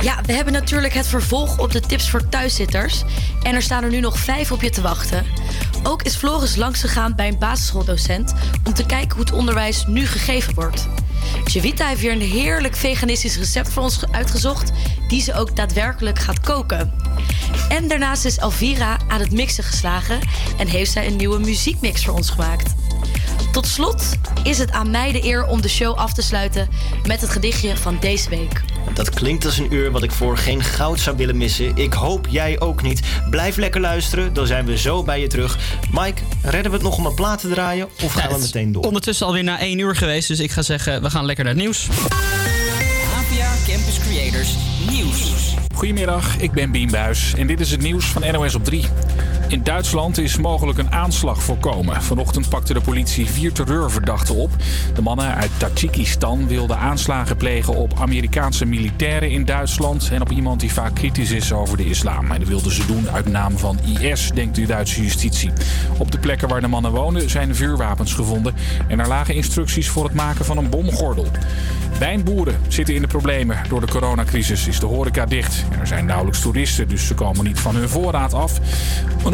Ja, 0.00 0.20
we 0.26 0.32
hebben 0.32 0.52
natuurlijk 0.52 0.94
het 0.94 1.06
vervolg 1.06 1.58
op 1.58 1.72
de 1.72 1.80
tips 1.80 2.10
voor 2.10 2.28
thuiszitters. 2.28 3.04
En 3.42 3.54
er 3.54 3.62
staan 3.62 3.84
er 3.84 3.90
nu 3.90 4.00
nog 4.00 4.18
vijf 4.18 4.52
op 4.52 4.62
je 4.62 4.70
te 4.70 4.80
wachten. 4.80 5.26
Ook 5.86 6.02
is 6.02 6.16
Floris 6.16 6.56
langsgegaan 6.56 7.14
bij 7.14 7.28
een 7.28 7.38
basisschooldocent 7.38 8.34
om 8.64 8.74
te 8.74 8.86
kijken 8.86 9.16
hoe 9.16 9.24
het 9.24 9.34
onderwijs 9.34 9.86
nu 9.86 10.06
gegeven 10.06 10.54
wordt. 10.54 10.88
Javita 11.44 11.86
heeft 11.86 12.00
weer 12.00 12.12
een 12.12 12.20
heerlijk 12.20 12.76
veganistisch 12.76 13.36
recept 13.36 13.68
voor 13.68 13.82
ons 13.82 14.10
uitgezocht, 14.10 14.72
die 15.08 15.22
ze 15.22 15.34
ook 15.34 15.56
daadwerkelijk 15.56 16.18
gaat 16.18 16.40
koken. 16.40 16.92
En 17.68 17.88
daarnaast 17.88 18.24
is 18.24 18.38
Elvira 18.38 18.98
aan 19.08 19.20
het 19.20 19.32
mixen 19.32 19.64
geslagen 19.64 20.18
en 20.58 20.66
heeft 20.66 20.92
zij 20.92 21.06
een 21.06 21.16
nieuwe 21.16 21.38
muziekmix 21.38 22.04
voor 22.04 22.14
ons 22.14 22.30
gemaakt. 22.30 22.74
Tot 23.52 23.66
slot 23.66 24.04
is 24.42 24.58
het 24.58 24.70
aan 24.70 24.90
mij 24.90 25.12
de 25.12 25.24
eer 25.24 25.44
om 25.44 25.60
de 25.60 25.68
show 25.68 25.96
af 25.96 26.12
te 26.12 26.22
sluiten 26.22 26.68
met 27.06 27.20
het 27.20 27.30
gedichtje 27.30 27.76
van 27.76 27.96
deze 28.00 28.28
week. 28.28 28.65
Dat 28.96 29.10
klinkt 29.10 29.44
als 29.44 29.58
een 29.58 29.74
uur 29.74 29.90
wat 29.90 30.02
ik 30.02 30.12
voor 30.12 30.38
geen 30.38 30.62
goud 30.62 31.00
zou 31.00 31.16
willen 31.16 31.36
missen. 31.36 31.76
Ik 31.76 31.92
hoop 31.92 32.26
jij 32.30 32.60
ook 32.60 32.82
niet. 32.82 33.00
Blijf 33.30 33.56
lekker 33.56 33.80
luisteren, 33.80 34.32
dan 34.32 34.46
zijn 34.46 34.66
we 34.66 34.78
zo 34.78 35.02
bij 35.02 35.20
je 35.20 35.26
terug. 35.26 35.58
Mike, 35.90 36.22
redden 36.42 36.70
we 36.70 36.76
het 36.76 36.82
nog 36.82 36.96
om 36.96 37.06
een 37.06 37.14
plaat 37.14 37.40
te 37.40 37.48
draaien 37.48 37.88
of 38.02 38.12
gaan 38.12 38.32
we 38.32 38.38
meteen 38.38 38.72
door? 38.72 38.82
Ondertussen 38.82 39.26
alweer 39.26 39.44
na 39.44 39.58
één 39.58 39.78
uur 39.78 39.96
geweest, 39.96 40.28
dus 40.28 40.40
ik 40.40 40.50
ga 40.50 40.62
zeggen, 40.62 41.02
we 41.02 41.10
gaan 41.10 41.24
lekker 41.24 41.44
naar 41.44 41.54
het 41.54 41.62
nieuws. 41.62 41.88
APA 43.16 43.52
Campus 43.66 43.98
Creators 44.08 44.54
Nieuws. 44.90 45.54
Goedemiddag, 45.74 46.38
ik 46.38 46.52
ben 46.52 46.70
Bien 46.70 46.90
Buis 46.90 47.34
en 47.34 47.46
dit 47.46 47.60
is 47.60 47.70
het 47.70 47.80
nieuws 47.80 48.04
van 48.04 48.32
NOS 48.32 48.54
op 48.54 48.64
3. 48.64 48.84
In 49.48 49.62
Duitsland 49.62 50.18
is 50.18 50.36
mogelijk 50.38 50.78
een 50.78 50.92
aanslag 50.92 51.42
voorkomen. 51.42 52.02
Vanochtend 52.02 52.48
pakte 52.48 52.72
de 52.72 52.80
politie 52.80 53.26
vier 53.26 53.52
terreurverdachten 53.52 54.34
op. 54.34 54.50
De 54.94 55.02
mannen 55.02 55.34
uit 55.34 55.50
Tajikistan 55.56 56.46
wilden 56.46 56.78
aanslagen 56.78 57.36
plegen 57.36 57.74
op 57.74 57.92
Amerikaanse 58.00 58.64
militairen 58.64 59.30
in 59.30 59.44
Duitsland... 59.44 60.08
en 60.12 60.20
op 60.20 60.30
iemand 60.30 60.60
die 60.60 60.72
vaak 60.72 60.94
kritisch 60.94 61.30
is 61.30 61.52
over 61.52 61.76
de 61.76 61.84
islam. 61.84 62.30
En 62.30 62.38
dat 62.38 62.48
wilden 62.48 62.72
ze 62.72 62.86
doen 62.86 63.10
uit 63.10 63.28
naam 63.28 63.58
van 63.58 63.78
IS, 64.00 64.30
denkt 64.34 64.54
de 64.54 64.66
Duitse 64.66 65.02
justitie. 65.02 65.52
Op 65.98 66.10
de 66.10 66.18
plekken 66.18 66.48
waar 66.48 66.60
de 66.60 66.68
mannen 66.68 66.92
woonden 66.92 67.30
zijn 67.30 67.54
vuurwapens 67.54 68.14
gevonden... 68.14 68.54
en 68.88 69.00
er 69.00 69.08
lagen 69.08 69.34
instructies 69.34 69.88
voor 69.88 70.04
het 70.04 70.14
maken 70.14 70.44
van 70.44 70.56
een 70.56 70.70
bomgordel. 70.70 71.26
Wijnboeren 71.98 72.56
zitten 72.68 72.94
in 72.94 73.00
de 73.00 73.08
problemen. 73.08 73.58
Door 73.68 73.80
de 73.80 73.86
coronacrisis 73.86 74.66
is 74.66 74.80
de 74.80 74.86
horeca 74.86 75.26
dicht. 75.26 75.64
Er 75.80 75.86
zijn 75.86 76.06
nauwelijks 76.06 76.40
toeristen, 76.40 76.88
dus 76.88 77.06
ze 77.06 77.14
komen 77.14 77.44
niet 77.44 77.60
van 77.60 77.76
hun 77.76 77.88
voorraad 77.88 78.34
af. 78.34 78.60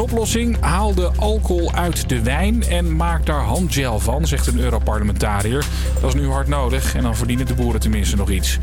Oplossing? 0.03 0.61
Haal 0.61 0.95
de 0.95 1.11
alcohol 1.17 1.73
uit 1.73 2.09
de 2.09 2.23
wijn 2.23 2.63
en 2.63 2.97
maak 2.97 3.27
daar 3.27 3.41
handgel 3.41 4.01
van, 4.01 4.27
zegt 4.27 4.47
een 4.47 4.59
Europarlementariër. 4.59 5.65
Dat 6.01 6.15
is 6.15 6.21
nu 6.21 6.29
hard 6.29 6.49
nodig 6.49 6.95
en 6.95 7.03
dan 7.03 7.17
verdienen 7.17 7.47
de 7.47 7.55
boeren 7.55 7.81
tenminste 7.81 8.17
nog 8.17 8.31
iets. 8.31 8.59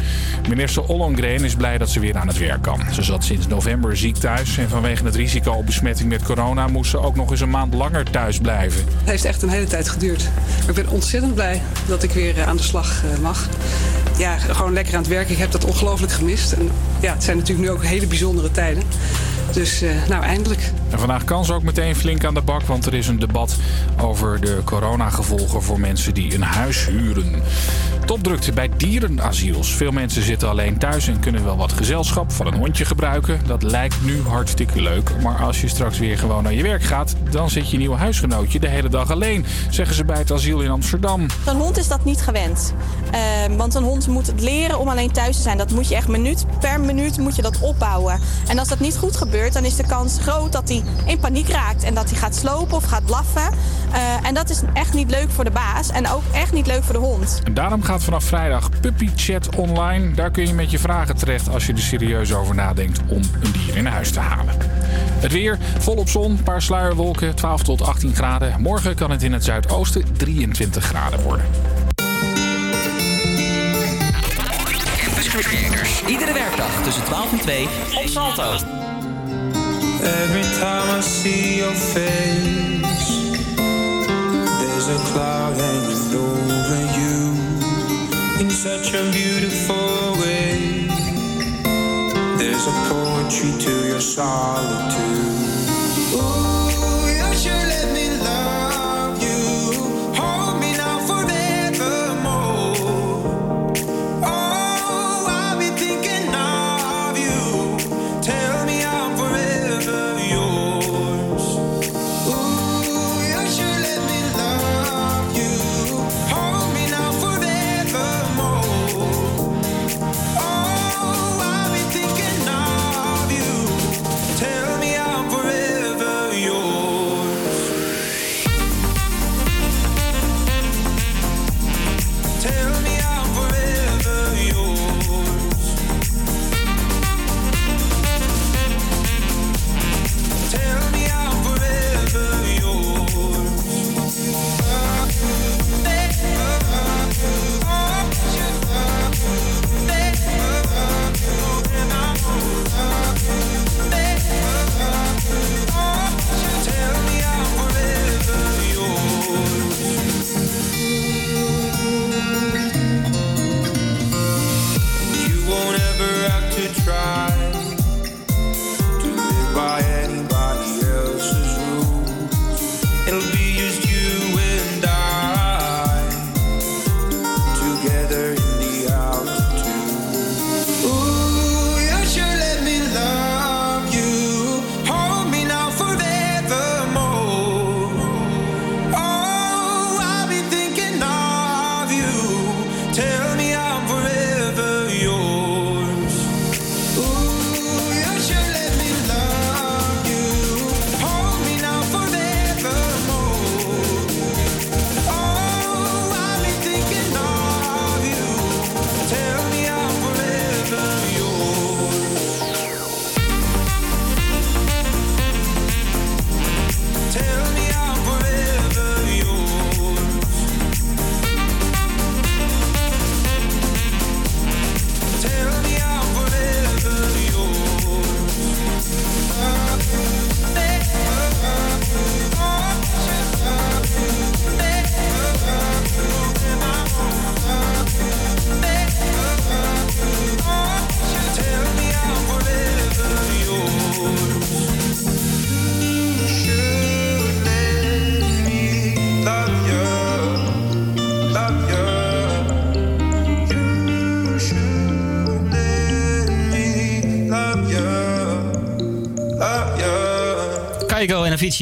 Minister 0.49 0.83
Ollongren 0.83 1.43
is 1.43 1.55
blij 1.55 1.77
dat 1.77 1.89
ze 1.89 1.99
weer 1.99 2.17
aan 2.17 2.27
het 2.27 2.37
werk 2.37 2.61
kan. 2.61 2.81
Ze 2.91 3.03
zat 3.03 3.23
sinds 3.23 3.47
november 3.47 3.97
ziek 3.97 4.15
thuis 4.15 4.57
en 4.57 4.69
vanwege 4.69 5.05
het 5.05 5.15
risico 5.15 5.51
op 5.51 5.65
besmetting 5.65 6.09
met 6.09 6.23
corona 6.23 6.67
moest 6.67 6.89
ze 6.89 6.97
ook 6.97 7.15
nog 7.15 7.31
eens 7.31 7.41
een 7.41 7.49
maand 7.49 7.73
langer 7.73 8.11
thuis 8.11 8.39
blijven. 8.39 8.83
Het 8.85 9.09
heeft 9.09 9.25
echt 9.25 9.41
een 9.41 9.49
hele 9.49 9.67
tijd 9.67 9.89
geduurd. 9.89 10.29
Maar 10.59 10.69
ik 10.69 10.83
ben 10.83 10.89
ontzettend 10.89 11.33
blij 11.33 11.61
dat 11.87 12.03
ik 12.03 12.11
weer 12.11 12.37
eh, 12.37 12.47
aan 12.47 12.57
de 12.57 12.63
slag 12.63 13.03
eh, 13.03 13.19
mag. 13.19 13.47
Ja, 14.17 14.37
gewoon 14.37 14.73
lekker 14.73 14.93
aan 14.93 15.01
het 15.01 15.09
werk. 15.09 15.29
Ik 15.29 15.37
heb 15.37 15.51
dat 15.51 15.65
ongelooflijk 15.65 16.11
gemist. 16.11 16.51
En 16.51 16.69
ja, 16.99 17.13
het 17.13 17.23
zijn 17.23 17.37
natuurlijk 17.37 17.67
nu 17.67 17.73
ook 17.73 17.83
hele 17.83 18.07
bijzondere 18.07 18.51
tijden. 18.51 18.83
Dus 19.53 19.81
eh, 19.81 19.89
nou, 20.07 20.23
eindelijk. 20.23 20.71
En 20.89 20.99
vandaag 20.99 21.23
kan 21.23 21.45
ze 21.45 21.53
ook 21.53 21.63
meteen 21.63 21.95
flink 21.95 22.25
aan 22.25 22.33
de 22.33 22.41
bak, 22.41 22.61
want 22.61 22.85
er 22.85 22.93
is 22.93 23.07
een 23.07 23.19
debat 23.19 23.55
over 24.01 24.41
de 24.41 24.61
coronagevolgen 24.63 25.63
voor 25.63 25.79
mensen 25.79 26.13
die 26.13 26.35
een 26.35 26.41
huis 26.41 26.85
huren. 26.85 27.41
Topdrukte 28.05 28.51
bij 28.51 28.69
dierenasiels. 28.77 29.73
Veel 29.75 29.91
mensen 29.91 30.21
zitten 30.21 30.49
alleen 30.49 30.77
thuis 30.77 31.07
en 31.07 31.19
kunnen 31.19 31.43
wel 31.43 31.57
wat 31.57 31.71
gezelschap 31.71 32.31
van 32.31 32.47
een 32.47 32.53
hondje 32.53 32.85
gebruiken. 32.85 33.39
Dat 33.45 33.63
lijkt 33.63 33.95
nu 34.03 34.21
hartstikke 34.21 34.81
leuk. 34.81 35.11
Maar 35.23 35.41
als 35.41 35.61
je 35.61 35.67
straks 35.67 35.99
weer 35.99 36.17
gewoon 36.17 36.43
naar 36.43 36.53
je 36.53 36.63
werk 36.63 36.83
gaat, 36.83 37.15
dan 37.29 37.49
zit 37.49 37.69
je 37.69 37.77
nieuwe 37.77 37.95
huisgenootje 37.95 38.59
de 38.59 38.67
hele 38.67 38.89
dag 38.89 39.11
alleen, 39.11 39.45
zeggen 39.69 39.95
ze 39.95 40.05
bij 40.05 40.17
het 40.17 40.31
asiel 40.31 40.61
in 40.61 40.69
Amsterdam. 40.69 41.25
Een 41.45 41.55
hond 41.55 41.77
is 41.77 41.87
dat 41.87 42.05
niet 42.05 42.21
gewend. 42.21 42.73
Ehm, 43.11 43.55
want 43.55 43.75
een 43.75 43.83
hond 43.83 44.07
moet 44.07 44.27
het 44.27 44.41
leren 44.41 44.79
om 44.79 44.87
alleen 44.87 45.11
thuis 45.11 45.35
te 45.35 45.41
zijn. 45.41 45.57
Dat 45.57 45.71
moet 45.71 45.87
je 45.87 45.95
echt 45.95 46.07
minuut 46.07 46.45
per 46.59 46.79
minuut 46.79 47.17
moet 47.17 47.35
je 47.35 47.41
dat 47.41 47.59
opbouwen. 47.59 48.19
En 48.47 48.59
als 48.59 48.67
dat 48.67 48.79
niet 48.79 48.97
goed 48.97 49.15
gebeurt, 49.15 49.38
dan 49.47 49.65
is 49.65 49.75
de 49.75 49.87
kans 49.87 50.17
groot 50.21 50.51
dat 50.51 50.69
hij 50.69 50.83
in 51.05 51.19
paniek 51.19 51.49
raakt. 51.49 51.83
En 51.83 51.93
dat 51.93 52.09
hij 52.09 52.19
gaat 52.19 52.35
slopen 52.35 52.77
of 52.77 52.83
gaat 52.83 53.05
blaffen. 53.05 53.51
Eh, 53.91 54.27
en 54.27 54.33
dat 54.33 54.49
is 54.49 54.61
echt 54.73 54.93
niet 54.93 55.09
leuk 55.09 55.29
voor 55.29 55.43
de 55.43 55.51
baas. 55.51 55.89
En 55.89 56.09
ook 56.09 56.23
echt 56.31 56.53
niet 56.53 56.67
leuk 56.67 56.83
voor 56.83 56.93
de 56.93 56.99
hond. 56.99 57.41
En 57.43 57.53
daarom 57.53 57.83
gaat 57.83 58.03
vanaf 58.03 58.23
vrijdag 58.23 58.69
Puppy 58.81 59.09
Chat 59.15 59.55
online. 59.55 60.11
Daar 60.13 60.31
kun 60.31 60.47
je 60.47 60.53
met 60.53 60.71
je 60.71 60.79
vragen 60.79 61.15
terecht 61.15 61.49
als 61.49 61.65
je 61.65 61.73
er 61.73 61.79
serieus 61.79 62.33
over 62.33 62.55
nadenkt 62.55 62.99
om 63.07 63.21
een 63.41 63.51
dier 63.51 63.77
in 63.77 63.85
huis 63.85 64.11
te 64.11 64.19
halen. 64.19 64.55
Het 65.19 65.31
weer, 65.31 65.57
volop 65.79 66.09
zon, 66.09 66.31
een 66.31 66.43
paar 66.43 66.61
sluierwolken, 66.61 67.35
12 67.35 67.63
tot 67.63 67.81
18 67.81 68.15
graden. 68.15 68.61
Morgen 68.61 68.95
kan 68.95 69.11
het 69.11 69.23
in 69.23 69.33
het 69.33 69.43
zuidoosten 69.43 70.17
23 70.17 70.83
graden 70.83 71.21
worden. 71.21 71.45
Campus 75.03 75.27
Creators. 75.27 76.03
Iedere 76.07 76.33
werkdag 76.33 76.83
tussen 76.83 77.03
12 77.03 77.31
en 77.31 77.39
2 77.39 77.63
op 77.95 78.07
Salto. 78.07 78.88
Every 80.09 80.43
time 80.59 80.89
I 80.97 81.01
see 81.01 81.57
your 81.59 81.75
face, 81.75 83.09
there's 84.59 84.87
a 84.89 84.97
cloud 85.11 85.53
hanging 85.55 86.15
over 86.15 86.81
you 86.99 87.19
in 88.41 88.49
such 88.49 88.93
a 88.95 89.03
beautiful 89.11 90.17
way. 90.21 90.87
There's 92.39 92.65
a 92.65 92.75
poetry 92.89 93.53
to 93.65 93.87
your 93.87 94.01
solitude. 94.01 94.99
Ooh, 96.15 96.48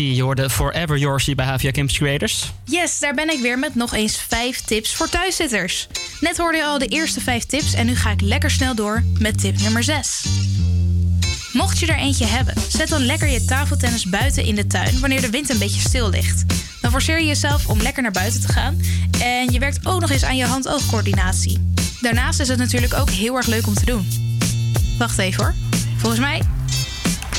Je 0.03 0.21
hoorde 0.21 0.49
Forever 0.49 0.97
hier 0.97 1.35
bij 1.35 1.45
Havia 1.45 1.71
Campus 1.71 1.97
Creators. 1.97 2.51
Yes, 2.63 2.99
daar 2.99 3.13
ben 3.13 3.29
ik 3.29 3.39
weer 3.41 3.59
met 3.59 3.75
nog 3.75 3.93
eens 3.93 4.17
vijf 4.17 4.61
tips 4.61 4.95
voor 4.95 5.09
thuiszitters. 5.09 5.87
Net 6.19 6.37
hoorde 6.37 6.57
je 6.57 6.65
al 6.65 6.77
de 6.77 6.87
eerste 6.87 7.21
vijf 7.21 7.43
tips 7.43 7.73
en 7.73 7.85
nu 7.85 7.95
ga 7.95 8.11
ik 8.11 8.21
lekker 8.21 8.51
snel 8.51 8.75
door 8.75 9.03
met 9.19 9.39
tip 9.39 9.59
nummer 9.59 9.83
6. 9.83 10.25
Mocht 11.53 11.79
je 11.79 11.85
er 11.85 11.97
eentje 11.97 12.25
hebben, 12.25 12.53
zet 12.67 12.89
dan 12.89 13.05
lekker 13.05 13.27
je 13.27 13.45
tafeltennis 13.45 14.05
buiten 14.05 14.43
in 14.43 14.55
de 14.55 14.67
tuin 14.67 14.99
wanneer 14.99 15.21
de 15.21 15.29
wind 15.29 15.49
een 15.49 15.59
beetje 15.59 15.81
stil 15.81 16.09
ligt. 16.09 16.45
Dan 16.81 16.91
forceer 16.91 17.19
je 17.19 17.25
jezelf 17.25 17.67
om 17.67 17.81
lekker 17.81 18.03
naar 18.03 18.11
buiten 18.11 18.41
te 18.41 18.51
gaan 18.51 18.81
en 19.21 19.51
je 19.51 19.59
werkt 19.59 19.85
ook 19.85 20.01
nog 20.01 20.09
eens 20.09 20.23
aan 20.23 20.37
je 20.37 20.45
hand-oogcoördinatie. 20.45 21.73
Daarnaast 22.01 22.39
is 22.39 22.47
het 22.47 22.57
natuurlijk 22.57 22.93
ook 22.93 23.09
heel 23.09 23.35
erg 23.35 23.45
leuk 23.45 23.67
om 23.67 23.73
te 23.73 23.85
doen. 23.85 24.07
Wacht 24.97 25.17
even 25.17 25.43
hoor. 25.43 25.53
Volgens 25.97 26.21
mij. 26.21 26.41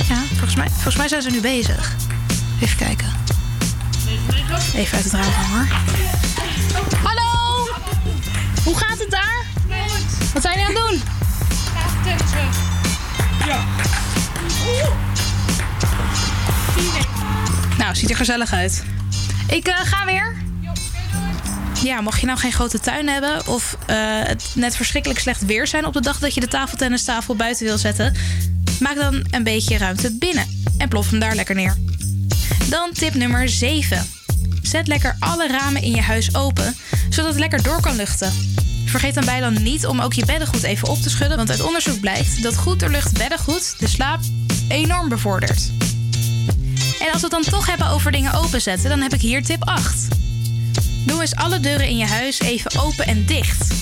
Ja, 0.08 0.22
volgens 0.28 0.56
mij, 0.56 0.68
volgens 0.68 0.96
mij 0.96 1.08
zijn 1.08 1.22
ze 1.22 1.30
nu 1.30 1.40
bezig. 1.40 2.07
Even 2.60 2.76
kijken. 2.76 3.12
Even 4.74 4.96
uit 4.96 5.04
het 5.04 5.12
raam 5.12 5.32
hoor. 5.50 5.66
Hallo! 7.02 7.68
Hoe 8.64 8.76
gaat 8.76 8.98
het 8.98 9.10
daar? 9.10 9.44
Wat 10.32 10.42
zijn 10.42 10.58
jullie 10.58 10.76
aan 10.76 10.82
het 10.82 10.90
doen? 10.90 11.02
Ja. 13.46 13.64
Nou, 17.78 17.94
ziet 17.94 18.10
er 18.10 18.16
gezellig 18.16 18.52
uit. 18.52 18.84
Ik 19.48 19.66
eh, 19.66 19.76
ga 19.82 20.04
weer. 20.04 20.36
Ja, 21.82 22.00
mocht 22.00 22.20
je 22.20 22.26
nou 22.26 22.38
geen 22.38 22.52
grote 22.52 22.80
tuin 22.80 23.08
hebben 23.08 23.46
of 23.46 23.76
eh, 23.86 23.96
het 24.22 24.44
net 24.54 24.76
verschrikkelijk 24.76 25.20
slecht 25.20 25.44
weer 25.44 25.66
zijn 25.66 25.86
op 25.86 25.92
de 25.92 26.00
dag 26.00 26.18
dat 26.18 26.34
je 26.34 26.40
de 26.40 26.48
tafeltennistafel 26.48 27.36
buiten 27.36 27.66
wil 27.66 27.78
zetten, 27.78 28.14
maak 28.80 28.96
dan 28.96 29.26
een 29.30 29.42
beetje 29.42 29.78
ruimte 29.78 30.16
binnen 30.18 30.46
en 30.78 30.88
plof 30.88 31.10
hem 31.10 31.18
daar 31.18 31.34
lekker 31.34 31.54
neer. 31.54 31.76
Dan 32.68 32.92
tip 32.92 33.14
nummer 33.14 33.48
7. 33.48 34.06
Zet 34.62 34.86
lekker 34.86 35.16
alle 35.18 35.48
ramen 35.48 35.82
in 35.82 35.90
je 35.90 36.00
huis 36.00 36.34
open, 36.34 36.76
zodat 37.08 37.30
het 37.30 37.38
lekker 37.38 37.62
door 37.62 37.80
kan 37.80 37.96
luchten. 37.96 38.32
Vergeet 38.84 39.14
dan 39.14 39.24
bij 39.24 39.50
niet 39.50 39.86
om 39.86 40.00
ook 40.00 40.12
je 40.12 40.24
beddengoed 40.24 40.62
even 40.62 40.88
op 40.88 41.02
te 41.02 41.10
schudden, 41.10 41.36
want 41.36 41.50
uit 41.50 41.60
onderzoek 41.60 42.00
blijkt 42.00 42.42
dat 42.42 42.56
goed 42.56 42.80
doorlucht 42.80 43.18
beddengoed 43.18 43.74
de 43.78 43.88
slaap 43.88 44.20
enorm 44.68 45.08
bevordert. 45.08 45.70
En 47.00 47.12
als 47.12 47.20
we 47.22 47.26
het 47.26 47.30
dan 47.30 47.42
toch 47.42 47.66
hebben 47.66 47.88
over 47.88 48.12
dingen 48.12 48.32
openzetten, 48.32 48.90
dan 48.90 49.00
heb 49.00 49.14
ik 49.14 49.20
hier 49.20 49.42
tip 49.42 49.64
8. 49.64 50.08
Doe 51.06 51.20
eens 51.20 51.34
alle 51.34 51.60
deuren 51.60 51.88
in 51.88 51.96
je 51.96 52.06
huis 52.06 52.40
even 52.40 52.80
open 52.80 53.06
en 53.06 53.26
dicht. 53.26 53.74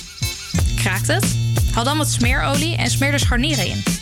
Kraakt 0.77 1.07
het? 1.07 1.37
Haal 1.73 1.85
dan 1.85 1.99
wat 1.99 2.11
smeerolie 2.11 2.77
en 2.77 2.91
smeer 2.91 3.13
er 3.13 3.21
scharnieren 3.21 3.67
in. 3.67 3.96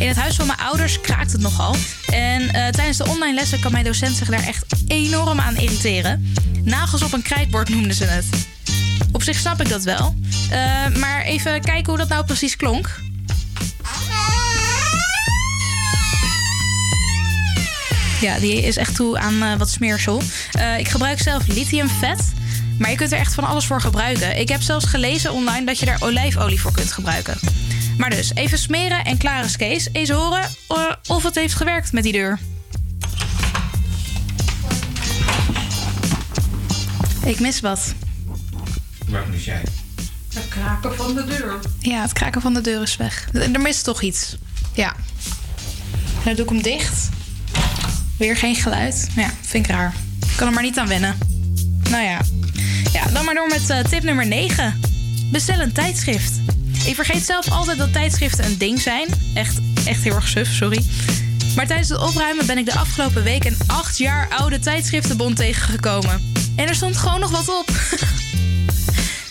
In 0.00 0.08
het 0.08 0.16
huis 0.16 0.36
van 0.36 0.46
mijn 0.46 0.58
ouders 0.58 1.00
kraakt 1.00 1.32
het 1.32 1.40
nogal. 1.40 1.74
En 2.06 2.48
eh, 2.48 2.68
tijdens 2.68 2.96
de 2.96 3.06
online 3.06 3.34
lessen 3.34 3.60
kan 3.60 3.72
mijn 3.72 3.84
docent 3.84 4.16
zich 4.16 4.28
daar 4.28 4.46
echt 4.46 4.64
enorm 4.86 5.40
aan 5.40 5.56
irriteren. 5.56 6.32
Nagels 6.62 7.02
op 7.02 7.12
een 7.12 7.22
krijtbord 7.22 7.68
noemden 7.68 7.94
ze 7.94 8.04
het. 8.04 8.24
Op 9.12 9.22
zich 9.22 9.36
snap 9.36 9.60
ik 9.60 9.68
dat 9.68 9.82
wel. 9.82 10.14
Eh, 10.50 10.86
maar 10.96 11.22
even 11.22 11.60
kijken 11.60 11.86
hoe 11.86 11.98
dat 11.98 12.08
nou 12.08 12.24
precies 12.24 12.56
klonk. 12.56 13.00
Ja, 18.20 18.38
die 18.38 18.62
is 18.62 18.76
echt 18.76 18.94
toe 18.94 19.18
aan 19.18 19.42
eh, 19.42 19.56
wat 19.56 19.70
smeersel. 19.70 20.22
Ik 20.78 20.88
gebruik 20.88 21.20
zelf 21.20 21.46
lithiumvet. 21.46 22.32
Maar 22.78 22.90
je 22.90 22.96
kunt 22.96 23.12
er 23.12 23.18
echt 23.18 23.34
van 23.34 23.44
alles 23.44 23.66
voor 23.66 23.80
gebruiken. 23.80 24.38
Ik 24.38 24.48
heb 24.48 24.62
zelfs 24.62 24.84
gelezen 24.84 25.32
online 25.32 25.66
dat 25.66 25.78
je 25.78 25.86
daar 25.86 26.02
olijfolie 26.02 26.60
voor 26.60 26.72
kunt 26.72 26.92
gebruiken. 26.92 27.38
Maar 28.00 28.10
dus, 28.10 28.34
even 28.34 28.58
smeren 28.58 29.04
en 29.04 29.18
klaar 29.18 29.44
is 29.44 29.56
Kees. 29.56 29.88
Eens 29.92 30.10
horen 30.10 30.48
eh, 30.68 30.92
of 31.06 31.22
het 31.22 31.34
heeft 31.34 31.54
gewerkt 31.54 31.92
met 31.92 32.02
die 32.02 32.12
deur. 32.12 32.38
Ik 37.24 37.40
mis 37.40 37.60
wat. 37.60 37.94
Waar 39.08 39.28
mis 39.28 39.44
jij? 39.44 39.62
Het 40.34 40.48
kraken 40.48 40.96
van 40.96 41.14
de 41.14 41.24
deur. 41.24 41.58
Ja, 41.78 42.02
het 42.02 42.12
kraken 42.12 42.40
van 42.40 42.54
de 42.54 42.60
deur 42.60 42.82
is 42.82 42.96
weg. 42.96 43.28
Er 43.32 43.60
mist 43.60 43.84
toch 43.84 44.02
iets. 44.02 44.36
Ja. 44.74 44.94
Nu 46.24 46.34
doe 46.34 46.44
ik 46.44 46.50
hem 46.50 46.62
dicht. 46.62 47.08
Weer 48.18 48.36
geen 48.36 48.54
geluid. 48.54 49.08
Ja, 49.16 49.30
vind 49.40 49.64
ik 49.64 49.70
raar. 49.70 49.94
Ik 50.20 50.36
kan 50.36 50.46
er 50.46 50.54
maar 50.54 50.62
niet 50.62 50.78
aan 50.78 50.88
wennen. 50.88 51.18
Nou 51.90 52.04
ja. 52.04 52.20
Ja, 52.92 53.06
dan 53.06 53.24
maar 53.24 53.34
door 53.34 53.48
met 53.48 53.70
eh, 53.70 53.84
tip 53.84 54.02
nummer 54.02 54.26
9. 54.26 54.80
Bestel 55.30 55.60
een 55.60 55.72
tijdschrift. 55.72 56.39
Ik 56.84 56.94
vergeet 56.94 57.24
zelf 57.24 57.50
altijd 57.50 57.78
dat 57.78 57.92
tijdschriften 57.92 58.44
een 58.44 58.58
ding 58.58 58.80
zijn. 58.80 59.08
Echt, 59.34 59.58
echt 59.84 60.02
heel 60.02 60.14
erg 60.14 60.28
suf, 60.28 60.52
sorry. 60.52 60.84
Maar 61.56 61.66
tijdens 61.66 61.88
het 61.88 62.00
opruimen 62.00 62.46
ben 62.46 62.58
ik 62.58 62.64
de 62.64 62.74
afgelopen 62.74 63.22
week 63.22 63.44
een 63.44 63.56
acht 63.66 63.98
jaar 63.98 64.28
oude 64.28 64.58
tijdschriftenbond 64.58 65.36
tegengekomen. 65.36 66.32
En 66.56 66.68
er 66.68 66.74
stond 66.74 66.96
gewoon 66.96 67.20
nog 67.20 67.30
wat 67.30 67.48
op. 67.58 67.70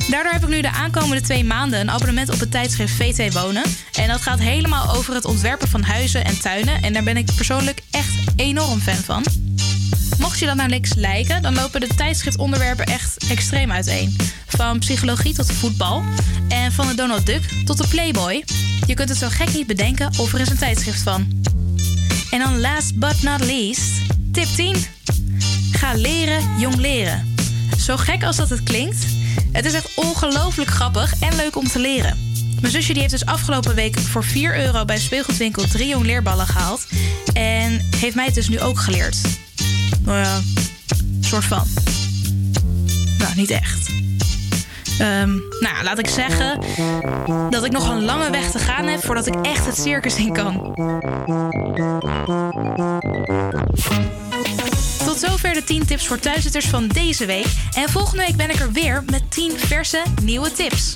Daardoor 0.10 0.32
heb 0.32 0.44
ik 0.44 0.50
nu 0.50 0.62
de 0.62 0.72
aankomende 0.72 1.22
twee 1.22 1.44
maanden 1.44 1.80
een 1.80 1.92
abonnement 1.92 2.30
op 2.30 2.40
het 2.40 2.52
tijdschrift 2.52 2.94
VT 2.94 3.34
Wonen. 3.34 3.64
En 3.94 4.08
dat 4.08 4.22
gaat 4.22 4.40
helemaal 4.40 4.96
over 4.96 5.14
het 5.14 5.26
ontwerpen 5.26 5.68
van 5.68 5.84
huizen 5.84 6.26
en 6.26 6.42
tuinen. 6.42 6.82
En 6.82 6.94
daar 6.94 7.04
ben 7.04 7.18
ik 7.18 7.36
persoonlijk 7.36 7.82
echt 7.92 8.14
enorm 8.36 8.80
fan 8.80 8.96
van. 8.96 9.24
Mocht 10.20 10.40
je 10.40 10.46
dan 10.46 10.58
naar 10.58 10.70
niks 10.70 10.94
lijken, 10.94 11.42
dan 11.42 11.56
lopen 11.56 11.80
de 11.80 11.88
tijdschriftonderwerpen 11.88 12.86
echt 12.86 13.30
extreem 13.30 13.72
uiteen. 13.72 14.16
Van 14.60 14.80
psychologie 14.80 15.34
tot 15.34 15.52
voetbal. 15.52 16.04
En 16.48 16.72
van 16.72 16.88
de 16.88 16.96
Donald 16.96 17.26
Duck 17.26 17.44
tot 17.66 17.78
de 17.78 17.88
Playboy. 17.88 18.44
Je 18.86 18.94
kunt 18.94 19.10
het 19.10 19.18
zo 19.18 19.28
gek 19.30 19.54
niet 19.54 19.68
bedenken 19.68 20.12
of 20.18 20.34
er 20.34 20.40
is 20.40 20.50
een 20.50 20.58
tijdschrift 20.58 21.02
van. 21.02 21.44
En 22.32 22.40
dan 22.40 22.60
last 22.60 23.00
but 23.00 23.22
not 23.22 23.46
least, 23.46 23.82
tip 24.32 24.48
10. 24.56 24.76
Ga 25.72 25.94
leren, 25.94 26.60
jong 26.60 26.76
leren. 26.76 27.36
Zo 27.78 27.98
gek 27.98 28.24
als 28.24 28.36
dat 28.36 28.50
het 28.50 28.64
klinkt, 28.64 29.06
het 29.52 29.66
is 29.66 29.74
echt 29.74 29.96
ongelooflijk 29.96 30.70
grappig 30.70 31.20
en 31.20 31.36
leuk 31.36 31.56
om 31.56 31.68
te 31.68 31.80
leren. 31.80 32.34
Mijn 32.62 32.74
zusje 32.74 32.92
die 32.94 33.02
heeft 33.02 33.14
dus 33.14 33.26
afgelopen 33.26 33.76
week 33.76 34.00
voor 34.00 34.24
4 34.24 34.60
euro 34.60 34.86
bij 34.86 35.00
Speelgoedwinkel 35.00 35.68
drie 35.68 35.88
jong 35.88 36.06
leerballen 36.06 36.48
gehaald. 36.48 36.88
En 37.34 37.86
heeft 37.96 38.16
mij 38.16 38.26
het 38.26 38.36
dus 38.36 38.50
nu 38.50 38.60
ook 38.60 38.80
geleerd. 38.80 39.18
Nou 40.04 40.18
ja, 40.18 40.42
soort 41.22 41.46
van. 41.46 41.68
Nou, 43.18 43.36
niet 43.36 43.50
echt. 43.50 43.90
Ehm, 45.00 45.30
nou, 45.60 45.84
laat 45.84 46.00
ik 46.00 46.08
zeggen 46.08 46.60
dat 47.50 47.66
ik 47.66 47.72
nog 47.72 47.90
een 47.90 48.04
lange 48.04 48.30
weg 48.30 48.52
te 48.52 48.60
gaan 48.60 48.86
heb 48.86 49.04
voordat 49.04 49.28
ik 49.28 49.36
echt 49.42 49.66
het 49.66 49.78
circus 49.78 50.16
in 50.16 50.34
kan. 50.34 50.74
Tot 55.06 55.20
zover 55.20 55.54
de 55.54 55.64
10 55.66 55.86
tips 55.86 56.08
voor 56.08 56.20
thuiszitters 56.20 56.66
van 56.66 56.88
deze 56.88 57.26
week. 57.26 57.48
En 57.74 57.90
volgende 57.90 58.26
week 58.26 58.36
ben 58.36 58.50
ik 58.50 58.60
er 58.60 58.72
weer 58.72 59.04
met 59.12 59.32
10 59.32 59.52
verse 59.58 60.02
nieuwe 60.22 60.52
tips. 60.52 60.96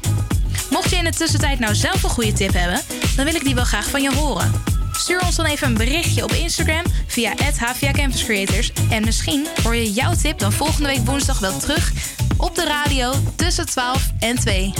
Mocht 0.69 0.89
je 0.89 0.95
in 0.95 1.03
de 1.03 1.13
tussentijd 1.13 1.59
nou 1.59 1.75
zelf 1.75 2.03
een 2.03 2.09
goede 2.09 2.33
tip 2.33 2.53
hebben, 2.53 2.81
dan 3.15 3.25
wil 3.25 3.35
ik 3.35 3.43
die 3.43 3.55
wel 3.55 3.63
graag 3.63 3.89
van 3.89 4.01
je 4.01 4.13
horen. 4.13 4.72
Stuur 4.97 5.21
ons 5.21 5.35
dan 5.35 5.45
even 5.45 5.67
een 5.67 5.73
berichtje 5.73 6.23
op 6.23 6.31
Instagram 6.31 6.83
via 7.07 7.33
HVA 7.57 7.91
Campus 7.91 8.23
Creators. 8.23 8.71
En 8.89 9.03
misschien 9.03 9.47
hoor 9.63 9.75
je 9.75 9.91
jouw 9.91 10.13
tip 10.21 10.39
dan 10.39 10.51
volgende 10.51 10.87
week 10.87 11.05
woensdag 11.05 11.39
wel 11.39 11.57
terug 11.57 11.91
op 12.37 12.55
de 12.55 12.65
radio 12.65 13.13
tussen 13.35 13.65
12 13.65 14.09
en 14.19 14.35
2. 14.35 14.73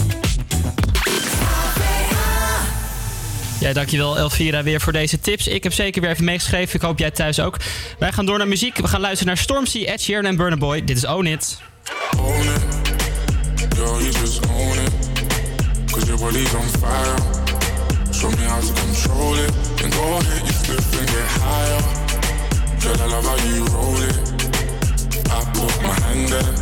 Ja, 3.59 3.73
dankjewel 3.73 4.17
Elvira 4.17 4.63
weer 4.63 4.81
voor 4.81 4.93
deze 4.93 5.19
tips. 5.19 5.47
Ik 5.47 5.63
heb 5.63 5.73
zeker 5.73 6.01
weer 6.01 6.11
even 6.11 6.23
meegeschreven. 6.23 6.75
Ik 6.75 6.81
hoop 6.81 6.99
jij 6.99 7.11
thuis 7.11 7.39
ook. 7.39 7.57
Wij 7.99 8.11
gaan 8.11 8.25
door 8.25 8.37
naar 8.37 8.47
muziek. 8.47 8.77
We 8.77 8.87
gaan 8.87 9.01
luisteren 9.01 9.27
naar 9.33 9.43
Stormzy, 9.43 9.83
Ed 9.83 10.01
Sheeran 10.01 10.25
en 10.25 10.35
Burna 10.35 10.57
Boy. 10.57 10.83
Dit 10.83 10.97
is 10.97 11.05
Own 11.05 11.25
It. 11.25 11.57
Own 12.17 12.39
it. 12.39 13.75
Girl, 13.75 13.99
you 13.99 14.11
just 14.11 14.45
own 14.47 14.77
it. 14.79 14.91
Cause 15.91 16.05
your 16.05 16.19
body's 16.19 16.53
on 16.53 16.67
fire. 16.79 17.42
Show 18.23 18.31
me 18.31 18.45
how 18.47 18.61
to 18.61 18.73
control 18.73 19.35
it. 19.35 19.51
And 19.83 19.91
go 19.91 20.03
ahead, 20.15 20.47
you 20.47 20.53
flip 20.63 20.79
and 20.97 21.07
get 21.11 21.27
higher. 21.43 21.81
Girl, 22.79 22.95
I 23.01 23.05
love 23.11 23.25
how 23.25 23.35
you 23.51 23.65
roll 23.75 23.99
it. 23.99 24.15
I 25.29 25.43
put 25.51 25.75
my 25.83 25.91
hand 25.99 26.31
there. 26.31 26.53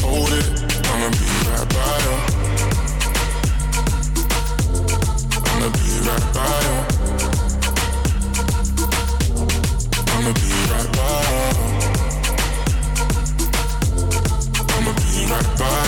Hold 0.00 0.32
it. 0.32 0.48
I'ma 0.88 1.08
be 1.12 1.28
right 1.44 1.68
by 1.76 1.96
you. 2.04 2.16
I'ma 5.50 5.68
be 5.76 5.86
right 6.08 6.26
by 6.32 6.56
you. 6.64 6.76
I'ma 10.08 10.32
be 10.40 10.48
right 10.72 10.88
by 10.96 11.20
you. 11.28 11.44
I'ma 14.72 14.92
be 14.96 15.20
right 15.30 15.50
by 15.58 15.76
you. 15.76 15.81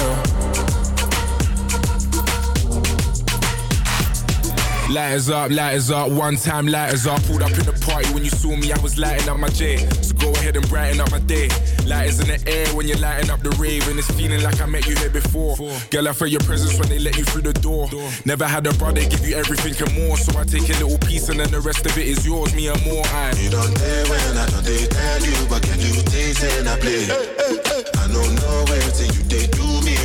Lighters 4.95 5.29
up, 5.29 5.51
lighters 5.51 5.91
up, 5.91 6.09
one 6.09 6.37
time 6.37 6.69
lighters 6.69 7.05
up. 7.05 7.21
Pulled 7.25 7.43
up 7.43 7.51
in 7.51 7.66
the 7.66 7.73
party 7.85 8.07
when 8.15 8.23
you 8.23 8.31
saw 8.31 8.55
me, 8.55 8.71
I 8.71 8.79
was 8.79 8.97
lighting 8.97 9.29
up 9.29 9.41
my 9.41 9.49
J. 9.49 9.79
So 10.03 10.15
go 10.15 10.31
ahead 10.35 10.55
and 10.55 10.69
brighten 10.69 11.01
up 11.01 11.11
my 11.11 11.19
day. 11.19 11.49
Lighters 11.85 12.21
in 12.21 12.29
the 12.29 12.39
air 12.47 12.69
when 12.77 12.87
you're 12.87 12.99
lighting 12.99 13.29
up 13.29 13.43
the 13.43 13.51
rave, 13.59 13.89
and 13.89 13.99
it's 13.99 14.09
feeling 14.12 14.41
like 14.45 14.61
I 14.61 14.66
met 14.66 14.87
you 14.87 14.95
here 14.95 15.11
before. 15.11 15.57
Girl, 15.91 16.07
I 16.07 16.12
felt 16.12 16.31
your 16.31 16.47
presence 16.47 16.79
when 16.79 16.89
they 16.89 17.01
let 17.01 17.19
you 17.19 17.25
through 17.25 17.43
the 17.43 17.53
door. 17.55 17.89
Never 18.25 18.47
had 18.47 18.69
a 18.69 18.73
brother 18.75 19.01
give 19.03 19.27
you 19.27 19.35
everything 19.35 19.75
and 19.83 20.07
more, 20.07 20.16
so 20.16 20.39
I 20.39 20.45
take 20.45 20.71
a 20.71 20.79
little 20.79 20.99
piece 20.99 21.29
and 21.29 21.41
then 21.41 21.51
the 21.51 21.59
rest 21.59 21.85
of 21.85 21.99
it 21.99 22.07
is 22.07 22.25
yours, 22.25 22.55
me 22.55 22.69
and 22.69 22.79
more. 22.87 23.03
I. 23.07 23.35
You 23.35 23.51
don't 23.51 23.75
dare 23.75 24.07
when 24.07 24.39
I 24.39 24.47
don't 24.47 24.62
tell 24.62 25.23
you, 25.27 25.35
but 25.51 25.61
can 25.65 25.81
you 25.83 26.07
taste 26.07 26.45
and 26.45 26.69
I 26.69 26.79
play? 26.79 27.03
Hey, 27.03 27.35
hey, 27.35 27.59
hey. 27.66 27.83
I 27.99 28.07
don't 28.15 28.35
know 28.39 28.65
where 28.71 28.91
to 28.95 29.05
you 29.11 29.23
date 29.27 29.53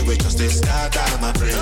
anyway, 0.10 0.23
cause 0.23 0.36
they 0.36 0.48
scarred 0.48 0.95
out 0.98 1.14
of 1.14 1.22
my 1.22 1.31
brain. 1.34 1.53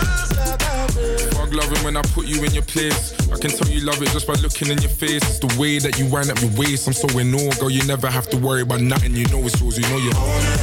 Fuck 1.32 1.53
loving 1.53 1.84
when 1.84 1.98
I 1.98 2.02
put 2.14 2.26
you 2.26 2.44
in 2.44 2.53
your 2.53 2.64
place. 2.64 3.14
I 3.32 3.38
can 3.38 3.52
tell 3.52 3.68
you 3.68 3.82
love 3.82 4.02
it 4.02 4.10
just 4.10 4.28
by 4.28 4.34
looking 4.36 4.69
in 4.69 4.78
your 4.80 4.90
face. 4.90 5.24
It's 5.24 5.40
the 5.40 5.53
way 5.60 5.80
that 5.80 5.99
you 5.99 6.06
wind 6.07 6.30
up 6.32 6.41
your 6.41 6.52
waist. 6.52 6.88
I'm 6.88 6.94
so 6.94 7.07
in 7.19 7.34
awe, 7.34 7.52
girl. 7.60 7.69
You 7.69 7.84
never 7.86 8.10
have 8.10 8.30
to 8.30 8.38
worry 8.38 8.61
about 8.61 8.82
nothing. 8.82 9.14
You 9.14 9.28
know 9.28 9.41
it's 9.44 9.60
yours, 9.60 9.78
you 9.78 9.84
know 9.90 9.98
you're 9.98 10.15
holding. 10.15 10.57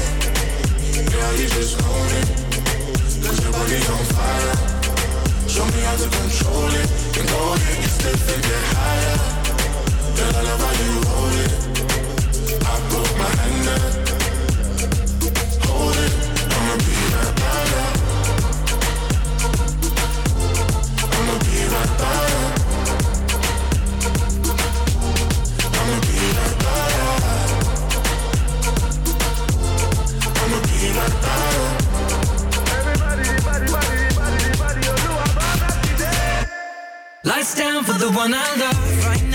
Girl, 1.13 1.33
you 1.37 1.49
just 1.49 1.77
own 1.83 2.11
it. 2.21 2.29
Cause 3.21 3.41
your 3.43 3.53
body 3.53 3.77
on 3.93 4.05
fire. 4.17 4.57
Show 5.49 5.67
me 5.67 5.81
how 5.85 5.97
to 5.97 6.09
control 6.09 6.69
it. 6.81 6.89
And 7.19 7.29
go 7.29 7.53
ahead 7.55 7.79
get 7.83 7.91
step 7.91 8.19
and 8.35 8.43
get 8.43 8.65
higher. 8.75 9.17
Girl, 10.17 10.35
I 10.35 10.43
love 10.49 10.63
how 10.65 10.75
you 10.81 10.93
hold 11.11 11.37
it. 11.45 11.53
I 12.65 12.75
put 12.89 13.09
my 13.19 13.31
hand 13.41 13.69
up. 13.69 13.83
Hold 15.69 15.97
it. 15.97 16.24
Lights 37.27 37.55
down 37.55 37.83
for 37.85 37.95
the 37.95 38.11
one 38.11 38.35
I 38.35 38.55
love 38.57 39.07
right 39.07 39.23
now. 39.31 39.34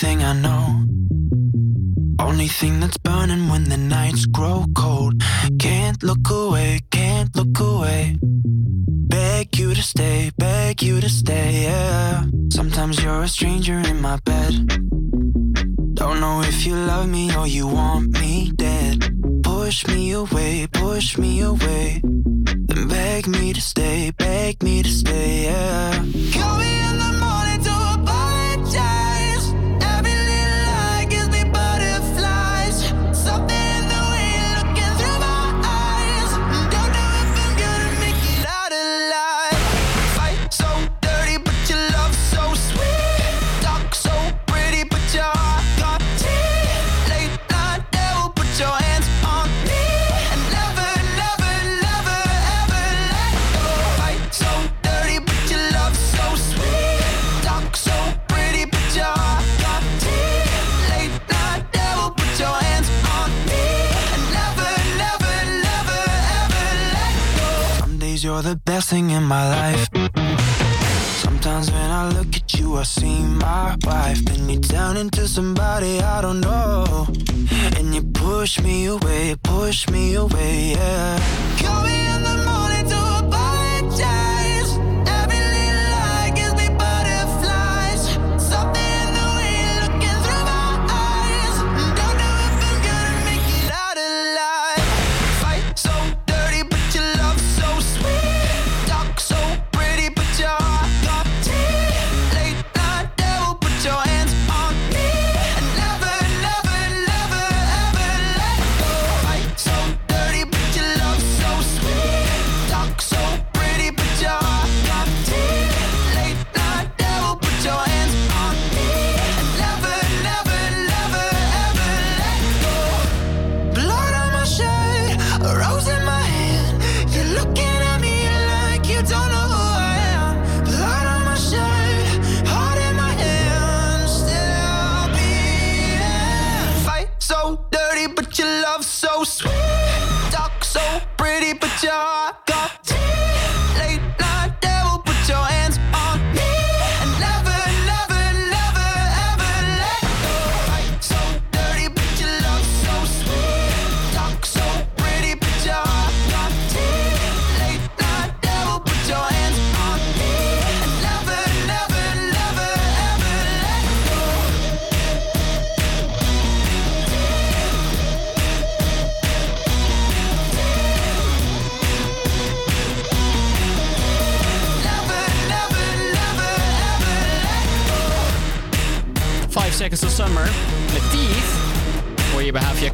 thing 0.00 0.22
I 0.22 0.34
know. 0.34 0.55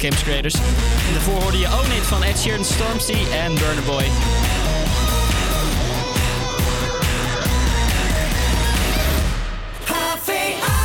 Campus 0.03 0.23
Creators. 0.23 0.53
En 0.53 1.13
daarvoor 1.13 1.41
hoorde 1.41 1.57
je 1.57 1.67
Own 1.67 1.91
It 1.91 2.03
van 2.03 2.23
Ed 2.23 2.39
Sheeran, 2.39 2.65
Stormzy 2.65 3.31
en 3.31 3.53
Burner 3.53 3.83
Boy. 3.85 4.05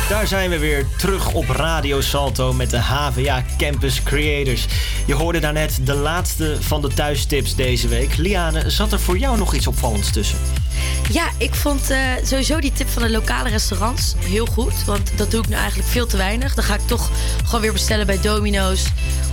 Daar 0.09 0.27
zijn 0.27 0.49
we 0.49 0.59
weer 0.59 0.85
terug 0.97 1.33
op 1.33 1.49
Radio 1.49 2.01
Salto 2.01 2.53
met 2.53 2.69
de 2.69 2.77
HVA 2.77 3.43
Campus 3.57 4.03
Creators. 4.03 4.67
Je 5.05 5.13
hoorde 5.13 5.39
daarnet 5.39 5.79
de 5.83 5.95
laatste 5.95 6.57
van 6.59 6.81
de 6.81 6.87
thuistips 6.87 7.55
deze 7.55 7.87
week. 7.87 8.17
Liane, 8.17 8.69
zat 8.69 8.91
er 8.91 8.99
voor 8.99 9.17
jou 9.17 9.37
nog 9.37 9.53
iets 9.53 9.67
opvallends 9.67 10.11
tussen? 10.11 10.37
Ja, 11.11 11.29
ik 11.37 11.55
vond 11.55 11.89
eh, 11.89 11.99
sowieso 12.23 12.59
die 12.59 12.71
tip 12.71 12.89
van 12.89 13.01
de 13.01 13.09
lokale 13.09 13.49
restaurants 13.49 14.15
heel 14.17 14.45
goed. 14.45 14.83
Want 14.85 15.17
dat 15.17 15.31
doe 15.31 15.41
ik 15.41 15.47
nu 15.47 15.55
eigenlijk 15.55 15.89
veel 15.89 16.07
te 16.07 16.17
weinig. 16.17 16.53
Dan 16.53 16.63
ga 16.63 16.73
ik 16.73 16.87
toch 16.87 17.09
gewoon 17.45 17.61
weer 17.61 17.73
bestellen 17.73 18.05
bij 18.05 18.21
Domino's. 18.21 18.85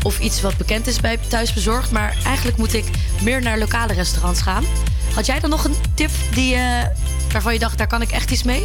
Of 0.03 0.19
iets 0.19 0.41
wat 0.41 0.57
bekend 0.57 0.87
is 0.87 1.01
bij 1.01 1.19
Thuisbezorgd. 1.29 1.91
Maar 1.91 2.17
eigenlijk 2.25 2.57
moet 2.57 2.75
ik 2.75 2.85
meer 3.23 3.43
naar 3.43 3.59
lokale 3.59 3.93
restaurants 3.93 4.41
gaan. 4.41 4.65
Had 5.15 5.27
jij 5.27 5.41
dan 5.41 5.51
nog 5.51 5.65
een 5.65 5.75
tip 5.95 6.11
die, 6.35 6.55
eh, 6.55 6.87
waarvan 7.33 7.53
je 7.53 7.59
dacht, 7.59 7.79
daar 7.79 7.87
kan 7.87 8.03
ik 8.03 8.11
echt 8.11 8.31
iets 8.31 8.43
mee? 8.43 8.63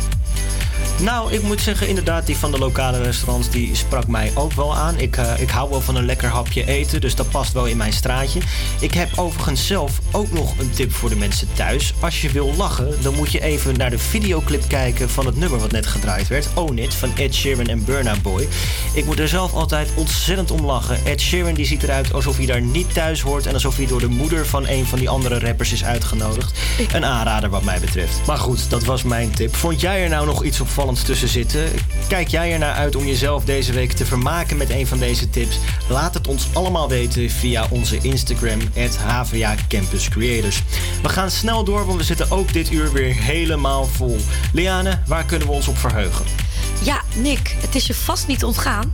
Nou, 1.00 1.34
ik 1.34 1.42
moet 1.42 1.62
zeggen, 1.62 1.88
inderdaad, 1.88 2.26
die 2.26 2.38
van 2.38 2.52
de 2.52 2.58
lokale 2.58 3.02
restaurants, 3.02 3.50
die 3.50 3.76
sprak 3.76 4.08
mij 4.08 4.32
ook 4.36 4.54
wel 4.54 4.76
aan. 4.76 5.00
Ik, 5.00 5.18
eh, 5.18 5.40
ik 5.40 5.50
hou 5.50 5.70
wel 5.70 5.82
van 5.82 5.96
een 5.96 6.06
lekker 6.06 6.30
hapje 6.30 6.68
eten, 6.68 7.02
dus 7.02 7.16
dat 7.16 7.30
past 7.30 7.54
wel 7.54 7.66
in 7.66 7.78
mijn 7.78 7.94
straatje. 7.94 8.40
Ik 8.80 8.94
heb 8.94 9.10
overigens 9.16 9.68
zelf 9.68 10.00
ook 10.12 10.32
nog 10.32 10.58
een 10.60 10.72
tip 10.72 10.94
voor 10.94 11.10
de 11.10 11.16
mensen 11.16 11.48
thuis. 11.54 11.94
Als 12.00 12.22
je 12.22 12.30
wil 12.30 12.54
lachen, 12.58 12.96
dan 13.02 13.16
moet 13.16 13.32
je 13.32 13.42
even 13.42 13.78
naar 13.78 13.90
de 13.90 13.98
videoclip 14.00 14.68
kijken 14.68 15.10
van 15.10 15.26
het 15.26 15.36
nummer 15.36 15.60
wat 15.60 15.72
net 15.72 15.88
gedraaid 15.88 16.28
werd. 16.28 16.48
Own 16.54 16.78
It, 16.78 16.94
van 16.94 17.18
Ed 17.18 17.36
Sheeran 17.36 17.66
en 17.66 17.84
Burna 17.86 18.16
Boy. 18.22 18.48
Ik 18.94 19.06
moet 19.06 19.20
er 19.20 19.28
zelf 19.28 19.54
altijd 19.54 19.90
ontzettend 19.96 20.52
om 20.52 20.66
lachen. 20.66 21.06
Ed 21.06 21.22
Sheeran 21.22 21.54
die 21.54 21.66
ziet 21.66 21.84
eruit 21.84 22.14
alsof 22.14 22.38
hij 22.38 22.46
daar 22.46 22.62
niet 22.62 22.94
thuis 22.94 23.22
hoort 23.22 23.46
en 23.46 23.54
alsof 23.54 23.76
hij 23.76 23.86
door 23.86 24.00
de 24.00 24.08
moeder 24.08 24.46
van 24.46 24.68
een 24.68 24.86
van 24.86 25.00
die 25.00 25.10
andere 25.10 25.40
rappers 25.40 25.72
is 25.72 25.84
uitgenodigd. 25.84 26.60
Een 26.94 27.06
aanrader 27.06 27.50
wat 27.50 27.64
mij 27.64 27.80
betreft. 27.80 28.22
Maar 28.26 28.38
goed, 28.38 28.70
dat 28.70 28.84
was 28.84 29.04
mijn 29.04 29.32
tip. 29.32 29.56
Vond 29.56 29.82
jij 29.82 30.04
er 30.04 30.10
nou 30.10 30.26
nog 30.26 30.44
iets 30.44 30.60
opvallends 30.62 30.91
tussen 31.00 31.28
zitten? 31.28 31.70
Kijk 32.08 32.28
jij 32.28 32.52
ernaar 32.52 32.74
uit 32.74 32.96
om 32.96 33.06
jezelf 33.06 33.44
deze 33.44 33.74
week 33.74 33.92
te 33.92 34.06
vermaken 34.06 34.58
met 34.58 34.70
een 34.70 34.88
van 34.88 35.00
deze 35.00 35.30
tips? 35.30 35.60
Laat 35.90 36.14
het 36.14 36.28
ons 36.28 36.48
allemaal 36.54 36.90
weten 36.90 37.30
via 37.30 37.68
onze 37.70 37.98
Instagram, 37.98 38.60
HVA 39.06 39.56
Campus 39.68 40.10
Creators. 40.10 40.64
We 41.02 41.10
gaan 41.10 41.32
snel 41.32 41.64
door, 41.64 41.86
want 41.86 41.98
we 41.98 42.04
zitten 42.04 42.32
ook 42.32 42.54
dit 42.54 42.72
uur 42.72 42.92
weer 42.92 43.16
helemaal 43.16 43.86
vol. 43.86 44.18
Liane, 44.54 45.00
waar 45.08 45.26
kunnen 45.26 45.48
we 45.48 45.54
ons 45.54 45.68
op 45.68 45.78
verheugen? 45.78 46.26
Ja, 46.84 47.02
Nick, 47.16 47.56
het 47.60 47.76
is 47.76 47.88
je 47.88 47.94
vast 47.94 48.28
niet 48.28 48.44
ontgaan. 48.44 48.94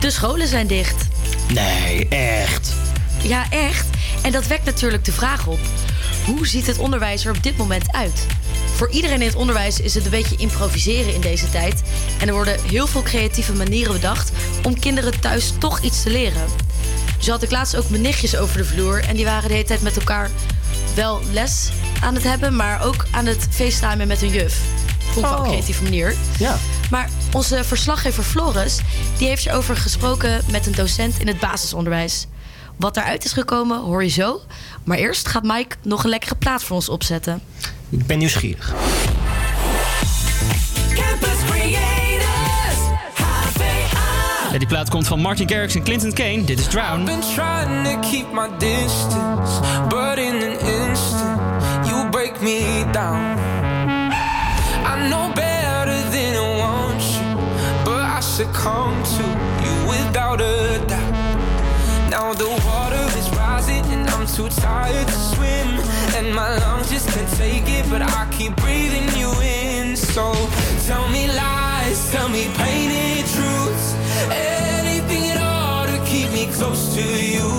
De 0.00 0.10
scholen 0.10 0.48
zijn 0.48 0.66
dicht. 0.66 1.08
Nee, 1.52 2.08
echt. 2.08 2.72
Ja, 3.22 3.50
echt. 3.50 3.86
En 4.22 4.32
dat 4.32 4.46
wekt 4.46 4.64
natuurlijk 4.64 5.04
de 5.04 5.12
vraag 5.12 5.46
op: 5.46 5.58
hoe 6.26 6.46
ziet 6.46 6.66
het 6.66 6.78
onderwijs 6.78 7.24
er 7.24 7.36
op 7.36 7.42
dit 7.42 7.56
moment 7.56 7.92
uit? 7.92 8.26
Voor 8.74 8.90
iedereen 8.90 9.20
in 9.20 9.26
het 9.26 9.36
onderwijs 9.36 9.80
is 9.80 9.94
het 9.94 10.04
een 10.04 10.10
beetje 10.10 10.36
improviseren 10.36 11.14
in 11.14 11.20
deze 11.20 11.50
tijd. 11.50 11.82
En 12.20 12.28
er 12.28 12.34
worden 12.34 12.60
heel 12.66 12.86
veel 12.86 13.02
creatieve 13.02 13.52
manieren 13.52 13.92
bedacht 13.92 14.32
om 14.62 14.78
kinderen 14.78 15.20
thuis 15.20 15.52
toch 15.58 15.80
iets 15.80 16.02
te 16.02 16.10
leren. 16.10 16.44
Zo 17.18 17.30
had 17.30 17.42
ik 17.42 17.50
laatst 17.50 17.76
ook 17.76 17.88
mijn 17.90 18.02
nichtjes 18.02 18.36
over 18.36 18.56
de 18.56 18.64
vloer 18.64 19.04
en 19.04 19.16
die 19.16 19.24
waren 19.24 19.48
de 19.48 19.54
hele 19.54 19.66
tijd 19.66 19.82
met 19.82 19.96
elkaar 19.96 20.30
wel 20.94 21.20
les 21.32 21.68
aan 22.00 22.14
het 22.14 22.24
hebben, 22.24 22.56
maar 22.56 22.84
ook 22.84 23.06
aan 23.10 23.26
het 23.26 23.46
facetimen 23.50 24.06
met 24.06 24.20
hun 24.20 24.30
juf. 24.30 24.58
Vond 24.98 25.16
ik 25.16 25.22
wel 25.22 25.32
een 25.32 25.38
Oh. 25.44 25.48
creatieve 25.48 25.82
manier. 25.82 26.14
Ja. 26.38 26.56
Maar 26.90 27.08
onze 27.32 27.64
verslaggever 27.64 28.22
Floris, 28.22 28.78
die 29.18 29.28
heeft 29.28 29.46
erover 29.46 29.76
gesproken 29.76 30.40
met 30.50 30.66
een 30.66 30.74
docent 30.74 31.18
in 31.20 31.26
het 31.26 31.38
basisonderwijs. 31.40 32.26
Wat 32.76 32.94
daaruit 32.94 33.24
is 33.24 33.32
gekomen, 33.32 33.80
hoor 33.80 34.02
je 34.02 34.10
zo. 34.10 34.40
Maar 34.84 34.98
eerst 34.98 35.28
gaat 35.28 35.42
Mike 35.42 35.76
nog 35.82 36.04
een 36.04 36.10
lekkere 36.10 36.34
plaat 36.34 36.64
voor 36.64 36.76
ons 36.76 36.88
opzetten. 36.88 37.42
Ik 37.88 38.06
ben 38.06 38.18
nieuwsgierig. 38.18 38.74
Campus 40.94 41.38
Creators, 41.50 42.78
HVA. 43.14 44.52
Ja, 44.52 44.58
die 44.58 44.66
plaat 44.68 44.90
komt 44.90 45.06
van 45.06 45.20
Martin 45.20 45.48
Garrix 45.48 45.74
en 45.74 45.82
Clinton 45.82 46.12
Kane. 46.12 46.44
Dit 46.44 46.58
is 46.58 46.66
Drown. 46.66 47.04
been 47.04 47.20
trying 47.20 47.84
to 47.84 48.08
keep 48.08 48.32
my 48.32 48.48
distance, 48.58 49.60
but 49.88 50.18
in 50.18 50.34
an 50.34 50.58
instant, 50.60 51.40
you 51.86 52.08
break 52.10 52.40
me 52.40 52.84
down. 52.92 53.38
I 54.86 55.08
know 55.08 55.32
better 55.32 56.10
than 56.10 56.34
I 56.34 56.56
want 56.58 57.02
you, 57.02 57.36
but 57.84 58.00
I 58.00 58.20
succumb 58.20 59.02
to 59.02 59.22
you 59.64 59.88
without 59.88 60.40
a 60.40 60.78
doubt. 60.86 61.14
Now 62.10 62.32
the 62.34 62.63
too 64.34 64.48
tired 64.48 65.06
to 65.06 65.12
swim, 65.12 65.68
and 66.16 66.34
my 66.34 66.58
lungs 66.58 66.90
just 66.90 67.08
can't 67.10 67.30
take 67.38 67.68
it, 67.68 67.88
but 67.88 68.02
I 68.02 68.28
keep 68.32 68.56
breathing 68.56 69.08
you 69.16 69.30
in. 69.40 69.96
So 69.96 70.32
tell 70.86 71.08
me 71.08 71.28
lies, 71.28 72.10
tell 72.10 72.28
me 72.28 72.48
painted 72.56 73.26
truths, 73.26 73.94
anything 74.32 75.30
at 75.30 75.40
all 75.40 75.86
to 75.86 76.04
keep 76.04 76.32
me 76.32 76.46
close 76.52 76.94
to 76.96 77.02
you. 77.02 77.53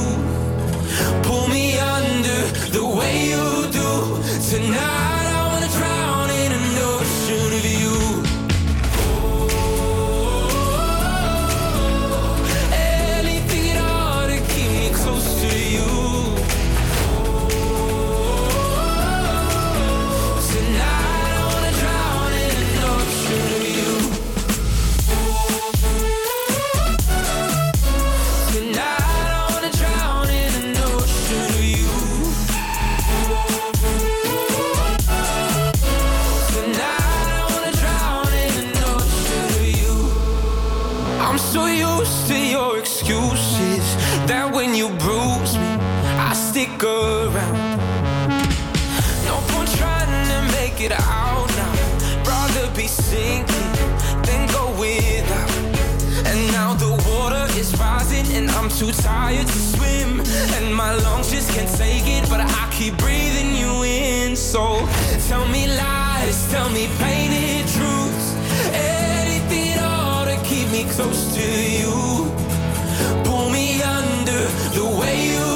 Too 58.78 58.92
tired 58.92 59.48
to 59.48 59.60
swim. 59.60 60.20
And 60.56 60.76
my 60.76 60.94
lungs 60.96 61.32
just 61.32 61.50
can't 61.52 61.70
take 61.78 62.08
it, 62.08 62.30
but 62.30 62.42
I 62.42 62.70
keep 62.72 62.98
breathing 62.98 63.56
you 63.56 63.84
in. 63.84 64.36
So 64.36 64.86
tell 65.30 65.48
me 65.48 65.68
lies, 65.68 66.52
tell 66.52 66.70
me 66.70 66.90
painted 67.00 67.68
truths. 67.70 68.28
Anything 68.74 69.70
at 69.74 69.84
all 69.84 70.26
to 70.26 70.38
keep 70.44 70.70
me 70.72 70.84
close 70.96 71.34
to 71.36 71.48
you. 71.80 72.30
Pull 73.24 73.50
me 73.50 73.82
under 73.82 74.42
the 74.76 74.86
way 75.00 75.16
you 75.30 75.55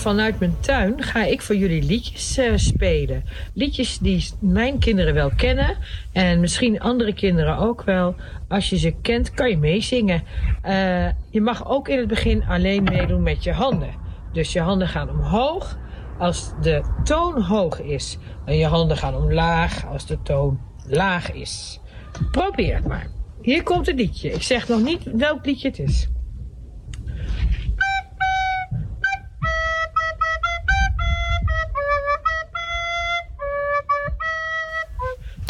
vanuit 0.00 0.38
mijn 0.38 0.56
tuin 0.60 1.02
ga 1.02 1.24
ik 1.24 1.42
voor 1.42 1.56
jullie 1.56 1.82
liedjes 1.82 2.36
eh, 2.36 2.52
spelen. 2.56 3.24
Liedjes 3.54 3.98
die 3.98 4.28
mijn 4.40 4.78
kinderen 4.78 5.14
wel 5.14 5.30
kennen. 5.36 5.76
En 6.12 6.40
misschien 6.40 6.80
andere 6.80 7.14
kinderen 7.14 7.56
ook 7.56 7.82
wel. 7.82 8.14
Als 8.48 8.70
je 8.70 8.78
ze 8.78 8.94
kent, 9.02 9.30
kan 9.30 9.50
je 9.50 9.56
meezingen. 9.58 10.22
Eh, 10.62 11.06
je 11.30 11.40
mag 11.40 11.68
ook 11.68 11.88
in 11.88 11.98
het 11.98 12.08
begin 12.08 12.44
alleen 12.44 12.82
meedoen 12.82 13.22
met 13.22 13.44
je 13.44 13.52
handen. 13.52 13.94
Dus 14.32 14.52
je 14.52 14.60
handen 14.60 14.88
gaan 14.88 15.10
omhoog 15.10 15.78
als 16.18 16.52
de 16.60 16.82
toon 17.04 17.42
hoog 17.42 17.80
is. 17.80 18.18
En 18.44 18.56
je 18.56 18.66
handen 18.66 18.96
gaan 18.96 19.16
omlaag 19.16 19.86
als 19.86 20.06
de 20.06 20.22
toon 20.22 20.60
laag 20.86 21.32
is. 21.32 21.80
Probeer 22.30 22.74
het 22.74 22.86
maar. 22.86 23.06
Hier 23.42 23.62
komt 23.62 23.86
het 23.86 23.96
liedje. 23.96 24.32
Ik 24.32 24.42
zeg 24.42 24.68
nog 24.68 24.82
niet 24.82 25.02
welk 25.12 25.46
liedje 25.46 25.68
het 25.68 25.78
is. 25.78 26.08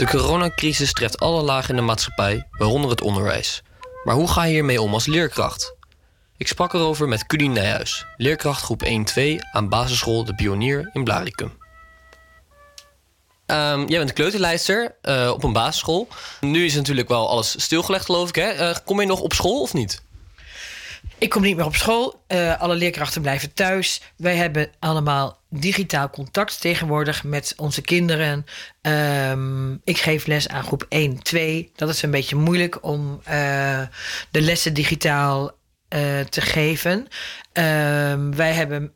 De 0.01 0.07
coronacrisis 0.07 0.93
treft 0.93 1.21
alle 1.21 1.43
lagen 1.43 1.71
in 1.71 1.77
de 1.77 1.83
maatschappij, 1.83 2.47
waaronder 2.51 2.91
het 2.91 3.01
onderwijs. 3.01 3.63
Maar 4.05 4.15
hoe 4.15 4.29
ga 4.29 4.45
je 4.45 4.53
hiermee 4.53 4.83
om 4.83 4.95
als 4.95 5.07
leerkracht? 5.07 5.75
Ik 6.37 6.49
sprak 6.49 6.75
erover 6.75 7.09
met 7.09 7.27
Cudie 7.27 7.49
Nijhuis, 7.49 8.07
leerkracht 8.17 8.63
groep 8.63 8.85
1-2 8.85 9.23
aan 9.53 9.69
basisschool 9.69 10.25
De 10.25 10.35
Pionier 10.35 10.91
in 10.93 11.05
Blaricum. 11.05 11.53
Ehm, 13.47 13.87
jij 13.87 13.99
bent 13.99 14.13
kleuterlijster 14.13 14.97
eh, 15.03 15.31
op 15.35 15.45
een 15.45 15.53
basisschool. 15.53 16.09
Nu 16.41 16.65
is 16.65 16.75
natuurlijk 16.75 17.09
wel 17.09 17.29
alles 17.29 17.63
stilgelegd, 17.63 18.05
geloof 18.05 18.29
ik. 18.29 18.35
Hè? 18.35 18.49
Eh, 18.49 18.77
kom 18.85 19.01
je 19.01 19.07
nog 19.07 19.21
op 19.21 19.33
school 19.33 19.61
of 19.61 19.73
niet? 19.75 20.03
Ik 21.21 21.31
kom 21.31 21.43
niet 21.43 21.57
meer 21.57 21.65
op 21.65 21.77
school. 21.77 22.23
Eh, 22.27 22.61
alle 22.61 22.75
leerkrachten 22.75 23.23
blijven 23.23 23.55
thuis. 23.55 24.01
Wij 24.17 24.37
hebben 24.37 24.71
allemaal 24.79 25.41
digitaal 25.51 26.11
contact 26.11 26.61
tegenwoordig 26.61 27.25
met 27.25 27.55
onze 27.57 27.81
kinderen. 27.81 28.45
Ehm, 28.81 29.73
ik 29.73 29.99
geef 29.99 30.27
les 30.27 30.49
aan 30.49 30.63
groep 30.63 30.87
1, 30.89 31.23
2. 31.23 31.73
Dat 31.77 31.89
is 31.89 32.03
een 32.03 32.11
beetje 32.11 32.37
moeilijk 32.37 32.85
om 32.85 33.21
eh, 33.25 33.81
de 34.31 34.41
lessen 34.41 34.75
digitaal 34.75 35.51
eh, 35.89 36.21
te 36.21 36.41
geven. 36.41 37.07
Ehm, 37.53 38.31
wij 38.31 38.53
hebben 38.53 38.93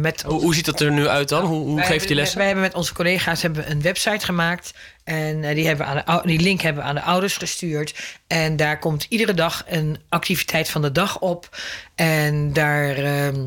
met. 0.00 0.22
Hoe, 0.22 0.40
hoe 0.40 0.54
ziet 0.54 0.64
dat 0.64 0.80
er 0.80 0.92
nu 0.92 1.08
uit 1.08 1.28
dan? 1.28 1.44
Hoe, 1.44 1.64
hoe 1.64 1.76
Wij 1.76 1.86
geef 1.86 2.00
je 2.00 2.06
die 2.06 2.16
lessen? 2.16 2.38
Wij 2.38 2.46
hebben 2.46 2.64
met 2.64 2.74
onze 2.74 2.94
collega's 2.94 3.42
hebben 3.42 3.70
een 3.70 3.82
website 3.82 4.24
gemaakt. 4.24 4.74
En 5.04 5.44
eh, 5.44 5.54
die, 5.54 5.66
hebben 5.66 5.86
aan 5.86 6.20
de, 6.22 6.26
die 6.26 6.40
link 6.40 6.60
hebben 6.60 6.82
we 6.82 6.88
aan 6.88 6.94
de 6.94 7.02
ouders 7.02 7.36
gestuurd. 7.36 7.94
En 8.26 8.56
daar 8.56 8.78
komt 8.78 9.06
iedere 9.08 9.34
dag 9.34 9.64
een 9.66 9.98
activiteit 10.08 10.68
van 10.70 10.82
de 10.82 10.92
dag 10.92 11.18
op. 11.18 11.48
En 11.94 12.52
daar 12.52 12.96
ehm, 12.96 13.46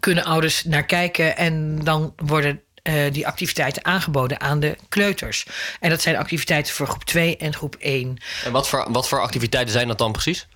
kunnen 0.00 0.24
ouders 0.24 0.64
naar 0.64 0.84
kijken. 0.84 1.36
En 1.36 1.78
dan 1.84 2.14
worden 2.16 2.60
eh, 2.82 2.94
die 3.12 3.26
activiteiten 3.26 3.84
aangeboden 3.84 4.40
aan 4.40 4.60
de 4.60 4.76
kleuters. 4.88 5.46
En 5.80 5.90
dat 5.90 6.02
zijn 6.02 6.16
activiteiten 6.16 6.74
voor 6.74 6.86
groep 6.86 7.04
2 7.04 7.36
en 7.36 7.54
groep 7.54 7.76
1. 7.78 8.16
En 8.44 8.52
wat 8.52 8.68
voor, 8.68 8.86
wat 8.90 9.08
voor 9.08 9.20
activiteiten 9.20 9.72
zijn 9.72 9.88
dat 9.88 9.98
dan 9.98 10.12
precies? 10.12 10.46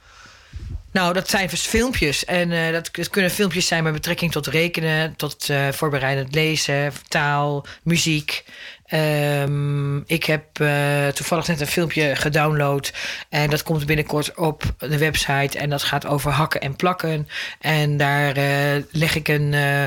Nou, 0.93 1.13
dat 1.13 1.29
zijn 1.29 1.49
dus 1.49 1.67
filmpjes. 1.67 2.25
En 2.25 2.53
eh, 2.53 2.73
dat, 2.73 3.11
kunnen 3.11 3.31
filmpjes 3.31 3.67
zijn 3.67 3.83
met 3.85 3.93
betrekking 3.93 4.33
tot 4.33 4.47
rekenen, 4.47 5.17
tot 5.17 5.51
voorbereidend 5.71 6.35
lezen, 6.35 6.93
taal, 7.09 7.67
muziek. 7.83 8.45
Ehm, 8.87 9.97
ik 9.99 10.25
heb 10.25 10.61
eh, 10.61 11.09
toevallig 11.09 11.47
net 11.47 11.61
een 11.61 11.67
filmpje 11.67 12.17
gedownload. 12.17 12.93
En 13.29 13.51
dat 13.51 13.63
komt 13.63 13.87
binnenkort 13.87 14.35
op 14.35 14.63
de 14.79 14.99
website. 14.99 15.59
En 15.59 15.71
dat 15.71 15.83
gaat 15.83 16.07
over 16.07 16.31
hakken 16.31 16.61
en 16.61 16.77
plakken. 16.77 17.29
En 17.61 17.97
daar 17.97 18.37
eh, 18.37 18.83
leg, 18.91 19.15
ik 19.15 19.29
een, 19.29 19.55
eh, 19.55 19.83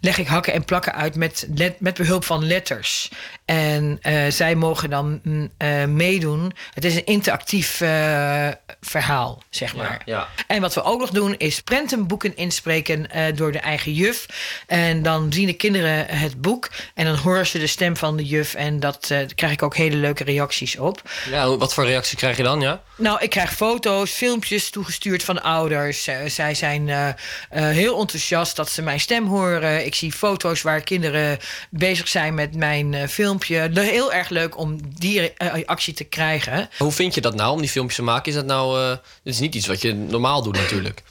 leg 0.00 0.18
ik 0.18 0.26
hakken 0.26 0.52
en 0.52 0.64
plakken 0.64 0.94
uit 0.94 1.14
met, 1.14 1.48
met 1.78 1.94
behulp 1.94 2.24
van 2.24 2.44
letters. 2.44 3.10
En 3.50 3.98
eh, 4.00 4.22
zij 4.28 4.54
mogen 4.54 4.90
dan 4.90 5.20
mm, 5.22 5.50
eh, 5.56 5.84
meedoen. 5.84 6.52
Het 6.74 6.84
is 6.84 6.94
een 6.94 7.06
interactief 7.06 7.80
eh, 7.80 8.48
verhaal, 8.80 9.42
zeg 9.48 9.76
maar. 9.76 10.02
Ja. 10.04 10.28
En 10.46 10.60
wat 10.60 10.74
we 10.74 10.82
ook 10.82 11.00
nog 11.00 11.10
doen 11.10 11.34
is 11.38 11.60
prentenboeken 11.60 12.36
inspreken 12.36 13.08
door 13.34 13.52
de 13.52 13.58
eigen 13.58 13.92
juf. 13.92 14.26
En 14.66 15.02
dan 15.02 15.32
zien 15.32 15.46
de 15.46 15.52
kinderen 15.52 16.06
het 16.06 16.40
boek 16.40 16.70
en 16.94 17.04
dan 17.04 17.16
horen 17.16 17.46
ze 17.46 17.58
de 17.58 17.66
stem 17.66 17.96
van 17.96 18.16
de 18.16 18.24
juf. 18.24 18.54
En 18.54 18.80
dat 18.80 19.06
daar 19.08 19.34
krijg 19.34 19.52
ik 19.52 19.62
ook 19.62 19.76
hele 19.76 19.96
leuke 19.96 20.24
reacties 20.24 20.78
op. 20.78 21.02
Ja, 21.30 21.56
wat 21.56 21.74
voor 21.74 21.84
reactie 21.84 22.16
krijg 22.16 22.36
je 22.36 22.42
dan? 22.42 22.60
Ja? 22.60 22.82
Nou, 22.96 23.20
ik 23.20 23.30
krijg 23.30 23.54
foto's, 23.54 24.10
filmpjes 24.10 24.70
toegestuurd 24.70 25.22
van 25.22 25.42
ouders. 25.42 26.08
Zij 26.26 26.54
zijn 26.54 27.16
heel 27.50 28.00
enthousiast 28.00 28.56
dat 28.56 28.70
ze 28.70 28.82
mijn 28.82 29.00
stem 29.00 29.26
horen. 29.26 29.86
Ik 29.86 29.94
zie 29.94 30.12
foto's 30.12 30.62
waar 30.62 30.80
kinderen 30.80 31.38
bezig 31.70 32.08
zijn 32.08 32.34
met 32.34 32.54
mijn 32.54 32.94
eh, 32.94 33.08
filmpje. 33.44 33.82
Heel 33.82 34.12
erg 34.12 34.28
leuk 34.28 34.58
om 34.58 34.78
die 34.98 35.32
eh, 35.34 35.64
actie 35.64 35.94
te 35.94 36.04
krijgen. 36.04 36.68
Hoe 36.78 36.92
vind 36.92 37.14
je 37.14 37.20
dat 37.20 37.34
nou 37.34 37.52
om 37.52 37.60
die 37.60 37.70
filmpjes 37.70 37.96
te 37.96 38.02
maken? 38.02 38.28
Is 38.28 38.34
dat 38.34 38.46
nou. 38.46 38.80
eh 38.80 38.96
dit 39.22 39.34
is 39.34 39.40
niet 39.40 39.54
iets 39.54 39.66
wat 39.66 39.82
je 39.82 39.94
normaal 39.94 40.42
doet, 40.42 40.56
natuurlijk. 40.56 41.02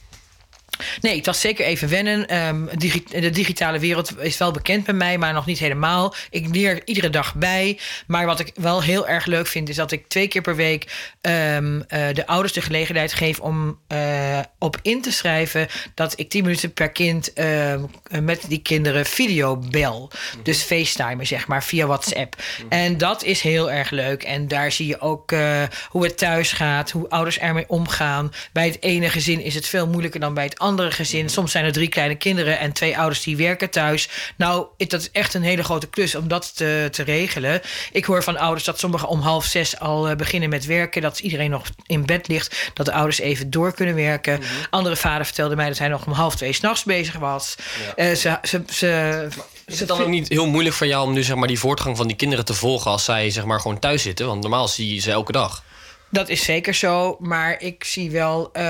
Nee, 1.01 1.15
het 1.15 1.25
was 1.25 1.39
zeker 1.41 1.65
even 1.65 1.89
wennen. 1.89 2.27
Ehm, 2.27 2.65
digi- 2.77 3.03
de 3.19 3.29
digitale 3.29 3.79
wereld 3.79 4.19
is 4.19 4.37
wel 4.37 4.51
bekend 4.51 4.85
bij 4.85 4.93
mij, 4.93 5.17
maar 5.17 5.33
nog 5.33 5.45
niet 5.45 5.59
helemaal. 5.59 6.13
Ik 6.29 6.47
leer 6.55 6.81
iedere 6.85 7.09
dag 7.09 7.35
bij. 7.35 7.79
Maar 8.07 8.25
wat 8.25 8.39
ik 8.39 8.51
wel 8.55 8.83
heel 8.83 9.07
erg 9.07 9.25
leuk 9.25 9.47
vind, 9.47 9.69
is 9.69 9.75
dat 9.75 9.91
ik 9.91 10.07
twee 10.07 10.27
keer 10.27 10.41
per 10.41 10.55
week 10.55 10.91
ehm, 11.21 11.81
eh, 11.87 12.07
de 12.13 12.27
ouders 12.27 12.53
de 12.53 12.61
gelegenheid 12.61 13.13
geef 13.13 13.39
om 13.39 13.79
eh, 13.87 14.39
op 14.59 14.77
in 14.81 15.01
te 15.01 15.11
schrijven 15.11 15.67
dat 15.93 16.19
ik 16.19 16.29
10 16.29 16.43
minuten 16.43 16.73
per 16.73 16.89
kind 16.89 17.33
ehm, 17.33 17.81
met 18.21 18.43
die 18.47 18.61
kinderen 18.61 19.05
video 19.05 19.57
bel. 19.57 20.11
Dus 20.43 20.61
FaceTimen, 20.61 21.27
zeg 21.27 21.47
maar, 21.47 21.63
via 21.63 21.85
WhatsApp. 21.85 22.35
En 22.69 22.97
dat 22.97 23.23
is 23.23 23.41
heel 23.41 23.71
erg 23.71 23.89
leuk. 23.89 24.23
En 24.23 24.47
daar 24.47 24.71
zie 24.71 24.87
je 24.87 24.99
ook 25.01 25.31
eh, 25.31 25.63
hoe 25.89 26.03
het 26.03 26.17
thuis 26.17 26.51
gaat, 26.51 26.91
hoe 26.91 27.09
ouders 27.09 27.39
ermee 27.39 27.65
omgaan. 27.67 28.31
Bij 28.53 28.65
het 28.65 28.77
ene 28.83 29.09
gezin 29.09 29.41
is 29.41 29.55
het 29.55 29.67
veel 29.67 29.87
moeilijker 29.87 30.19
dan 30.19 30.33
bij 30.33 30.43
het 30.43 30.59
andere 30.59 30.68
gezin. 30.77 31.29
Soms 31.29 31.51
zijn 31.51 31.65
er 31.65 31.71
drie 31.71 31.89
kleine 31.89 32.15
kinderen 32.15 32.59
en 32.59 32.73
twee 32.73 32.97
ouders 32.97 33.23
die 33.23 33.37
werken 33.37 33.69
thuis. 33.69 34.09
Nou, 34.37 34.65
dat 34.77 35.01
is 35.01 35.11
echt 35.11 35.33
een 35.33 35.43
hele 35.43 35.63
grote 35.63 35.87
klus 35.87 36.15
om 36.15 36.27
dat 36.27 36.55
te, 36.55 36.87
te 36.91 37.03
regelen. 37.03 37.61
Ik 37.91 38.05
hoor 38.05 38.23
van 38.23 38.37
ouders 38.37 38.63
dat 38.63 38.79
sommigen 38.79 39.07
om 39.07 39.19
half 39.19 39.45
zes 39.45 39.79
al 39.79 40.09
eh, 40.09 40.15
beginnen 40.15 40.49
met 40.49 40.65
werken. 40.65 41.01
Dat 41.01 41.19
iedereen 41.19 41.49
nog 41.49 41.65
in 41.85 42.05
bed 42.05 42.27
ligt. 42.27 42.71
Dat 42.73 42.85
de 42.85 42.91
ouders 42.91 43.19
even 43.19 43.49
door 43.49 43.73
kunnen 43.73 43.95
werken. 43.95 44.39
Andere 44.69 44.95
vader 44.95 45.25
vertelde 45.25 45.55
mij 45.55 45.67
dat 45.67 45.77
hij 45.77 45.87
nog 45.87 46.05
om 46.05 46.11
half 46.11 46.35
twee 46.35 46.53
s'nachts 46.53 46.83
bezig 46.83 47.17
was. 47.17 47.55
Eh, 47.95 48.13
ze, 48.13 48.37
ze, 48.43 48.61
ze, 48.69 49.27
Is 49.65 49.79
het 49.79 49.87
dan 49.87 50.01
ook 50.01 50.07
niet 50.07 50.29
heel 50.29 50.47
moeilijk 50.47 50.75
voor 50.75 50.87
jou 50.87 51.07
om 51.07 51.13
nu 51.13 51.23
zeg 51.23 51.35
maar, 51.35 51.47
die 51.47 51.59
voortgang 51.59 51.97
van 51.97 52.07
die 52.07 52.15
kinderen 52.15 52.45
te 52.45 52.53
volgen 52.53 52.91
als 52.91 53.03
zij 53.03 53.29
zeg 53.29 53.45
maar, 53.45 53.59
gewoon 53.59 53.79
thuis 53.79 54.01
zitten? 54.01 54.27
Want 54.27 54.41
normaal 54.41 54.67
zie 54.67 54.93
je 54.93 55.01
ze 55.01 55.11
elke 55.11 55.31
dag. 55.31 55.63
Dat 56.11 56.29
is 56.29 56.43
zeker 56.43 56.73
zo, 56.73 57.17
maar 57.19 57.61
ik 57.61 57.83
zie 57.83 58.11
wel 58.11 58.45
eh, 58.53 58.61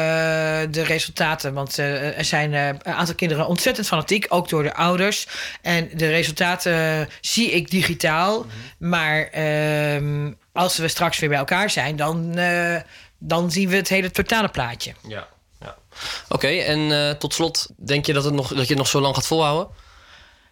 de 0.70 0.84
resultaten. 0.84 1.53
Want 1.53 1.80
eh, 1.80 2.18
er 2.18 2.26
zijn 2.26 2.53
eh, 2.53 2.68
een 2.68 2.94
aantal 2.94 3.16
kinderen 3.16 3.48
ontzettend 3.48 3.88
fanatiek, 3.88 4.26
ook 4.30 4.49
door 4.49 4.64
de 4.64 4.74
ouders. 4.74 5.28
En 5.61 5.90
de 5.94 6.10
resultaten 6.10 7.10
zie 7.22 7.52
ik 7.52 7.70
digitaal. 7.70 8.45
Maar 8.78 9.28
ehm, 9.28 10.32
als 10.52 10.78
we 10.78 10.88
straks 10.88 11.20
weer 11.20 11.30
bij 11.30 11.38
elkaar 11.38 11.70
zijn, 11.70 11.95
dan, 11.95 12.40
dan 13.18 13.52
zien 13.52 13.70
we 13.70 13.76
het 13.76 13.90
hele 13.90 14.11
totale 14.11 14.49
plaatje. 14.49 14.94
Ja. 15.07 15.28
Oké, 16.30 16.48
en 16.48 17.18
tot 17.18 17.34
slot, 17.34 17.68
denk 17.78 18.06
je 18.06 18.14
dat, 18.14 18.24
het 18.24 18.34
nog, 18.34 18.48
dat 18.48 18.61
je 18.61 18.68
het 18.68 18.78
nog 18.78 18.88
zo 18.88 18.99
lang 19.02 19.16
gaat 19.16 19.28
volhouden? 19.28 19.68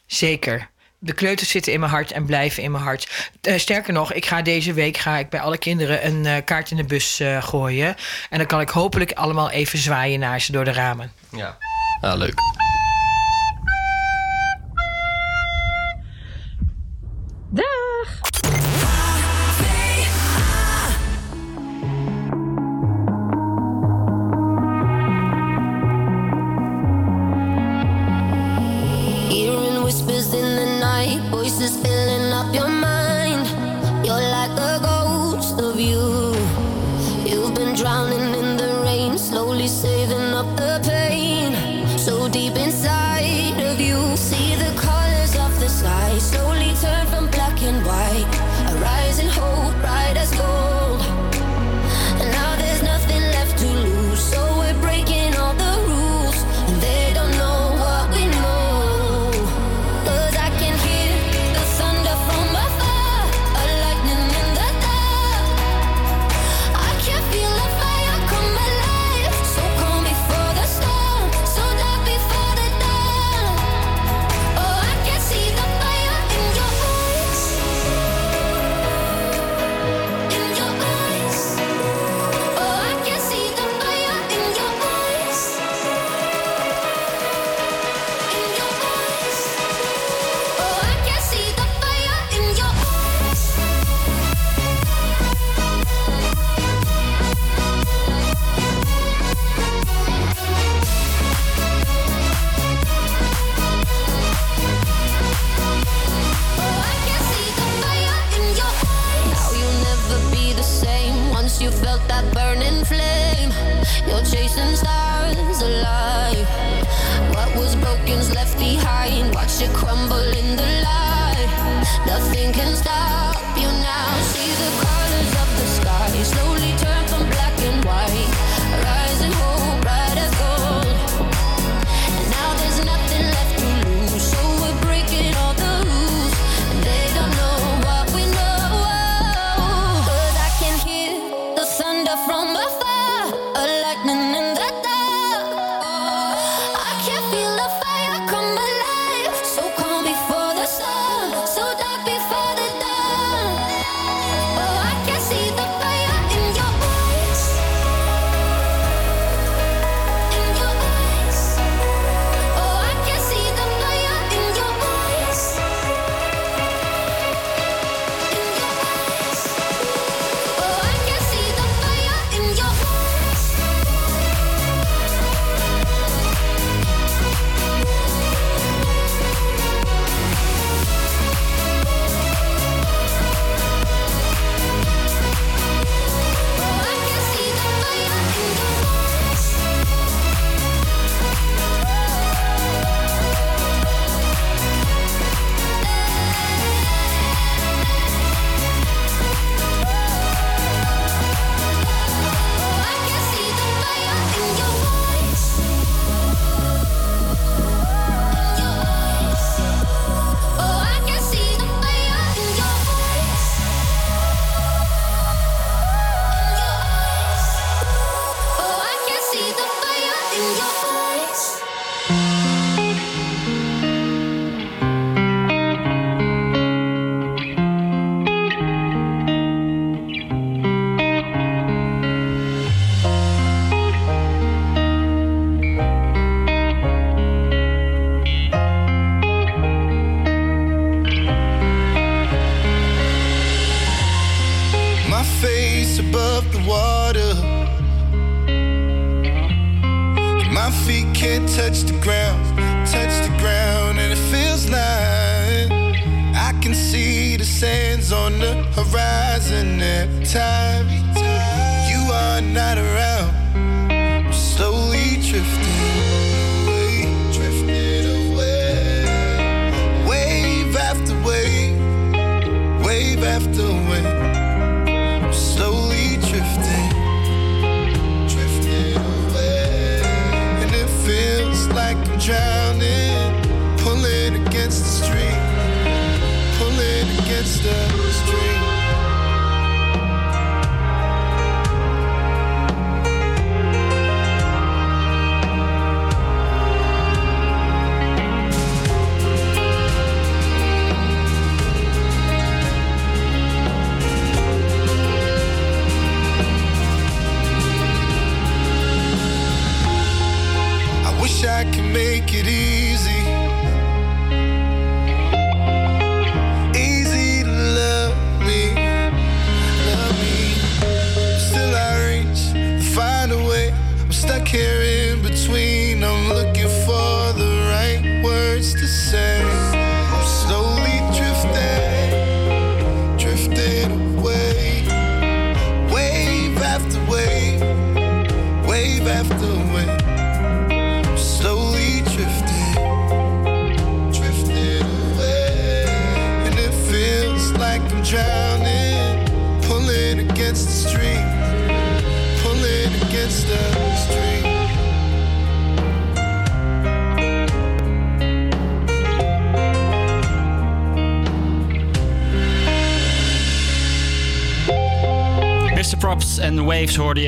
Zeker. 0.05 0.69
De 0.99 1.13
kleuters 1.13 1.49
zitten 1.49 1.73
in 1.73 1.79
mijn 1.79 1.91
hart 1.91 2.11
en 2.11 2.25
blijven 2.25 2.63
in 2.63 2.71
mijn 2.71 2.83
hart. 2.83 3.31
Eh, 3.41 3.57
sterker 3.57 3.93
nog, 3.93 4.13
ik 4.13 4.25
ga 4.25 4.41
deze 4.41 4.73
week 4.73 4.97
ga 4.97 5.17
ik 5.17 5.29
bij 5.29 5.39
alle 5.39 5.57
kinderen 5.57 6.05
een 6.05 6.25
eh, 6.25 6.43
kaart 6.45 6.71
in 6.71 6.77
de 6.77 6.83
bus 6.83 7.19
eh, 7.19 7.43
gooien. 7.43 7.95
En 8.29 8.37
dan 8.37 8.47
kan 8.47 8.61
ik 8.61 8.69
hopelijk 8.69 9.11
allemaal 9.11 9.49
even 9.49 9.79
zwaaien 9.79 10.19
naar 10.19 10.41
ze 10.41 10.51
door 10.51 10.65
de 10.65 10.73
ramen. 10.73 11.11
Ja. 11.31 11.57
Ja, 12.01 12.15
leuk. 12.15 12.35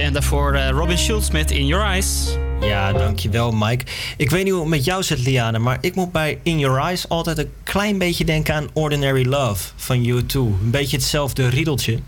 En 0.09 0.15
daarvoor 0.15 0.53
eh, 0.53 0.69
Robin 0.69 0.97
Schulz 0.97 1.29
met 1.29 1.51
In 1.51 1.65
Your 1.65 1.85
Eyes. 1.85 2.37
Ja, 2.61 2.93
dankjewel 2.93 3.51
Mike. 3.51 3.85
Ik 4.17 4.29
weet 4.29 4.43
niet 4.43 4.53
hoe 4.53 4.61
het 4.61 4.69
met 4.69 4.85
jou 4.85 5.03
zit, 5.03 5.19
Liane, 5.19 5.59
maar 5.59 5.77
ik 5.81 5.95
moet 5.95 6.11
bij 6.11 6.39
In 6.43 6.59
Your 6.59 6.79
Eyes 6.79 7.09
altijd 7.09 7.37
een 7.37 7.51
klein 7.63 7.97
beetje 7.97 8.25
denken 8.25 8.55
aan 8.55 8.67
Ordinary 8.73 9.27
Love 9.27 9.69
van 9.75 10.05
U2. 10.05 10.33
Een 10.33 10.57
beetje 10.61 10.97
hetzelfde 10.97 11.47
riedeltje. 11.47 11.99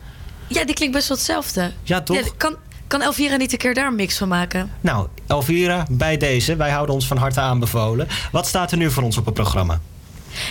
Ja, 0.48 0.66
die 0.66 0.76
klinkt 0.76 0.96
best 0.96 1.08
wel 1.08 1.18
hetzelfde. 1.18 1.72
Ja, 1.84 2.02
toch? 2.02 2.38
Kan, 2.38 2.56
kan 2.88 3.02
Elvira 3.02 3.36
niet 3.36 3.52
een 3.52 3.58
keer 3.58 3.74
daar 3.74 3.88
een 3.88 3.96
mix 3.96 4.18
van 4.18 4.28
maken? 4.28 4.72
Nou, 4.82 5.08
Elvira, 5.28 5.86
bij 5.90 6.18
deze. 6.18 6.56
Wij 6.56 6.72
houden 6.72 6.96
ons 6.96 7.08
van 7.08 7.18
harte 7.18 7.40
aanbevolen. 7.40 8.08
Wat 8.32 8.48
staat 8.48 8.72
er 8.72 8.78
nu 8.78 8.92
voor 8.92 9.04
ons 9.04 9.18
op 9.18 9.26
het 9.26 9.34
programma? 9.34 9.80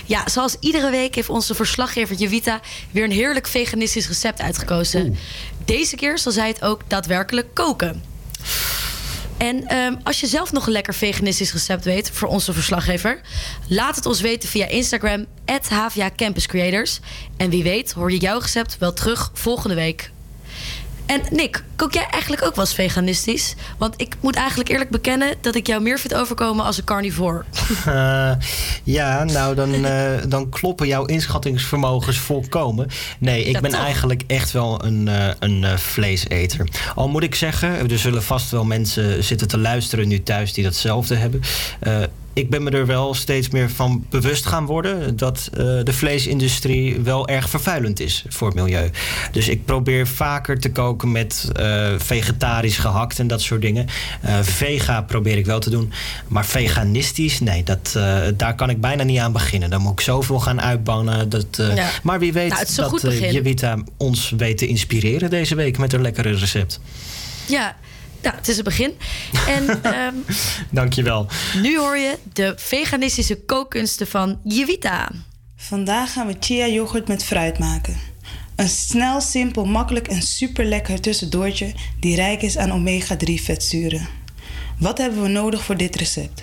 Ja, 0.06 0.28
zoals 0.28 0.56
iedere 0.60 0.90
week 0.90 1.14
heeft 1.14 1.28
onze 1.28 1.54
verslaggever 1.54 2.16
Javita 2.16 2.60
weer 2.90 3.04
een 3.04 3.10
heerlijk 3.10 3.46
veganistisch 3.46 4.08
recept 4.08 4.40
uitgekozen. 4.40 5.16
Deze 5.64 5.96
keer 5.96 6.18
zal 6.18 6.32
zij 6.32 6.48
het 6.48 6.62
ook 6.62 6.82
daadwerkelijk 6.86 7.54
koken. 7.54 8.02
En 9.36 9.66
ehm, 9.66 9.94
als 10.02 10.20
je 10.20 10.26
zelf 10.26 10.52
nog 10.52 10.66
een 10.66 10.72
lekker 10.72 10.94
veganistisch 10.94 11.52
recept 11.52 11.84
weet 11.84 12.10
voor 12.10 12.28
onze 12.28 12.52
verslaggever, 12.52 13.20
laat 13.68 13.96
het 13.96 14.06
ons 14.06 14.20
weten 14.20 14.48
via 14.48 14.66
Instagram, 14.66 15.26
HVA 15.68 16.10
Campus 16.16 16.46
Creators. 16.46 17.00
En 17.36 17.50
wie 17.50 17.62
weet 17.62 17.92
hoor 17.92 18.12
je 18.12 18.18
jouw 18.18 18.38
recept 18.38 18.78
wel 18.78 18.92
terug 18.92 19.30
volgende 19.34 19.74
week. 19.74 20.10
En 21.10 21.20
Nick, 21.30 21.64
kook 21.76 21.92
jij 21.92 22.06
eigenlijk 22.10 22.44
ook 22.44 22.54
wel 22.54 22.64
eens 22.64 22.74
veganistisch? 22.74 23.54
Want 23.78 23.94
ik 23.96 24.16
moet 24.20 24.34
eigenlijk 24.36 24.68
eerlijk 24.68 24.90
bekennen 24.90 25.34
dat 25.40 25.54
ik 25.54 25.66
jou 25.66 25.82
meer 25.82 25.98
vind 25.98 26.14
overkomen 26.14 26.64
als 26.64 26.78
een 26.78 26.84
carnivore. 26.84 27.44
Eh, 27.86 28.32
ja, 28.84 29.24
nou 29.24 29.54
dan, 29.54 29.84
eh, 29.84 30.10
dan 30.28 30.48
kloppen 30.48 30.86
jouw 30.86 31.04
inschattingsvermogens 31.04 32.18
volkomen. 32.18 32.88
Nee, 33.18 33.44
ik 33.44 33.54
Ja, 33.54 33.60
ben 33.60 33.70
toch? 33.70 33.80
eigenlijk 33.80 34.22
echt 34.26 34.50
wel 34.52 34.84
een, 34.84 35.08
eh, 35.08 35.28
een 35.38 35.78
vleeseter. 35.78 36.68
Al 36.94 37.08
moet 37.08 37.22
ik 37.22 37.34
zeggen, 37.34 37.90
er 37.90 37.98
zullen 37.98 38.22
vast 38.22 38.50
wel 38.50 38.64
mensen 38.64 39.24
zitten 39.24 39.48
te 39.48 39.58
luisteren 39.58 40.08
nu 40.08 40.22
thuis 40.22 40.52
die 40.52 40.64
datzelfde 40.64 41.14
hebben. 41.14 41.40
Ik 42.32 42.50
ben 42.50 42.62
me 42.62 42.70
er 42.70 42.86
wel 42.86 43.14
steeds 43.14 43.48
meer 43.48 43.70
van 43.70 44.04
bewust 44.10 44.46
gaan 44.46 44.66
worden 44.66 45.16
dat 45.16 45.50
eh, 45.52 45.58
de 45.58 45.92
vleesindustrie 45.92 47.00
wel 47.00 47.28
erg 47.28 47.50
vervuilend 47.50 48.00
is 48.00 48.24
voor 48.28 48.46
het 48.46 48.56
milieu. 48.56 48.90
Dus 49.32 49.48
ik 49.48 49.64
probeer 49.64 50.06
vaker 50.06 50.60
te 50.60 50.72
koken 50.72 51.12
met 51.12 51.50
eh, 51.52 51.88
vegetarisch 51.98 52.78
gehakt 52.78 53.18
en 53.18 53.26
dat 53.26 53.40
soort 53.42 53.60
dingen. 53.60 53.86
Eh, 54.20 54.38
vega 54.42 55.02
probeer 55.02 55.38
ik 55.38 55.46
wel 55.46 55.60
te 55.60 55.70
doen. 55.70 55.92
Maar 56.28 56.46
veganistisch, 56.46 57.40
nee, 57.40 57.62
dat, 57.62 57.92
daar 58.36 58.54
kan 58.54 58.70
ik 58.70 58.80
bijna 58.80 59.02
niet 59.02 59.18
aan 59.18 59.32
beginnen. 59.32 59.70
Dan 59.70 59.80
moet 59.80 59.92
ik 59.92 60.00
zoveel 60.00 60.40
gaan 60.40 60.60
uitbannen. 60.60 61.28
Dat, 61.28 61.46
Ja. 61.74 61.90
Maar 62.02 62.18
wie 62.18 62.32
weet 62.32 62.50
Nou, 62.50 62.64
dat. 63.00 63.18
Jevita 63.18 63.76
ons 63.96 64.34
weet 64.36 64.58
te 64.58 64.66
inspireren 64.66 65.30
deze 65.30 65.54
week 65.54 65.78
met 65.78 65.92
een 65.92 66.02
lekkere 66.02 66.34
recept. 66.34 66.80
Ja, 67.46 67.76
nou, 68.22 68.36
het 68.36 68.48
is 68.48 68.58
een 68.58 68.64
begin. 68.64 68.92
En 69.46 69.82
ehm, 69.82 70.14
Dankjewel. 70.70 71.26
nu 71.62 71.78
hoor 71.78 71.96
je 71.96 72.18
de 72.32 72.52
veganistische 72.56 73.44
kookkunsten 73.44 74.06
van 74.06 74.40
Jevita. 74.44 75.10
Vandaag 75.56 76.12
gaan 76.12 76.26
we 76.26 76.36
chia 76.40 76.66
yoghurt 76.66 77.08
met 77.08 77.24
fruit 77.24 77.58
maken. 77.58 77.96
Een 78.56 78.68
snel, 78.68 79.20
simpel, 79.20 79.64
makkelijk 79.64 80.08
en 80.08 80.22
super 80.22 80.64
lekker 80.64 81.00
tussendoortje 81.00 81.72
die 82.00 82.14
rijk 82.16 82.42
is 82.42 82.56
aan 82.56 82.70
omega-3 82.72 83.34
vetzuren. 83.34 84.08
Wat 84.78 84.98
hebben 84.98 85.22
we 85.22 85.28
nodig 85.28 85.64
voor 85.64 85.76
dit 85.76 85.96
recept? 85.96 86.42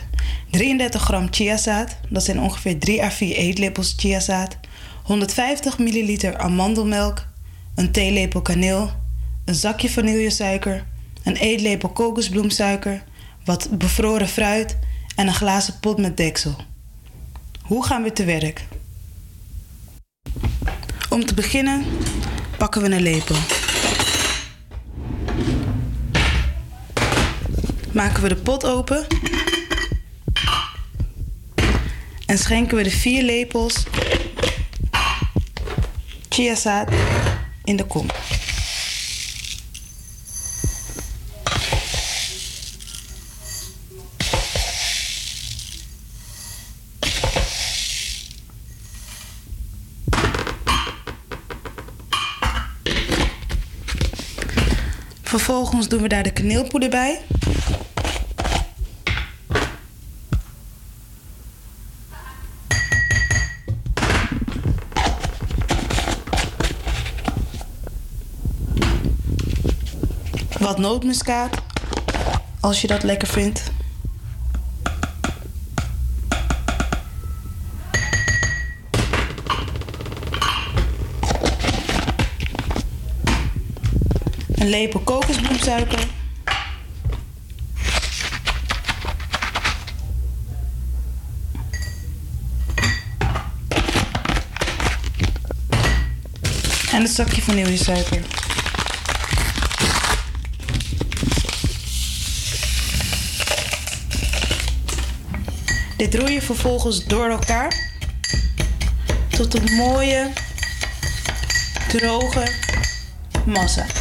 33 0.50 1.02
gram 1.02 1.28
chiazaad, 1.32 1.98
dat 2.10 2.24
zijn 2.24 2.40
ongeveer 2.40 2.80
3 2.80 3.04
à 3.04 3.10
4 3.10 3.36
eetlepels 3.36 3.94
chiazaad, 3.98 4.58
150 5.04 5.78
milliliter 5.78 6.38
amandelmelk, 6.38 7.26
een 7.76 7.92
theelepel 7.92 8.42
kaneel, 8.42 8.92
een 9.46 9.56
zakje 9.56 9.90
vanillesuiker, 9.90 10.86
een 11.28 11.36
eetlepel 11.36 11.90
kokosbloemsuiker, 11.90 13.04
wat 13.46 13.70
bevroren 13.78 14.28
fruit 14.28 14.78
en 15.16 15.28
een 15.28 15.34
glazen 15.34 15.80
pot 15.80 15.98
met 15.98 16.18
deksel. 16.18 16.56
Hoe 17.62 17.86
gaan 17.86 18.04
we 18.04 18.14
te 18.14 18.24
werk? 18.24 18.66
Om 21.10 21.26
te 21.26 21.34
beginnen 21.34 21.86
pakken 22.58 22.82
we 22.82 22.90
een 22.90 23.02
lepel. 23.02 23.36
Maken 27.92 28.22
we 28.22 28.28
de 28.28 28.36
pot 28.36 28.66
open. 28.66 29.08
En 32.26 32.38
schenken 32.38 32.78
we 32.78 32.84
de 32.84 32.92
vier 32.92 33.24
lepels 33.24 33.84
chiazaad 36.30 36.90
in 37.64 37.76
de 37.76 37.86
kom. 37.86 38.08
Vervolgens 55.38 55.88
doen 55.88 56.02
we 56.02 56.08
daar 56.08 56.24
de 56.24 56.32
kaneelpoeder 56.32 56.90
bij. 56.90 57.20
Wat 70.60 70.78
nootmuskaat, 70.78 71.62
als 72.60 72.82
je 72.82 72.88
dat 72.88 73.04
lekker 73.04 73.28
vindt. 73.28 73.77
Een 84.58 84.70
lepel 84.70 85.00
kokosbloemsuiker. 85.00 86.00
En 96.92 97.02
een 97.02 97.08
zakje 97.08 97.42
vanillesuiker. 97.42 98.22
Dit 105.98 106.16
roei 106.16 106.34
je 106.34 106.42
vervolgens 106.42 107.06
door 107.06 107.30
elkaar 107.30 107.96
tot 109.30 109.54
een 109.54 109.76
mooie, 109.76 110.32
droge 111.88 112.52
massa. 113.46 113.97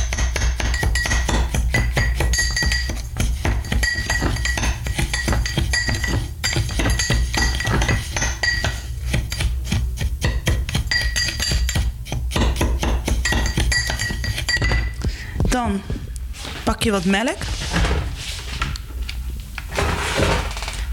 Wat 16.93 17.05
melk. 17.05 17.39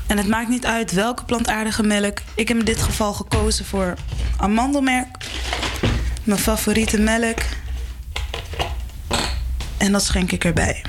En 0.07 0.17
het 0.17 0.27
maakt 0.27 0.49
niet 0.49 0.65
uit 0.65 0.91
welke 0.91 1.25
plantaardige 1.25 1.83
melk. 1.83 2.17
Ik 2.35 2.47
heb 2.47 2.57
in 2.57 2.65
dit 2.65 2.81
geval 2.81 3.13
gekozen 3.13 3.65
voor 3.65 3.93
amandelmerk. 4.37 5.17
Mijn 6.23 6.39
favoriete 6.39 6.99
melk. 6.99 7.39
En 9.77 9.91
dat 9.91 10.03
schenk 10.03 10.31
ik 10.31 10.45
erbij. 10.45 10.81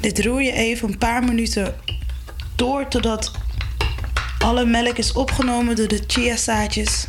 Dit 0.00 0.26
roer 0.26 0.42
je 0.42 0.52
een 0.82 0.98
paar 0.98 1.24
minuten 1.24 1.74
door 2.56 2.88
totdat 2.88 3.30
alle 4.38 4.64
melk 4.64 4.96
is 4.96 5.12
opgenomen 5.12 5.76
door 5.76 5.88
de 5.88 6.02
chiazaadjes. 6.06 7.06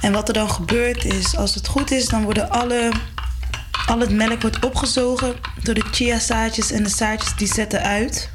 En 0.00 0.12
wat 0.12 0.28
er 0.28 0.34
dan 0.34 0.50
gebeurt 0.50 1.04
is, 1.04 1.36
als 1.36 1.54
het 1.54 1.68
goed 1.68 1.90
is, 1.90 2.08
dan 2.08 2.22
worden 2.22 2.50
alle, 2.50 2.92
al 3.86 3.98
het 3.98 4.10
melk 4.10 4.40
wordt 4.40 4.64
opgezogen 4.64 5.34
door 5.62 5.74
de 5.74 5.84
chiazaadjes 5.90 6.70
en 6.70 6.82
de 6.82 6.88
zaadjes 6.88 7.36
die 7.36 7.52
zetten 7.52 7.80
uit. 7.80 8.30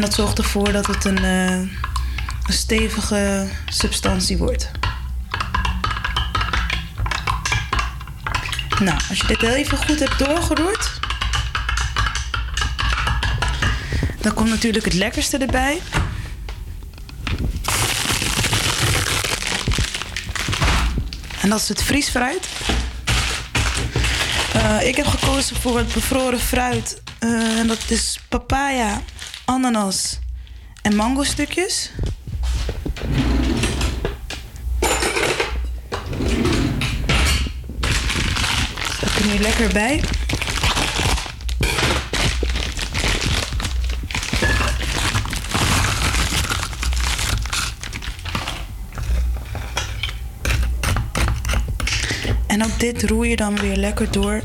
En 0.00 0.06
dat 0.06 0.14
zorgt 0.14 0.38
ervoor 0.38 0.72
dat 0.72 0.86
het 0.86 1.04
een, 1.04 1.24
eh, 1.24 1.50
een 2.46 2.52
stevige 2.52 3.48
substantie 3.68 4.38
wordt. 4.38 4.70
Nou, 8.78 8.98
als 9.08 9.18
je 9.18 9.26
dit 9.26 9.40
heel 9.40 9.54
even 9.54 9.78
goed 9.78 9.98
hebt 9.98 10.18
doorgeroerd, 10.18 11.00
dan 14.20 14.34
komt 14.34 14.48
natuurlijk 14.48 14.84
het 14.84 14.94
lekkerste 14.94 15.38
erbij. 15.38 15.80
En 21.40 21.48
dat 21.48 21.60
is 21.60 21.68
het 21.68 21.82
vriesfruit. 21.82 22.48
Eh, 24.52 24.86
ik 24.86 24.96
heb 24.96 25.06
gekozen 25.06 25.56
voor 25.56 25.78
het 25.78 25.92
bevroren 25.92 26.40
fruit. 26.40 27.02
Eh, 27.18 27.58
en 27.58 27.66
dat 27.66 27.84
is 27.88 28.20
papaya, 28.28 29.02
ananas 29.50 30.18
en 30.82 30.96
mango 30.96 31.24
stukjes. 31.24 31.90
hier 39.30 39.40
lekker 39.40 39.72
bij. 39.72 40.02
En 52.46 52.64
ook 52.64 52.78
dit 52.78 53.02
roer 53.02 53.26
je 53.26 53.36
dan 53.36 53.56
weer 53.56 53.76
lekker 53.76 54.10
door. 54.10 54.42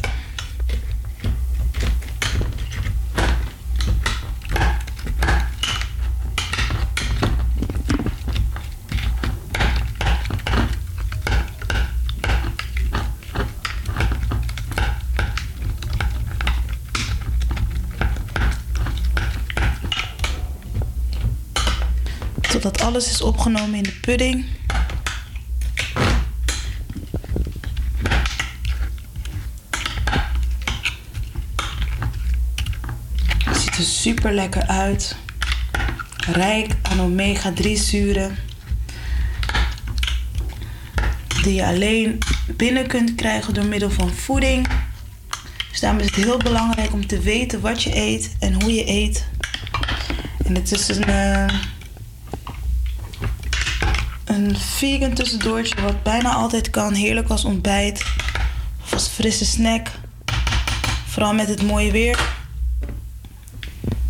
Totdat 22.55 22.73
alles 22.85 23.09
is 23.09 23.21
opgenomen 23.21 23.75
in 23.75 23.83
de 23.83 23.99
pudding. 24.01 24.45
Het 33.43 33.57
ziet 33.57 33.77
er 33.77 33.83
super 33.83 34.33
lekker 34.33 34.67
uit. 34.67 35.15
Rijk 36.31 36.75
aan 36.81 36.99
omega-3 36.99 37.71
zuren. 37.73 38.37
Die 41.43 41.53
je 41.53 41.65
alleen 41.65 42.19
binnen 42.55 42.87
kunt 42.87 43.15
krijgen 43.15 43.53
door 43.53 43.65
middel 43.65 43.91
van 43.91 44.13
voeding. 44.13 44.67
Dus 45.69 45.79
daarom 45.79 45.99
is 45.99 46.05
het 46.05 46.15
heel 46.15 46.37
belangrijk 46.37 46.93
om 46.93 47.07
te 47.07 47.19
weten 47.19 47.61
wat 47.61 47.83
je 47.83 47.95
eet 47.95 48.35
en 48.39 48.61
hoe 48.61 48.73
je 48.73 48.87
eet. 48.87 49.25
En 50.43 50.55
het 50.55 50.71
is 50.71 50.87
een, 50.87 51.03
eh, 51.03 51.47
een 54.45 54.57
vegan 54.57 55.13
tussendoortje 55.13 55.81
wat 55.81 56.03
bijna 56.03 56.33
altijd 56.33 56.69
kan. 56.69 56.93
Heerlijk 56.93 57.29
als 57.29 57.45
ontbijt 57.45 58.05
of 58.83 58.93
als 58.93 59.07
frisse 59.07 59.45
snack. 59.45 59.87
Vooral 61.07 61.33
met 61.33 61.47
het 61.47 61.63
mooie 61.63 61.91
weer. 61.91 62.33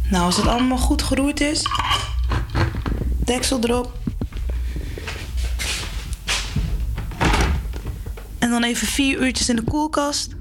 Nou, 0.10 0.24
als 0.24 0.38
het 0.38 0.48
allemaal 0.48 0.78
goed 0.78 1.02
geroerd 1.02 1.41
is, 1.41 1.66
deksel 3.18 3.60
erop. 3.64 3.98
En 8.40 8.49
dan 8.49 8.64
even 8.64 8.88
vier 8.88 9.20
uurtjes 9.20 9.49
in 9.49 9.56
de 9.56 9.64
koelkast. 9.64 10.36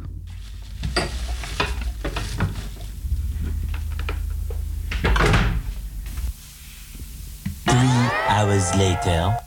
Three 7.65 8.11
hours 8.29 8.75
later. 8.75 9.44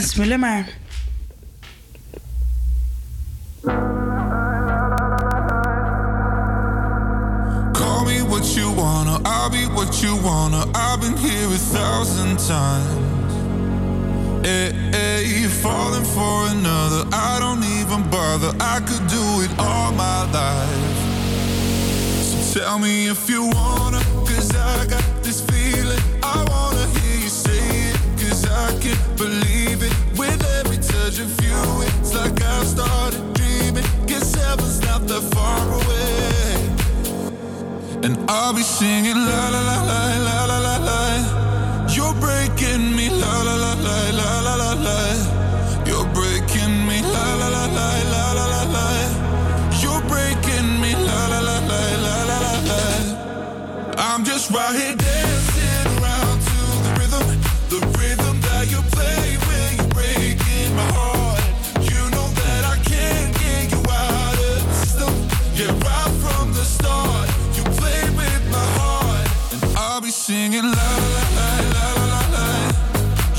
En 0.00 0.40
maar. 0.40 0.68
Call 7.72 8.04
me 8.04 8.22
what 8.22 8.54
you 8.54 8.74
wanna, 8.74 9.20
I'll 9.24 9.50
be 9.50 9.66
what 9.74 10.00
you 10.00 10.16
wanna. 10.22 10.64
I've 10.74 11.00
been 11.00 11.16
here 11.18 11.48
a 11.48 11.58
thousand 11.58 12.38
times. 12.38 13.34
Eh, 14.42 14.48
hey, 14.48 14.72
hey, 14.90 15.24
you're 15.40 15.50
falling 15.50 16.04
for 16.04 16.46
another. 16.48 17.04
I 17.12 17.38
don't 17.38 17.62
even 17.64 18.08
bother. 18.08 18.54
I 18.58 18.80
could 18.80 19.06
do 19.06 19.42
it 19.42 19.50
all 19.58 19.92
my 19.92 20.24
life. 20.32 20.96
So 22.22 22.60
tell 22.60 22.78
me 22.78 23.08
if 23.08 23.28
you 23.28 23.50
wanna, 23.52 24.00
cause 24.24 24.50
I 24.56 24.86
got 24.86 25.19
that 35.10 35.22
far 35.34 35.66
away. 35.80 36.54
And 38.06 38.14
I'll 38.30 38.54
be 38.54 38.62
singing 38.62 39.16
la 39.16 39.42
la 39.54 39.60
la 39.70 39.78
la 39.90 40.00
la 40.26 40.38
la 40.50 40.58
la 40.66 40.76
la. 40.88 41.00
You're 41.94 42.14
breaking 42.26 42.94
me 42.94 43.10
la 43.10 43.34
la 43.48 43.56
la 43.64 43.72
la 43.86 43.98
la 44.20 44.30
la 44.46 44.54
la 44.62 44.72
la. 44.86 44.98
You're 45.88 46.08
breaking 46.18 46.86
me 46.86 47.02
la 47.02 47.26
la 47.40 47.48
la 47.56 47.64
la 47.78 47.88
la 48.14 48.24
la 48.38 48.46
la 48.54 48.62
la. 48.76 48.86
You're 49.82 50.02
breaking 50.12 50.68
me 50.82 50.92
la 50.94 51.20
la 51.32 51.40
la 51.48 51.58
la 51.70 51.82
la 52.04 52.16
la 52.30 52.38
la 52.46 52.54
la. 52.70 52.82
I'm 53.98 54.24
just 54.24 54.50
right 54.52 54.76
here 54.76 55.29
singing 70.30 70.70
la 70.78 70.90
la 71.16 71.24
la 71.38 71.48
la 71.74 71.86
la 72.12 72.22
la. 72.34 72.46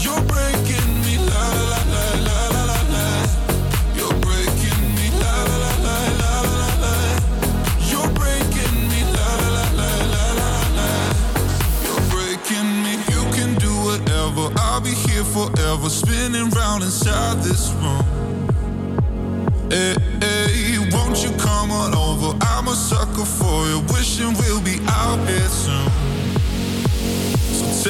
You're 0.03 0.23
breaking 0.31 0.91
me 1.05 1.15
la 1.31 1.45
la 1.71 1.79
la 1.93 2.05
la 2.27 2.37
la 2.55 2.61
la 2.69 2.79
la. 2.95 3.05
You're 3.97 4.17
breaking 4.25 4.83
me 4.97 5.07
la 5.23 5.35
la 5.49 5.57
la 5.63 5.73
la 5.87 5.95
la 6.21 6.33
la 6.59 6.69
la. 6.83 6.93
You're 7.91 8.11
breaking 8.19 8.77
me 8.91 9.01
la 9.15 9.29
la 9.55 9.65
la 9.79 9.91
la 10.11 10.23
la 10.41 10.53
la. 10.77 10.89
You're 11.85 12.05
breaking 12.13 12.69
me. 12.83 12.93
You 13.13 13.21
can 13.35 13.51
do 13.65 13.73
whatever. 13.87 14.43
I'll 14.65 14.81
be 14.81 14.93
here 15.05 15.27
forever, 15.35 15.89
spinning 15.89 16.49
round 16.59 16.83
inside 16.83 17.37
this 17.47 17.63
room. 17.79 18.05
Hey. 19.71 20.00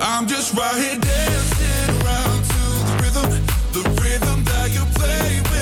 I'm 0.00 0.26
just 0.26 0.54
right 0.54 0.74
here 0.76 0.98
dancing 0.98 1.90
around 2.02 2.44
to 2.44 2.62
the 2.88 2.96
rhythm, 3.02 3.30
the 3.72 3.82
rhythm 4.02 4.44
that 4.44 4.70
you 4.72 4.84
play 4.94 5.40
when 5.50 5.53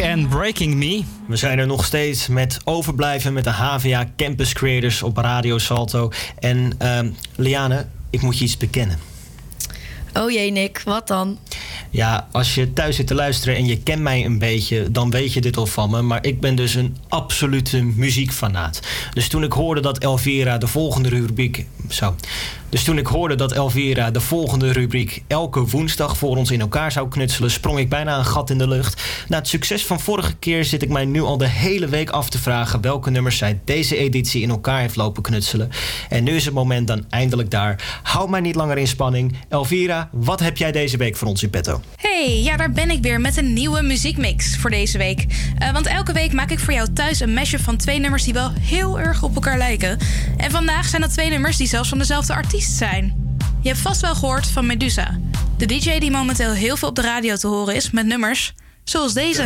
En 0.00 0.28
Breaking 0.28 0.74
Me. 0.74 1.02
We 1.26 1.36
zijn 1.36 1.58
er 1.58 1.66
nog 1.66 1.84
steeds 1.84 2.28
met 2.28 2.58
overblijven 2.64 3.32
met 3.32 3.44
de 3.44 3.50
HVA 3.50 4.06
Campus 4.16 4.52
Creators 4.52 5.02
op 5.02 5.16
Radio 5.16 5.58
Salto. 5.58 6.10
En 6.38 6.74
ehm, 6.78 7.10
Liane, 7.36 7.86
ik 8.10 8.22
moet 8.22 8.38
je 8.38 8.44
iets 8.44 8.56
bekennen. 8.56 8.98
Oh 10.12 10.30
jee, 10.30 10.50
Nick, 10.50 10.82
wat 10.84 11.08
dan? 11.08 11.38
Ja, 11.90 12.28
als 12.32 12.54
je 12.54 12.72
thuis 12.72 12.96
zit 12.96 13.06
te 13.06 13.14
luisteren 13.14 13.56
en 13.56 13.66
je 13.66 13.78
kent 13.78 14.02
mij 14.02 14.24
een 14.24 14.38
beetje, 14.38 14.90
dan 14.90 15.10
weet 15.10 15.32
je 15.32 15.40
dit 15.40 15.56
al 15.56 15.66
van 15.66 15.90
me. 15.90 16.02
Maar 16.02 16.26
ik 16.26 16.40
ben 16.40 16.54
dus 16.54 16.74
een 16.74 16.96
absolute 17.08 17.82
muziekfanaat. 17.82 18.80
Dus 19.12 19.28
toen 19.28 19.44
ik 19.44 19.52
hoorde 19.52 19.80
dat 19.80 19.98
Elvira 19.98 20.58
de 20.58 20.66
volgende 20.66 21.08
rubriek. 21.08 21.66
Zo. 21.88 22.14
Dus 22.74 22.84
toen 22.84 22.98
ik 22.98 23.06
hoorde 23.06 23.34
dat 23.34 23.52
Elvira 23.52 24.10
de 24.10 24.20
volgende 24.20 24.72
rubriek 24.72 25.22
elke 25.26 25.60
woensdag 25.60 26.16
voor 26.16 26.36
ons 26.36 26.50
in 26.50 26.60
elkaar 26.60 26.92
zou 26.92 27.08
knutselen, 27.08 27.50
sprong 27.50 27.78
ik 27.78 27.88
bijna 27.88 28.18
een 28.18 28.24
gat 28.24 28.50
in 28.50 28.58
de 28.58 28.68
lucht. 28.68 29.02
Na 29.28 29.36
het 29.36 29.48
succes 29.48 29.86
van 29.86 30.00
vorige 30.00 30.34
keer 30.34 30.64
zit 30.64 30.82
ik 30.82 30.88
mij 30.88 31.04
nu 31.04 31.22
al 31.22 31.36
de 31.36 31.48
hele 31.48 31.88
week 31.88 32.10
af 32.10 32.28
te 32.28 32.38
vragen 32.38 32.80
welke 32.80 33.10
nummers 33.10 33.36
zij 33.36 33.60
deze 33.64 33.96
editie 33.96 34.42
in 34.42 34.50
elkaar 34.50 34.80
heeft 34.80 34.96
lopen 34.96 35.22
knutselen. 35.22 35.70
En 36.08 36.24
nu 36.24 36.36
is 36.36 36.44
het 36.44 36.54
moment 36.54 36.86
dan 36.86 37.04
eindelijk 37.10 37.50
daar. 37.50 38.00
Hou 38.02 38.30
mij 38.30 38.40
niet 38.40 38.54
langer 38.54 38.78
in 38.78 38.88
spanning. 38.88 39.36
Elvira, 39.48 40.08
wat 40.12 40.40
heb 40.40 40.56
jij 40.56 40.72
deze 40.72 40.96
week 40.96 41.16
voor 41.16 41.28
ons 41.28 41.42
in 41.42 41.50
Hey, 41.96 42.42
ja, 42.42 42.56
daar 42.56 42.72
ben 42.72 42.90
ik 42.90 43.02
weer 43.02 43.20
met 43.20 43.36
een 43.36 43.52
nieuwe 43.52 43.82
muziekmix 43.82 44.56
voor 44.56 44.70
deze 44.70 44.98
week. 44.98 45.26
Eh, 45.58 45.72
want 45.72 45.86
elke 45.86 46.12
week 46.12 46.32
maak 46.32 46.50
ik 46.50 46.58
voor 46.58 46.72
jou 46.72 46.92
thuis 46.92 47.20
een 47.20 47.34
mashup 47.34 47.60
van 47.60 47.76
twee 47.76 47.98
nummers 47.98 48.24
die 48.24 48.32
wel 48.32 48.52
heel 48.60 49.00
erg 49.00 49.22
op 49.22 49.34
elkaar 49.34 49.58
lijken. 49.58 49.98
En 50.36 50.50
vandaag 50.50 50.88
zijn 50.88 51.02
dat 51.02 51.12
twee 51.12 51.30
nummers 51.30 51.56
die 51.56 51.66
zelfs 51.66 51.88
van 51.88 51.98
dezelfde 51.98 52.34
artiest 52.34 52.72
zijn. 52.76 53.36
Je 53.62 53.68
hebt 53.68 53.80
vast 53.80 54.00
wel 54.00 54.14
gehoord 54.14 54.46
van 54.46 54.66
Medusa. 54.66 55.18
De 55.56 55.66
DJ 55.66 55.98
die 55.98 56.10
momenteel 56.10 56.52
heel 56.52 56.76
veel 56.76 56.88
op 56.88 56.96
de 56.96 57.02
radio 57.02 57.36
te 57.36 57.46
horen 57.46 57.74
is 57.74 57.90
met 57.90 58.06
nummers 58.06 58.54
zoals 58.84 59.12
deze. 59.12 59.44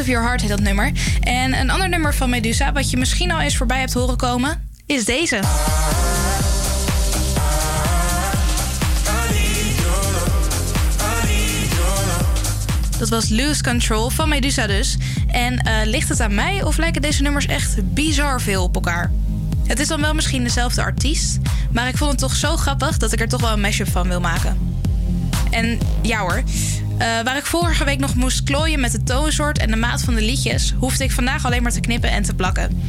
Of 0.00 0.06
Your 0.06 0.24
Heart 0.24 0.40
heet 0.40 0.50
dat 0.50 0.60
nummer. 0.60 0.92
En 1.20 1.52
een 1.58 1.70
ander 1.70 1.88
nummer 1.88 2.14
van 2.14 2.30
Medusa, 2.30 2.72
wat 2.72 2.90
je 2.90 2.96
misschien 2.96 3.30
al 3.30 3.40
eens 3.40 3.56
voorbij 3.56 3.78
hebt 3.78 3.92
horen 3.92 4.16
komen, 4.16 4.68
is 4.86 5.04
deze. 5.04 5.40
Dat 12.98 13.08
was 13.08 13.28
Lose 13.28 13.62
Control 13.62 14.08
van 14.08 14.28
Medusa 14.28 14.66
dus. 14.66 14.96
En 15.28 15.58
eh, 15.58 15.74
ligt 15.84 16.08
het 16.08 16.20
aan 16.20 16.34
mij 16.34 16.62
of 16.62 16.76
lijken 16.76 17.02
deze 17.02 17.22
nummers 17.22 17.46
echt 17.46 17.94
bizar 17.94 18.40
veel 18.40 18.62
op 18.62 18.74
elkaar? 18.74 19.10
Het 19.66 19.80
is 19.80 19.88
dan 19.88 20.00
wel 20.00 20.14
misschien 20.14 20.42
dezelfde 20.42 20.82
artiest, 20.82 21.38
maar 21.72 21.88
ik 21.88 21.96
vond 21.96 22.10
het 22.10 22.20
toch 22.20 22.34
zo 22.34 22.56
grappig 22.56 22.96
dat 22.96 23.12
ik 23.12 23.20
er 23.20 23.28
toch 23.28 23.40
wel 23.40 23.52
een 23.52 23.60
mashup 23.60 23.88
van 23.88 24.08
wil 24.08 24.20
maken. 24.20 24.58
En 25.50 25.78
ja 26.02 26.20
hoor, 26.20 26.42
eh, 26.98 27.06
waar 27.24 27.36
ik 27.36 27.46
vorige 27.46 27.84
week 27.84 27.98
nog 27.98 28.14
moest 28.14 28.42
klooien 28.42 28.80
met 28.80 28.92
de 28.92 29.02
toonsoort 29.02 29.58
en 29.58 29.70
de 29.70 29.76
maat 29.76 30.02
van 30.02 30.14
de 30.14 30.22
liedjes, 30.22 30.74
hoefde 30.78 31.04
ik 31.04 31.12
vandaag 31.12 31.44
alleen 31.44 31.62
maar 31.62 31.72
te 31.72 31.80
knippen 31.80 32.10
en 32.10 32.22
te 32.22 32.34
plakken. 32.34 32.82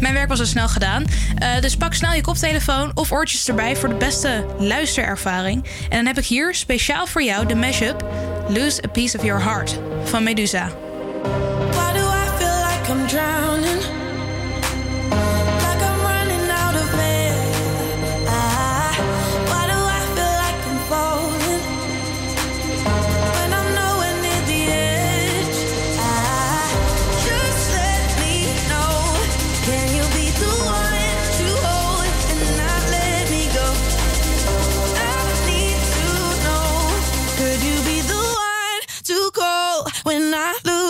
Mijn 0.00 0.14
werk 0.14 0.28
was 0.28 0.40
al 0.40 0.46
snel 0.46 0.68
gedaan, 0.68 1.04
eh, 1.36 1.60
dus 1.60 1.76
pak 1.76 1.94
snel 1.94 2.12
je 2.12 2.20
koptelefoon 2.20 2.90
of 2.94 3.12
oortjes 3.12 3.48
erbij 3.48 3.76
voor 3.76 3.88
de 3.88 3.94
beste 3.94 4.46
luisterervaring. 4.58 5.64
En 5.88 5.96
dan 5.96 6.06
heb 6.06 6.18
ik 6.18 6.24
hier 6.24 6.54
speciaal 6.54 7.06
voor 7.06 7.22
jou 7.22 7.46
de 7.46 7.54
mashup 7.54 8.04
Lose 8.48 8.82
a 8.84 8.88
Piece 8.88 9.18
of 9.18 9.24
Your 9.24 9.42
Heart 9.42 9.78
van 10.04 10.22
Medusa. 10.22 10.68
Why 11.70 11.92
do 11.92 11.98
I 11.98 12.26
feel 12.38 12.58
like 12.62 12.90
I'm 12.90 13.06
drowning? 13.06 13.73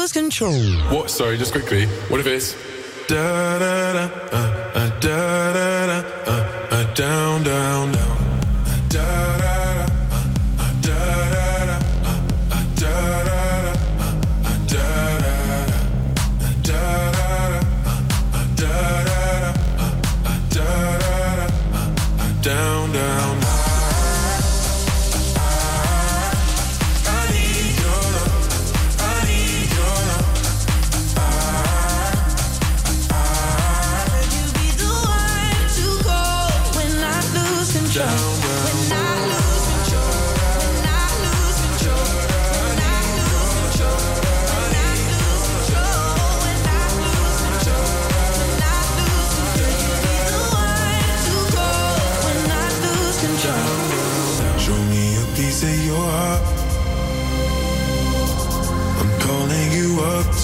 Lose 0.05 0.12
control? 0.12 0.60
What? 0.94 1.10
Sorry, 1.10 1.39
just 1.39 1.52
quickly. 1.52 1.86
What 2.10 2.20
if 2.20 2.26
it's 2.26 2.55
da 3.06 3.59
da 3.59 3.93
da 3.93 4.05
uh, 4.32 4.72
uh, 4.74 5.01
da 5.01 5.52
da 5.52 5.86
da 5.86 5.98
uh, 6.26 6.68
uh, 6.70 6.94
down 6.94 7.43
down 7.43 7.93
down 7.93 8.03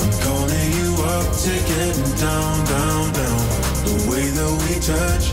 I'm 0.00 0.12
calling 0.24 0.70
you 0.78 0.90
up 1.14 1.28
to 1.44 1.52
getting 1.72 2.10
down, 2.16 2.54
down, 2.66 3.04
down. 3.12 3.42
The 3.88 3.96
way 4.10 4.24
that 4.38 4.52
we 4.62 4.74
touch 4.80 5.24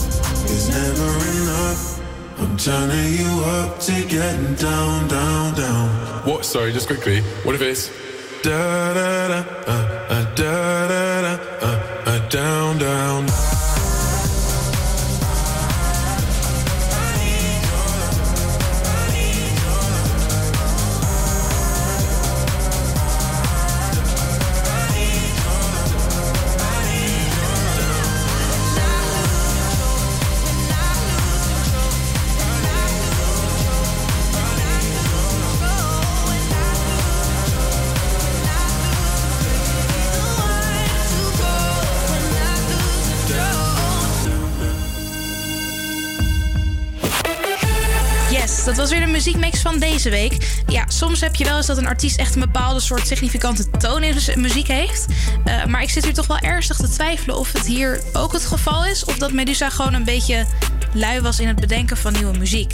is 0.49 0.69
never 0.69 1.09
enough. 1.39 1.81
I'm 2.39 2.57
turning 2.57 3.13
you 3.13 3.31
up 3.57 3.79
to 3.81 3.93
getting 4.07 4.55
down, 4.55 5.07
down, 5.07 5.55
down. 5.55 5.89
What? 6.25 6.45
Sorry, 6.45 6.71
just 6.73 6.87
quickly. 6.87 7.21
What 7.43 7.55
if 7.55 7.61
it's 7.61 7.89
da 8.43 8.93
da 8.93 9.27
da 9.27 9.39
uh, 9.65 10.05
uh, 10.09 10.35
da 10.35 10.87
da 10.87 11.21
da 11.21 11.33
uh, 11.61 12.03
uh, 12.05 12.29
down, 12.29 12.77
down. 12.77 13.34
Muziekmix 49.15 49.61
van 49.61 49.79
deze 49.79 50.09
week. 50.09 50.63
Ja, 50.67 50.85
soms 50.87 51.21
heb 51.21 51.35
je 51.35 51.43
wel 51.43 51.57
eens 51.57 51.65
dat 51.65 51.77
een 51.77 51.87
artiest 51.87 52.17
echt 52.17 52.35
een 52.35 52.41
bepaalde 52.41 52.79
soort 52.79 53.07
significante 53.07 53.69
toon 53.69 54.03
in 54.03 54.19
zijn 54.19 54.41
muziek 54.41 54.67
heeft. 54.67 55.05
Eh, 55.45 55.65
maar 55.65 55.81
ik 55.81 55.89
zit 55.89 56.03
hier 56.03 56.13
toch 56.13 56.27
wel 56.27 56.37
ernstig 56.37 56.77
te 56.77 56.89
twijfelen 56.89 57.37
of 57.37 57.51
het 57.51 57.65
hier 57.65 58.01
ook 58.13 58.33
het 58.33 58.45
geval 58.45 58.85
is. 58.85 59.05
Of 59.05 59.17
dat 59.17 59.31
Medusa 59.31 59.69
gewoon 59.69 59.93
een 59.93 60.03
beetje 60.03 60.45
lui 60.93 61.21
was 61.21 61.39
in 61.39 61.47
het 61.47 61.59
bedenken 61.59 61.97
van 61.97 62.13
nieuwe 62.13 62.37
muziek. 62.37 62.73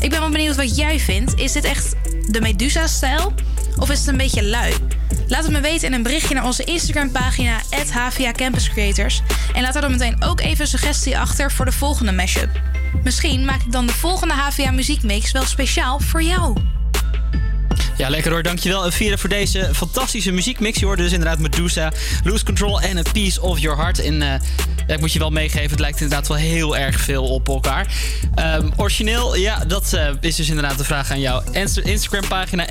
Ik 0.00 0.10
ben 0.10 0.20
wel 0.20 0.30
benieuwd 0.30 0.56
wat 0.56 0.76
jij 0.76 1.00
vindt. 1.00 1.40
Is 1.40 1.52
dit 1.52 1.64
echt 1.64 1.94
de 2.28 2.40
Medusa-stijl? 2.40 3.32
Of 3.76 3.90
is 3.90 3.98
het 3.98 4.08
een 4.08 4.16
beetje 4.16 4.44
lui? 4.44 4.74
Laat 5.26 5.42
het 5.42 5.52
me 5.52 5.60
weten 5.60 5.86
in 5.88 5.94
een 5.94 6.02
berichtje 6.02 6.34
naar 6.34 6.44
onze 6.44 6.64
Instagram-pagina 6.64 7.60
HVA 7.90 8.32
Campus 8.32 8.68
Creators. 8.68 9.22
En 9.52 9.62
laat 9.62 9.74
er 9.74 9.80
dan 9.80 9.90
meteen 9.90 10.22
ook 10.22 10.40
even 10.40 10.60
een 10.60 10.66
suggestie 10.66 11.18
achter 11.18 11.52
voor 11.52 11.64
de 11.64 11.72
volgende 11.72 12.12
mashup. 12.12 12.60
Misschien 13.04 13.44
maak 13.44 13.60
ik 13.60 13.72
dan 13.72 13.86
de 13.86 13.92
volgende 13.92 14.34
HVA 14.34 14.70
muziekmix 14.70 15.32
wel 15.32 15.44
speciaal 15.44 16.00
voor 16.00 16.22
jou. 16.22 16.56
Ja, 17.96 18.08
lekker 18.08 18.32
hoor. 18.32 18.42
Dankjewel 18.42 18.84
Elvira 18.84 19.16
voor 19.16 19.28
deze 19.28 19.70
fantastische 19.74 20.32
muziekmix. 20.32 20.78
Je 20.78 20.86
hoorde 20.86 21.02
dus 21.02 21.12
inderdaad 21.12 21.38
Medusa, 21.38 21.92
Lose 22.24 22.44
Control 22.44 22.80
en 22.80 22.98
A 22.98 23.02
Piece 23.12 23.40
of 23.40 23.58
Your 23.58 23.78
Heart. 23.78 23.98
En 23.98 24.40
ik 24.92 25.00
moet 25.00 25.12
je 25.12 25.18
wel 25.18 25.30
meegeven, 25.30 25.70
het 25.70 25.80
lijkt 25.80 26.00
inderdaad 26.00 26.28
wel 26.28 26.36
heel 26.36 26.76
erg 26.76 27.00
veel 27.00 27.24
op 27.24 27.48
elkaar. 27.48 27.86
Ehm, 28.34 28.68
origineel, 28.76 29.36
ja, 29.36 29.64
dat 29.64 29.92
eh, 29.92 30.08
is 30.20 30.36
dus 30.36 30.48
inderdaad 30.48 30.78
de 30.78 30.84
vraag 30.84 31.10
aan 31.10 31.20
jou. 31.20 31.42
Insta- 31.52 31.82
Instagram-pagina, 31.82 32.66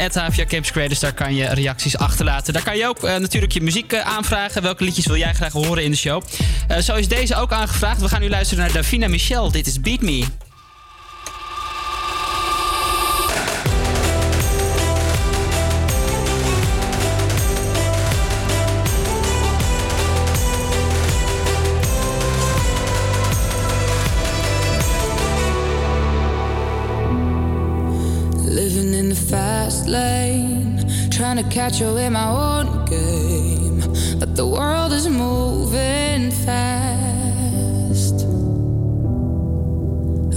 Creators, 0.72 1.00
daar 1.00 1.14
kan 1.14 1.36
je 1.36 1.46
reacties 1.46 1.98
achterlaten. 1.98 2.54
Daar 2.54 2.64
kan 2.64 2.78
je 2.78 2.88
ook 2.88 3.04
eh, 3.04 3.16
natuurlijk 3.18 3.52
je 3.52 3.62
muziek 3.62 3.94
eh, 3.94 4.00
aanvragen. 4.00 4.62
Welke 4.62 4.84
liedjes 4.84 5.06
wil 5.06 5.18
jij 5.18 5.34
graag 5.34 5.52
horen 5.54 5.84
in 5.84 5.92
de 5.92 5.98
show? 5.98 6.24
Zo 6.82 6.96
is 6.96 7.08
deze 7.08 7.36
ook 7.36 7.52
aangevraagd. 7.52 8.02
We 8.02 8.08
gaan 8.08 8.22
nu 8.22 8.30
luisteren 8.30 8.64
naar 8.64 8.74
Davina 8.74 9.08
Michel. 9.08 9.52
Dit 9.52 9.68
is 9.68 9.82
Beat 9.82 10.02
Me. 10.02 10.49
To 31.44 31.50
catch 31.50 31.80
you 31.80 31.96
in 31.98 32.14
my 32.14 32.28
own 32.28 32.86
game. 32.86 33.80
But 34.20 34.36
the 34.36 34.46
world 34.46 34.92
is 34.92 35.08
moving 35.08 36.32
fast. 36.32 38.26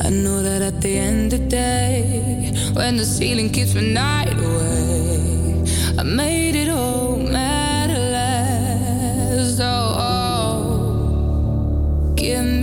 I 0.07 0.11
know 0.11 0.43
that 0.43 0.63
at 0.63 0.81
the 0.81 0.97
end 0.97 1.33
of 1.33 1.41
the 1.41 1.49
day, 1.49 2.53
when 2.75 2.97
the 2.99 3.05
ceiling 3.05 3.51
keeps 3.51 3.75
my 3.75 3.81
night 3.81 4.39
away, 4.39 5.65
I 5.99 6.05
made 6.05 6.55
it 6.55 6.69
home 6.69 7.35
at 7.35 7.89
last. 8.17 9.59
Oh, 9.61 9.97
oh. 10.09 12.13
give 12.15 12.45
me 12.45 12.62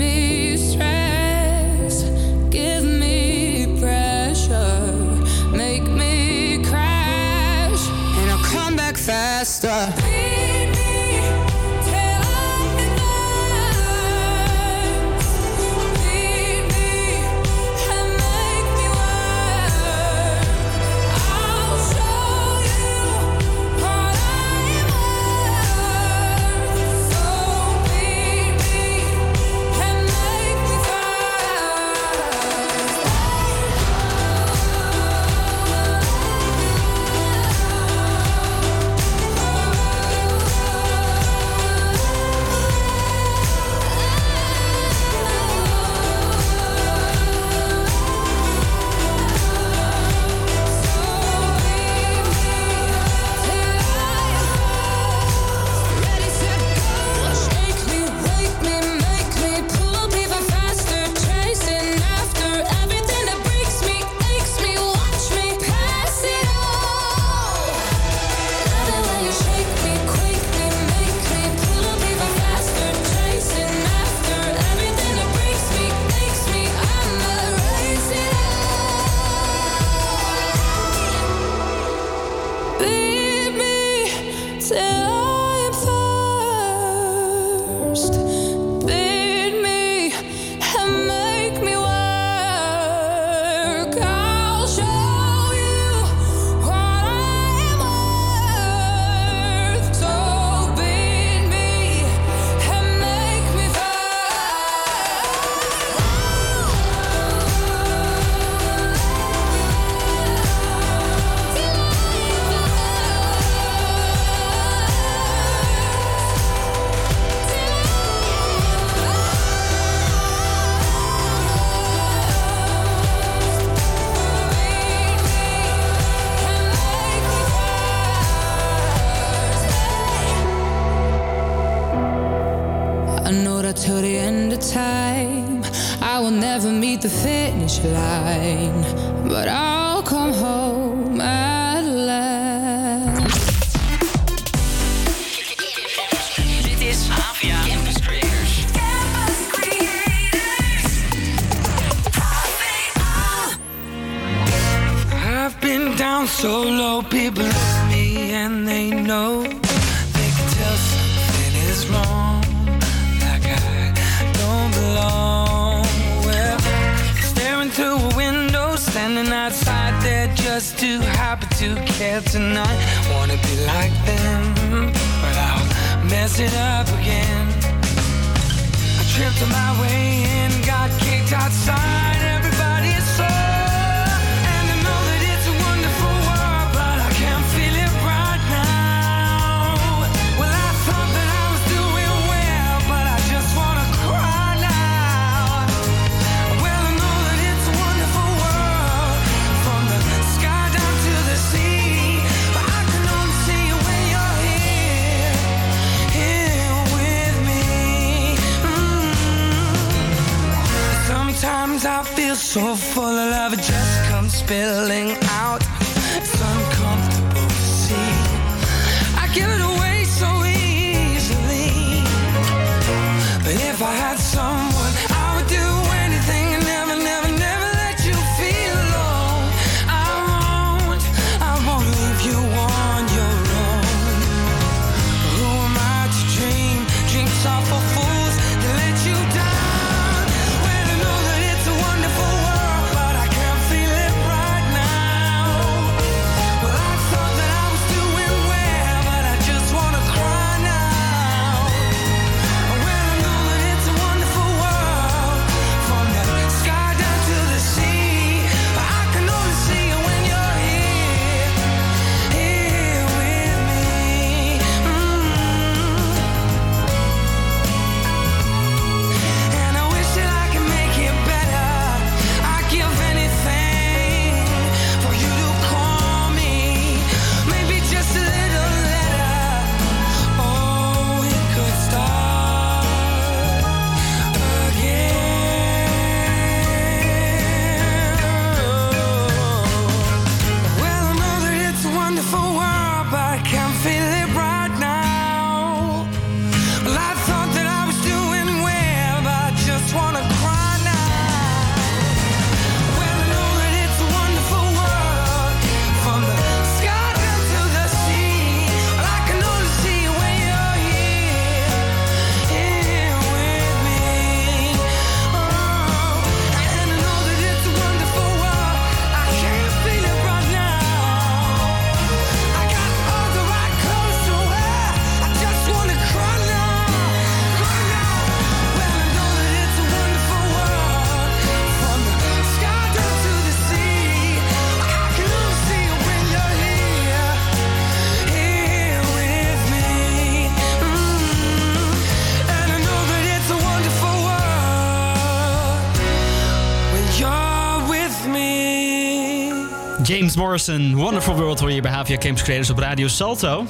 James 350.30 350.47
Morrison, 350.47 350.95
Wonderful 350.95 351.35
World 351.35 351.60
hoor 351.60 351.72
je 351.72 351.81
bij 351.81 351.91
HVA 351.91 352.18
Campus 352.18 352.41
Creators 352.43 352.69
op 352.69 352.77
Radio 352.77 353.07
Salto. 353.07 353.65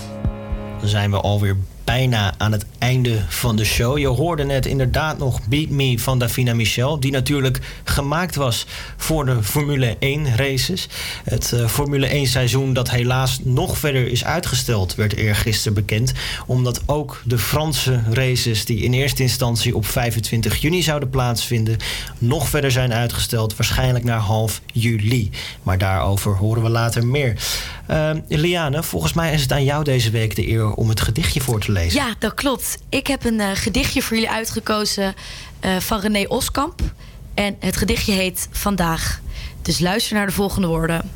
Dan 0.79 0.89
zijn 0.89 1.11
we 1.11 1.17
alweer 1.21 1.57
bijna 1.83 2.33
aan 2.37 2.51
het 2.51 2.65
einde 2.77 3.19
van 3.27 3.55
de 3.55 3.65
show. 3.65 3.97
Je 3.97 4.07
hoorde 4.07 4.43
net 4.43 4.65
inderdaad 4.65 5.17
nog 5.17 5.47
Beat 5.47 5.69
Me 5.69 5.99
van 5.99 6.19
Davina 6.19 6.53
Michel. 6.53 6.99
Die 6.99 7.11
natuurlijk 7.11 7.59
gemaakt 7.99 8.35
was 8.35 8.65
voor 8.97 9.25
de 9.25 9.43
Formule 9.43 9.95
1 9.99 10.35
races. 10.35 10.87
Het 11.23 11.53
eh, 11.53 11.67
Formule 11.67 12.07
1 12.07 12.27
seizoen 12.27 12.73
dat 12.73 12.89
helaas 12.89 13.39
nog 13.43 13.77
verder 13.77 14.07
is 14.07 14.23
uitgesteld... 14.23 14.95
werd 14.95 15.15
eergisteren 15.15 15.73
bekend. 15.73 16.11
Omdat 16.45 16.81
ook 16.85 17.21
de 17.25 17.37
Franse 17.37 18.01
races 18.11 18.65
die 18.65 18.79
in 18.79 18.93
eerste 18.93 19.21
instantie 19.21 19.75
op 19.75 19.85
25 19.85 20.55
juni 20.55 20.81
zouden 20.81 21.09
plaatsvinden... 21.09 21.77
nog 22.17 22.49
verder 22.49 22.71
zijn 22.71 22.93
uitgesteld. 22.93 23.55
Waarschijnlijk 23.55 24.05
naar 24.05 24.19
half 24.19 24.61
juli. 24.73 25.29
Maar 25.63 25.77
daarover 25.77 26.35
horen 26.35 26.63
we 26.63 26.69
later 26.69 27.07
meer. 27.07 27.33
Eh, 27.85 28.11
Liane, 28.27 28.83
volgens 28.83 29.13
mij 29.13 29.33
is 29.33 29.41
het 29.41 29.51
aan 29.51 29.63
jou 29.63 29.83
deze 29.83 30.09
week 30.09 30.35
de 30.35 30.49
eer 30.49 30.73
om 30.73 30.89
het 30.89 31.01
gedichtje 31.01 31.41
voor 31.41 31.59
te 31.59 31.71
lezen. 31.71 31.99
Ja, 32.01 32.15
dat 32.19 32.33
klopt. 32.33 32.77
Ik 32.89 33.07
heb 33.07 33.25
een 33.25 33.39
eh, 33.39 33.49
gedichtje 33.53 34.01
voor 34.01 34.15
jullie 34.15 34.31
uitgekozen 34.31 35.13
van 35.79 35.99
René 35.99 36.25
Oskamp. 36.27 36.81
En 37.39 37.55
het 37.59 37.77
gedichtje 37.77 38.11
heet 38.11 38.47
Vandaag. 38.51 39.21
Dus 39.61 39.79
luister 39.79 40.15
naar 40.15 40.25
de 40.25 40.31
volgende 40.31 40.67
woorden. 40.67 41.09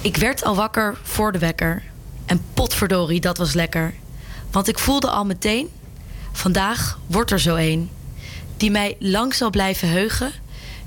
Ik 0.00 0.16
werd 0.16 0.44
al 0.44 0.54
wakker 0.54 0.98
voor 1.02 1.32
de 1.32 1.38
wekker. 1.38 1.82
En 2.26 2.42
potverdorie, 2.54 3.20
dat 3.20 3.38
was 3.38 3.52
lekker. 3.52 3.94
Want 4.50 4.68
ik 4.68 4.78
voelde 4.78 5.10
al 5.10 5.24
meteen... 5.24 5.68
Vandaag 6.32 6.98
wordt 7.06 7.30
er 7.30 7.40
zo 7.40 7.56
een. 7.56 7.90
Die 8.56 8.70
mij 8.70 8.96
lang 8.98 9.34
zal 9.34 9.50
blijven 9.50 9.88
heugen. 9.88 10.32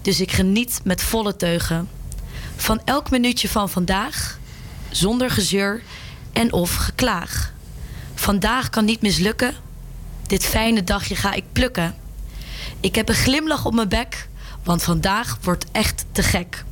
Dus 0.01 0.19
ik 0.19 0.31
geniet 0.31 0.79
met 0.83 1.03
volle 1.03 1.35
teugen. 1.35 1.89
Van 2.55 2.81
elk 2.85 3.09
minuutje 3.09 3.49
van 3.49 3.69
vandaag. 3.69 4.39
Zonder 4.89 5.29
gezeur 5.29 5.81
en 6.33 6.53
of 6.53 6.75
geklaag. 6.75 7.53
Vandaag 8.15 8.69
kan 8.69 8.85
niet 8.85 9.01
mislukken. 9.01 9.53
Dit 10.27 10.45
fijne 10.45 10.83
dagje 10.83 11.15
ga 11.15 11.33
ik 11.33 11.43
plukken. 11.51 12.04
Ik 12.79 12.95
heb 12.95 13.09
een 13.09 13.15
glimlach 13.15 13.65
op 13.65 13.73
mijn 13.73 13.89
bek, 13.89 14.27
want 14.63 14.83
vandaag 14.83 15.37
wordt 15.41 15.65
echt 15.71 16.05
te 16.11 16.23
gek. 16.23 16.63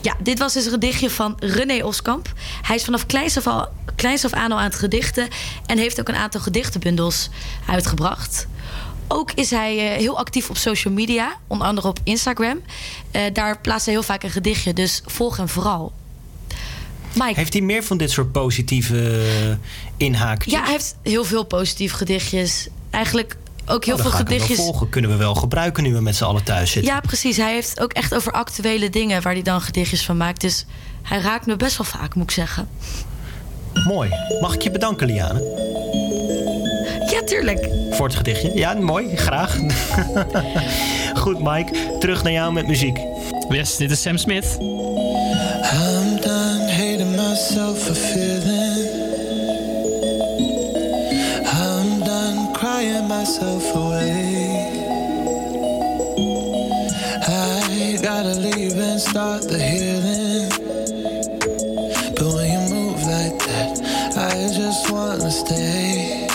Ja, 0.00 0.16
dit 0.22 0.38
was 0.38 0.52
dus 0.52 0.64
een 0.64 0.70
gedichtje 0.70 1.10
van 1.10 1.36
René 1.38 1.84
Oskamp. 1.84 2.32
Hij 2.62 2.76
is 2.76 2.84
vanaf 2.84 3.06
kleins 3.06 3.36
af, 3.36 3.46
al, 3.46 3.68
kleins 3.96 4.24
af 4.24 4.32
aan 4.32 4.52
al 4.52 4.58
aan 4.58 4.64
het 4.64 4.74
gedichten... 4.74 5.28
en 5.66 5.78
heeft 5.78 6.00
ook 6.00 6.08
een 6.08 6.14
aantal 6.14 6.40
gedichtenbundels 6.40 7.28
uitgebracht. 7.66 8.46
Ook 9.08 9.32
is 9.32 9.50
hij 9.50 9.92
eh, 9.92 9.98
heel 9.98 10.18
actief 10.18 10.50
op 10.50 10.56
social 10.56 10.94
media, 10.94 11.36
onder 11.46 11.66
andere 11.66 11.88
op 11.88 11.98
Instagram. 12.04 12.60
Eh, 13.10 13.22
daar 13.32 13.60
plaatst 13.60 13.84
hij 13.84 13.94
heel 13.94 14.02
vaak 14.02 14.22
een 14.22 14.30
gedichtje, 14.30 14.72
dus 14.72 15.02
volg 15.06 15.36
hem 15.36 15.48
vooral. 15.48 15.92
Mike. 17.14 17.32
Heeft 17.34 17.52
hij 17.52 17.62
meer 17.62 17.84
van 17.84 17.96
dit 17.96 18.10
soort 18.10 18.32
positieve 18.32 19.58
inhaakjes? 19.96 20.52
Ja, 20.52 20.62
hij 20.62 20.70
heeft 20.70 20.96
heel 21.02 21.24
veel 21.24 21.44
positieve 21.44 21.96
gedichtjes. 21.96 22.68
Eigenlijk 22.90 23.36
ook 23.72 23.84
heel 23.84 23.94
Oh, 23.94 24.00
veel 24.00 24.10
gedichtjes. 24.10 24.56
volgen. 24.56 24.88
Kunnen 24.88 25.10
we 25.10 25.16
wel 25.16 25.34
gebruiken 25.34 25.82
nu 25.82 25.92
we 25.94 26.00
met 26.00 26.16
z'n 26.16 26.24
allen 26.24 26.44
thuis 26.44 26.70
zitten. 26.70 26.92
Ja, 26.92 27.00
precies. 27.00 27.36
Hij 27.36 27.52
heeft 27.52 27.80
ook 27.80 27.92
echt 27.92 28.14
over 28.14 28.32
actuele 28.32 28.90
dingen 28.90 29.22
waar 29.22 29.32
hij 29.32 29.42
dan 29.42 29.60
gedichtjes 29.60 30.04
van 30.04 30.16
maakt. 30.16 30.40
Dus 30.40 30.64
hij 31.02 31.18
raakt 31.20 31.46
me 31.46 31.56
best 31.56 31.76
wel 31.76 31.86
vaak, 31.86 32.14
moet 32.14 32.24
ik 32.24 32.30
zeggen. 32.30 32.68
Mooi. 33.86 34.10
Mag 34.40 34.54
ik 34.54 34.62
je 34.62 34.70
bedanken, 34.70 35.06
Liane? 35.06 35.40
Ja, 37.10 37.22
tuurlijk. 37.24 37.68
Voor 37.90 38.06
het 38.06 38.16
gedichtje. 38.16 38.50
Ja, 38.54 38.74
mooi. 38.74 39.16
Graag. 39.16 39.56
Goed, 41.22 41.38
Mike. 41.42 41.96
Terug 41.98 42.22
naar 42.22 42.32
jou 42.32 42.52
met 42.52 42.66
muziek. 42.66 42.98
Yes, 43.48 43.76
dit 43.76 43.90
is 43.90 44.02
Sam 44.02 44.16
Smith. 44.16 44.56
I'm 44.60 46.20
done 46.20 46.70
hating 46.70 47.10
myself 47.16 47.82
for 47.82 47.94
feeling. 47.94 48.91
Myself 53.22 53.76
away. 53.76 54.84
I 57.28 57.96
gotta 58.02 58.34
leave 58.34 58.76
and 58.76 59.00
start 59.00 59.42
the 59.42 59.60
healing. 59.60 60.48
But 62.16 62.34
when 62.34 62.48
you 62.50 62.74
move 62.74 63.00
like 63.02 63.38
that, 63.46 63.78
I 64.16 64.52
just 64.52 64.90
wanna 64.90 65.30
stay. 65.30 66.31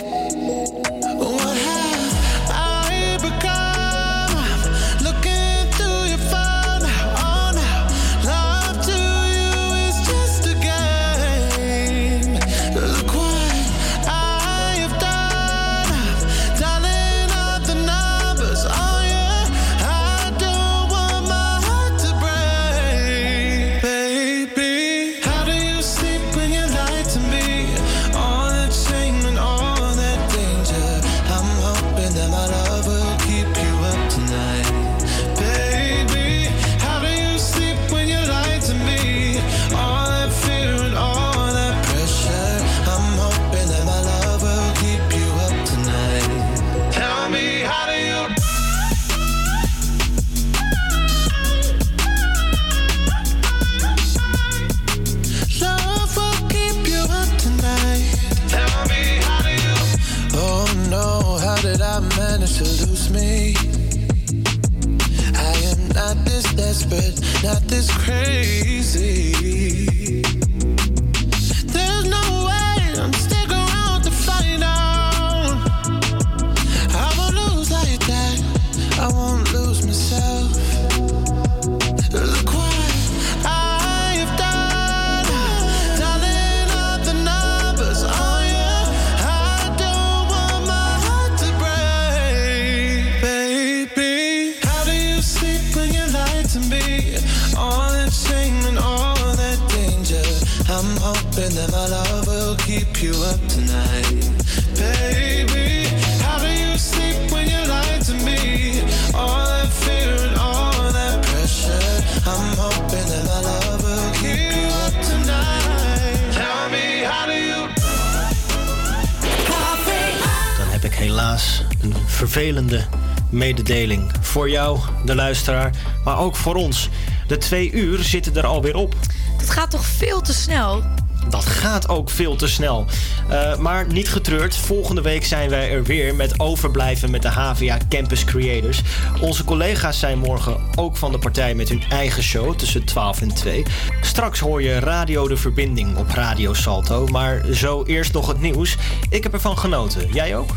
Voor 124.38 124.50
jou, 124.50 124.80
de 125.06 125.16
luisteraar, 125.16 125.72
maar 126.04 126.20
ook 126.20 126.36
voor 126.36 126.56
ons. 126.56 126.90
De 127.28 127.38
twee 127.38 127.72
uur 127.72 128.04
zitten 128.04 128.36
er 128.36 128.46
alweer 128.46 128.76
op. 128.76 128.96
Dat 129.38 129.50
gaat 129.50 129.72
toch 129.72 129.86
veel 129.86 130.22
te 130.22 130.34
snel? 130.34 130.84
Dat 131.30 131.46
gaat 131.46 131.90
ook 131.90 132.10
veel 132.10 132.36
te 132.36 132.48
snel. 132.48 132.86
Eh, 133.30 133.58
maar 133.58 133.88
niet 133.88 134.10
getreurd, 134.10 134.58
volgende 134.58 135.02
week 135.02 135.26
zijn 135.26 135.50
wij 135.50 135.72
er 135.72 135.84
weer 135.84 136.16
met 136.16 136.40
overblijven 136.40 137.12
met 137.12 137.22
de 137.22 137.28
HVA 137.28 137.78
Campus 137.90 138.24
Creators. 138.24 138.82
Onze 139.22 139.44
collega's 139.44 140.00
zijn 140.00 140.18
morgen 140.18 140.58
ook 140.76 140.98
van 140.98 141.12
de 141.12 141.20
partij 141.20 141.56
met 141.56 141.70
hun 141.70 141.84
eigen 141.90 142.24
show 142.24 142.56
tussen 142.56 142.86
12 142.86 143.22
en 143.22 143.34
2. 143.34 143.66
Straks 144.02 144.40
hoor 144.40 144.62
je 144.62 144.80
Radio 144.80 145.28
de 145.28 145.38
Verbinding 145.38 145.98
op 145.98 146.10
Radio 146.10 146.54
Salto, 146.54 147.06
maar 147.08 147.46
zo 147.54 147.84
eerst 147.84 148.14
nog 148.14 148.28
het 148.28 148.42
nieuws. 148.42 148.76
Ik 149.10 149.24
heb 149.24 149.34
ervan 149.34 149.58
genoten. 149.58 150.14
Jij 150.14 150.38
ook? 150.38 150.50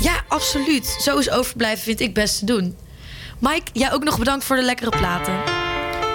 Ja, 0.00 0.24
absoluut. 0.28 0.96
Zo 1.00 1.18
is 1.18 1.30
overblijven 1.30 1.84
vind 1.84 2.00
ik 2.00 2.14
best 2.14 2.38
te 2.38 2.44
doen. 2.44 2.76
Mike, 3.38 3.70
jij 3.72 3.92
ook 3.92 4.04
nog 4.04 4.18
bedankt 4.18 4.44
voor 4.44 4.56
de 4.56 4.62
lekkere 4.62 4.90
platen. 4.90 5.34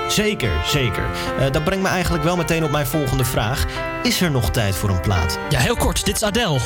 Zeker, 0.07 0.51
zeker. 0.65 1.03
Eh, 1.39 1.51
dat 1.51 1.63
brengt 1.63 1.83
me 1.83 1.89
eigenlijk 1.89 2.23
wel 2.23 2.35
meteen 2.35 2.63
op 2.63 2.71
mijn 2.71 2.87
volgende 2.87 3.25
vraag. 3.25 3.65
Is 4.03 4.21
er 4.21 4.31
nog 4.31 4.49
tijd 4.49 4.75
voor 4.75 4.89
een 4.89 5.01
plaat? 5.01 5.39
Ja, 5.49 5.59
heel 5.59 5.75
kort. 5.75 6.05
Dit 6.05 6.15
is 6.15 6.23
Adele. 6.23 6.59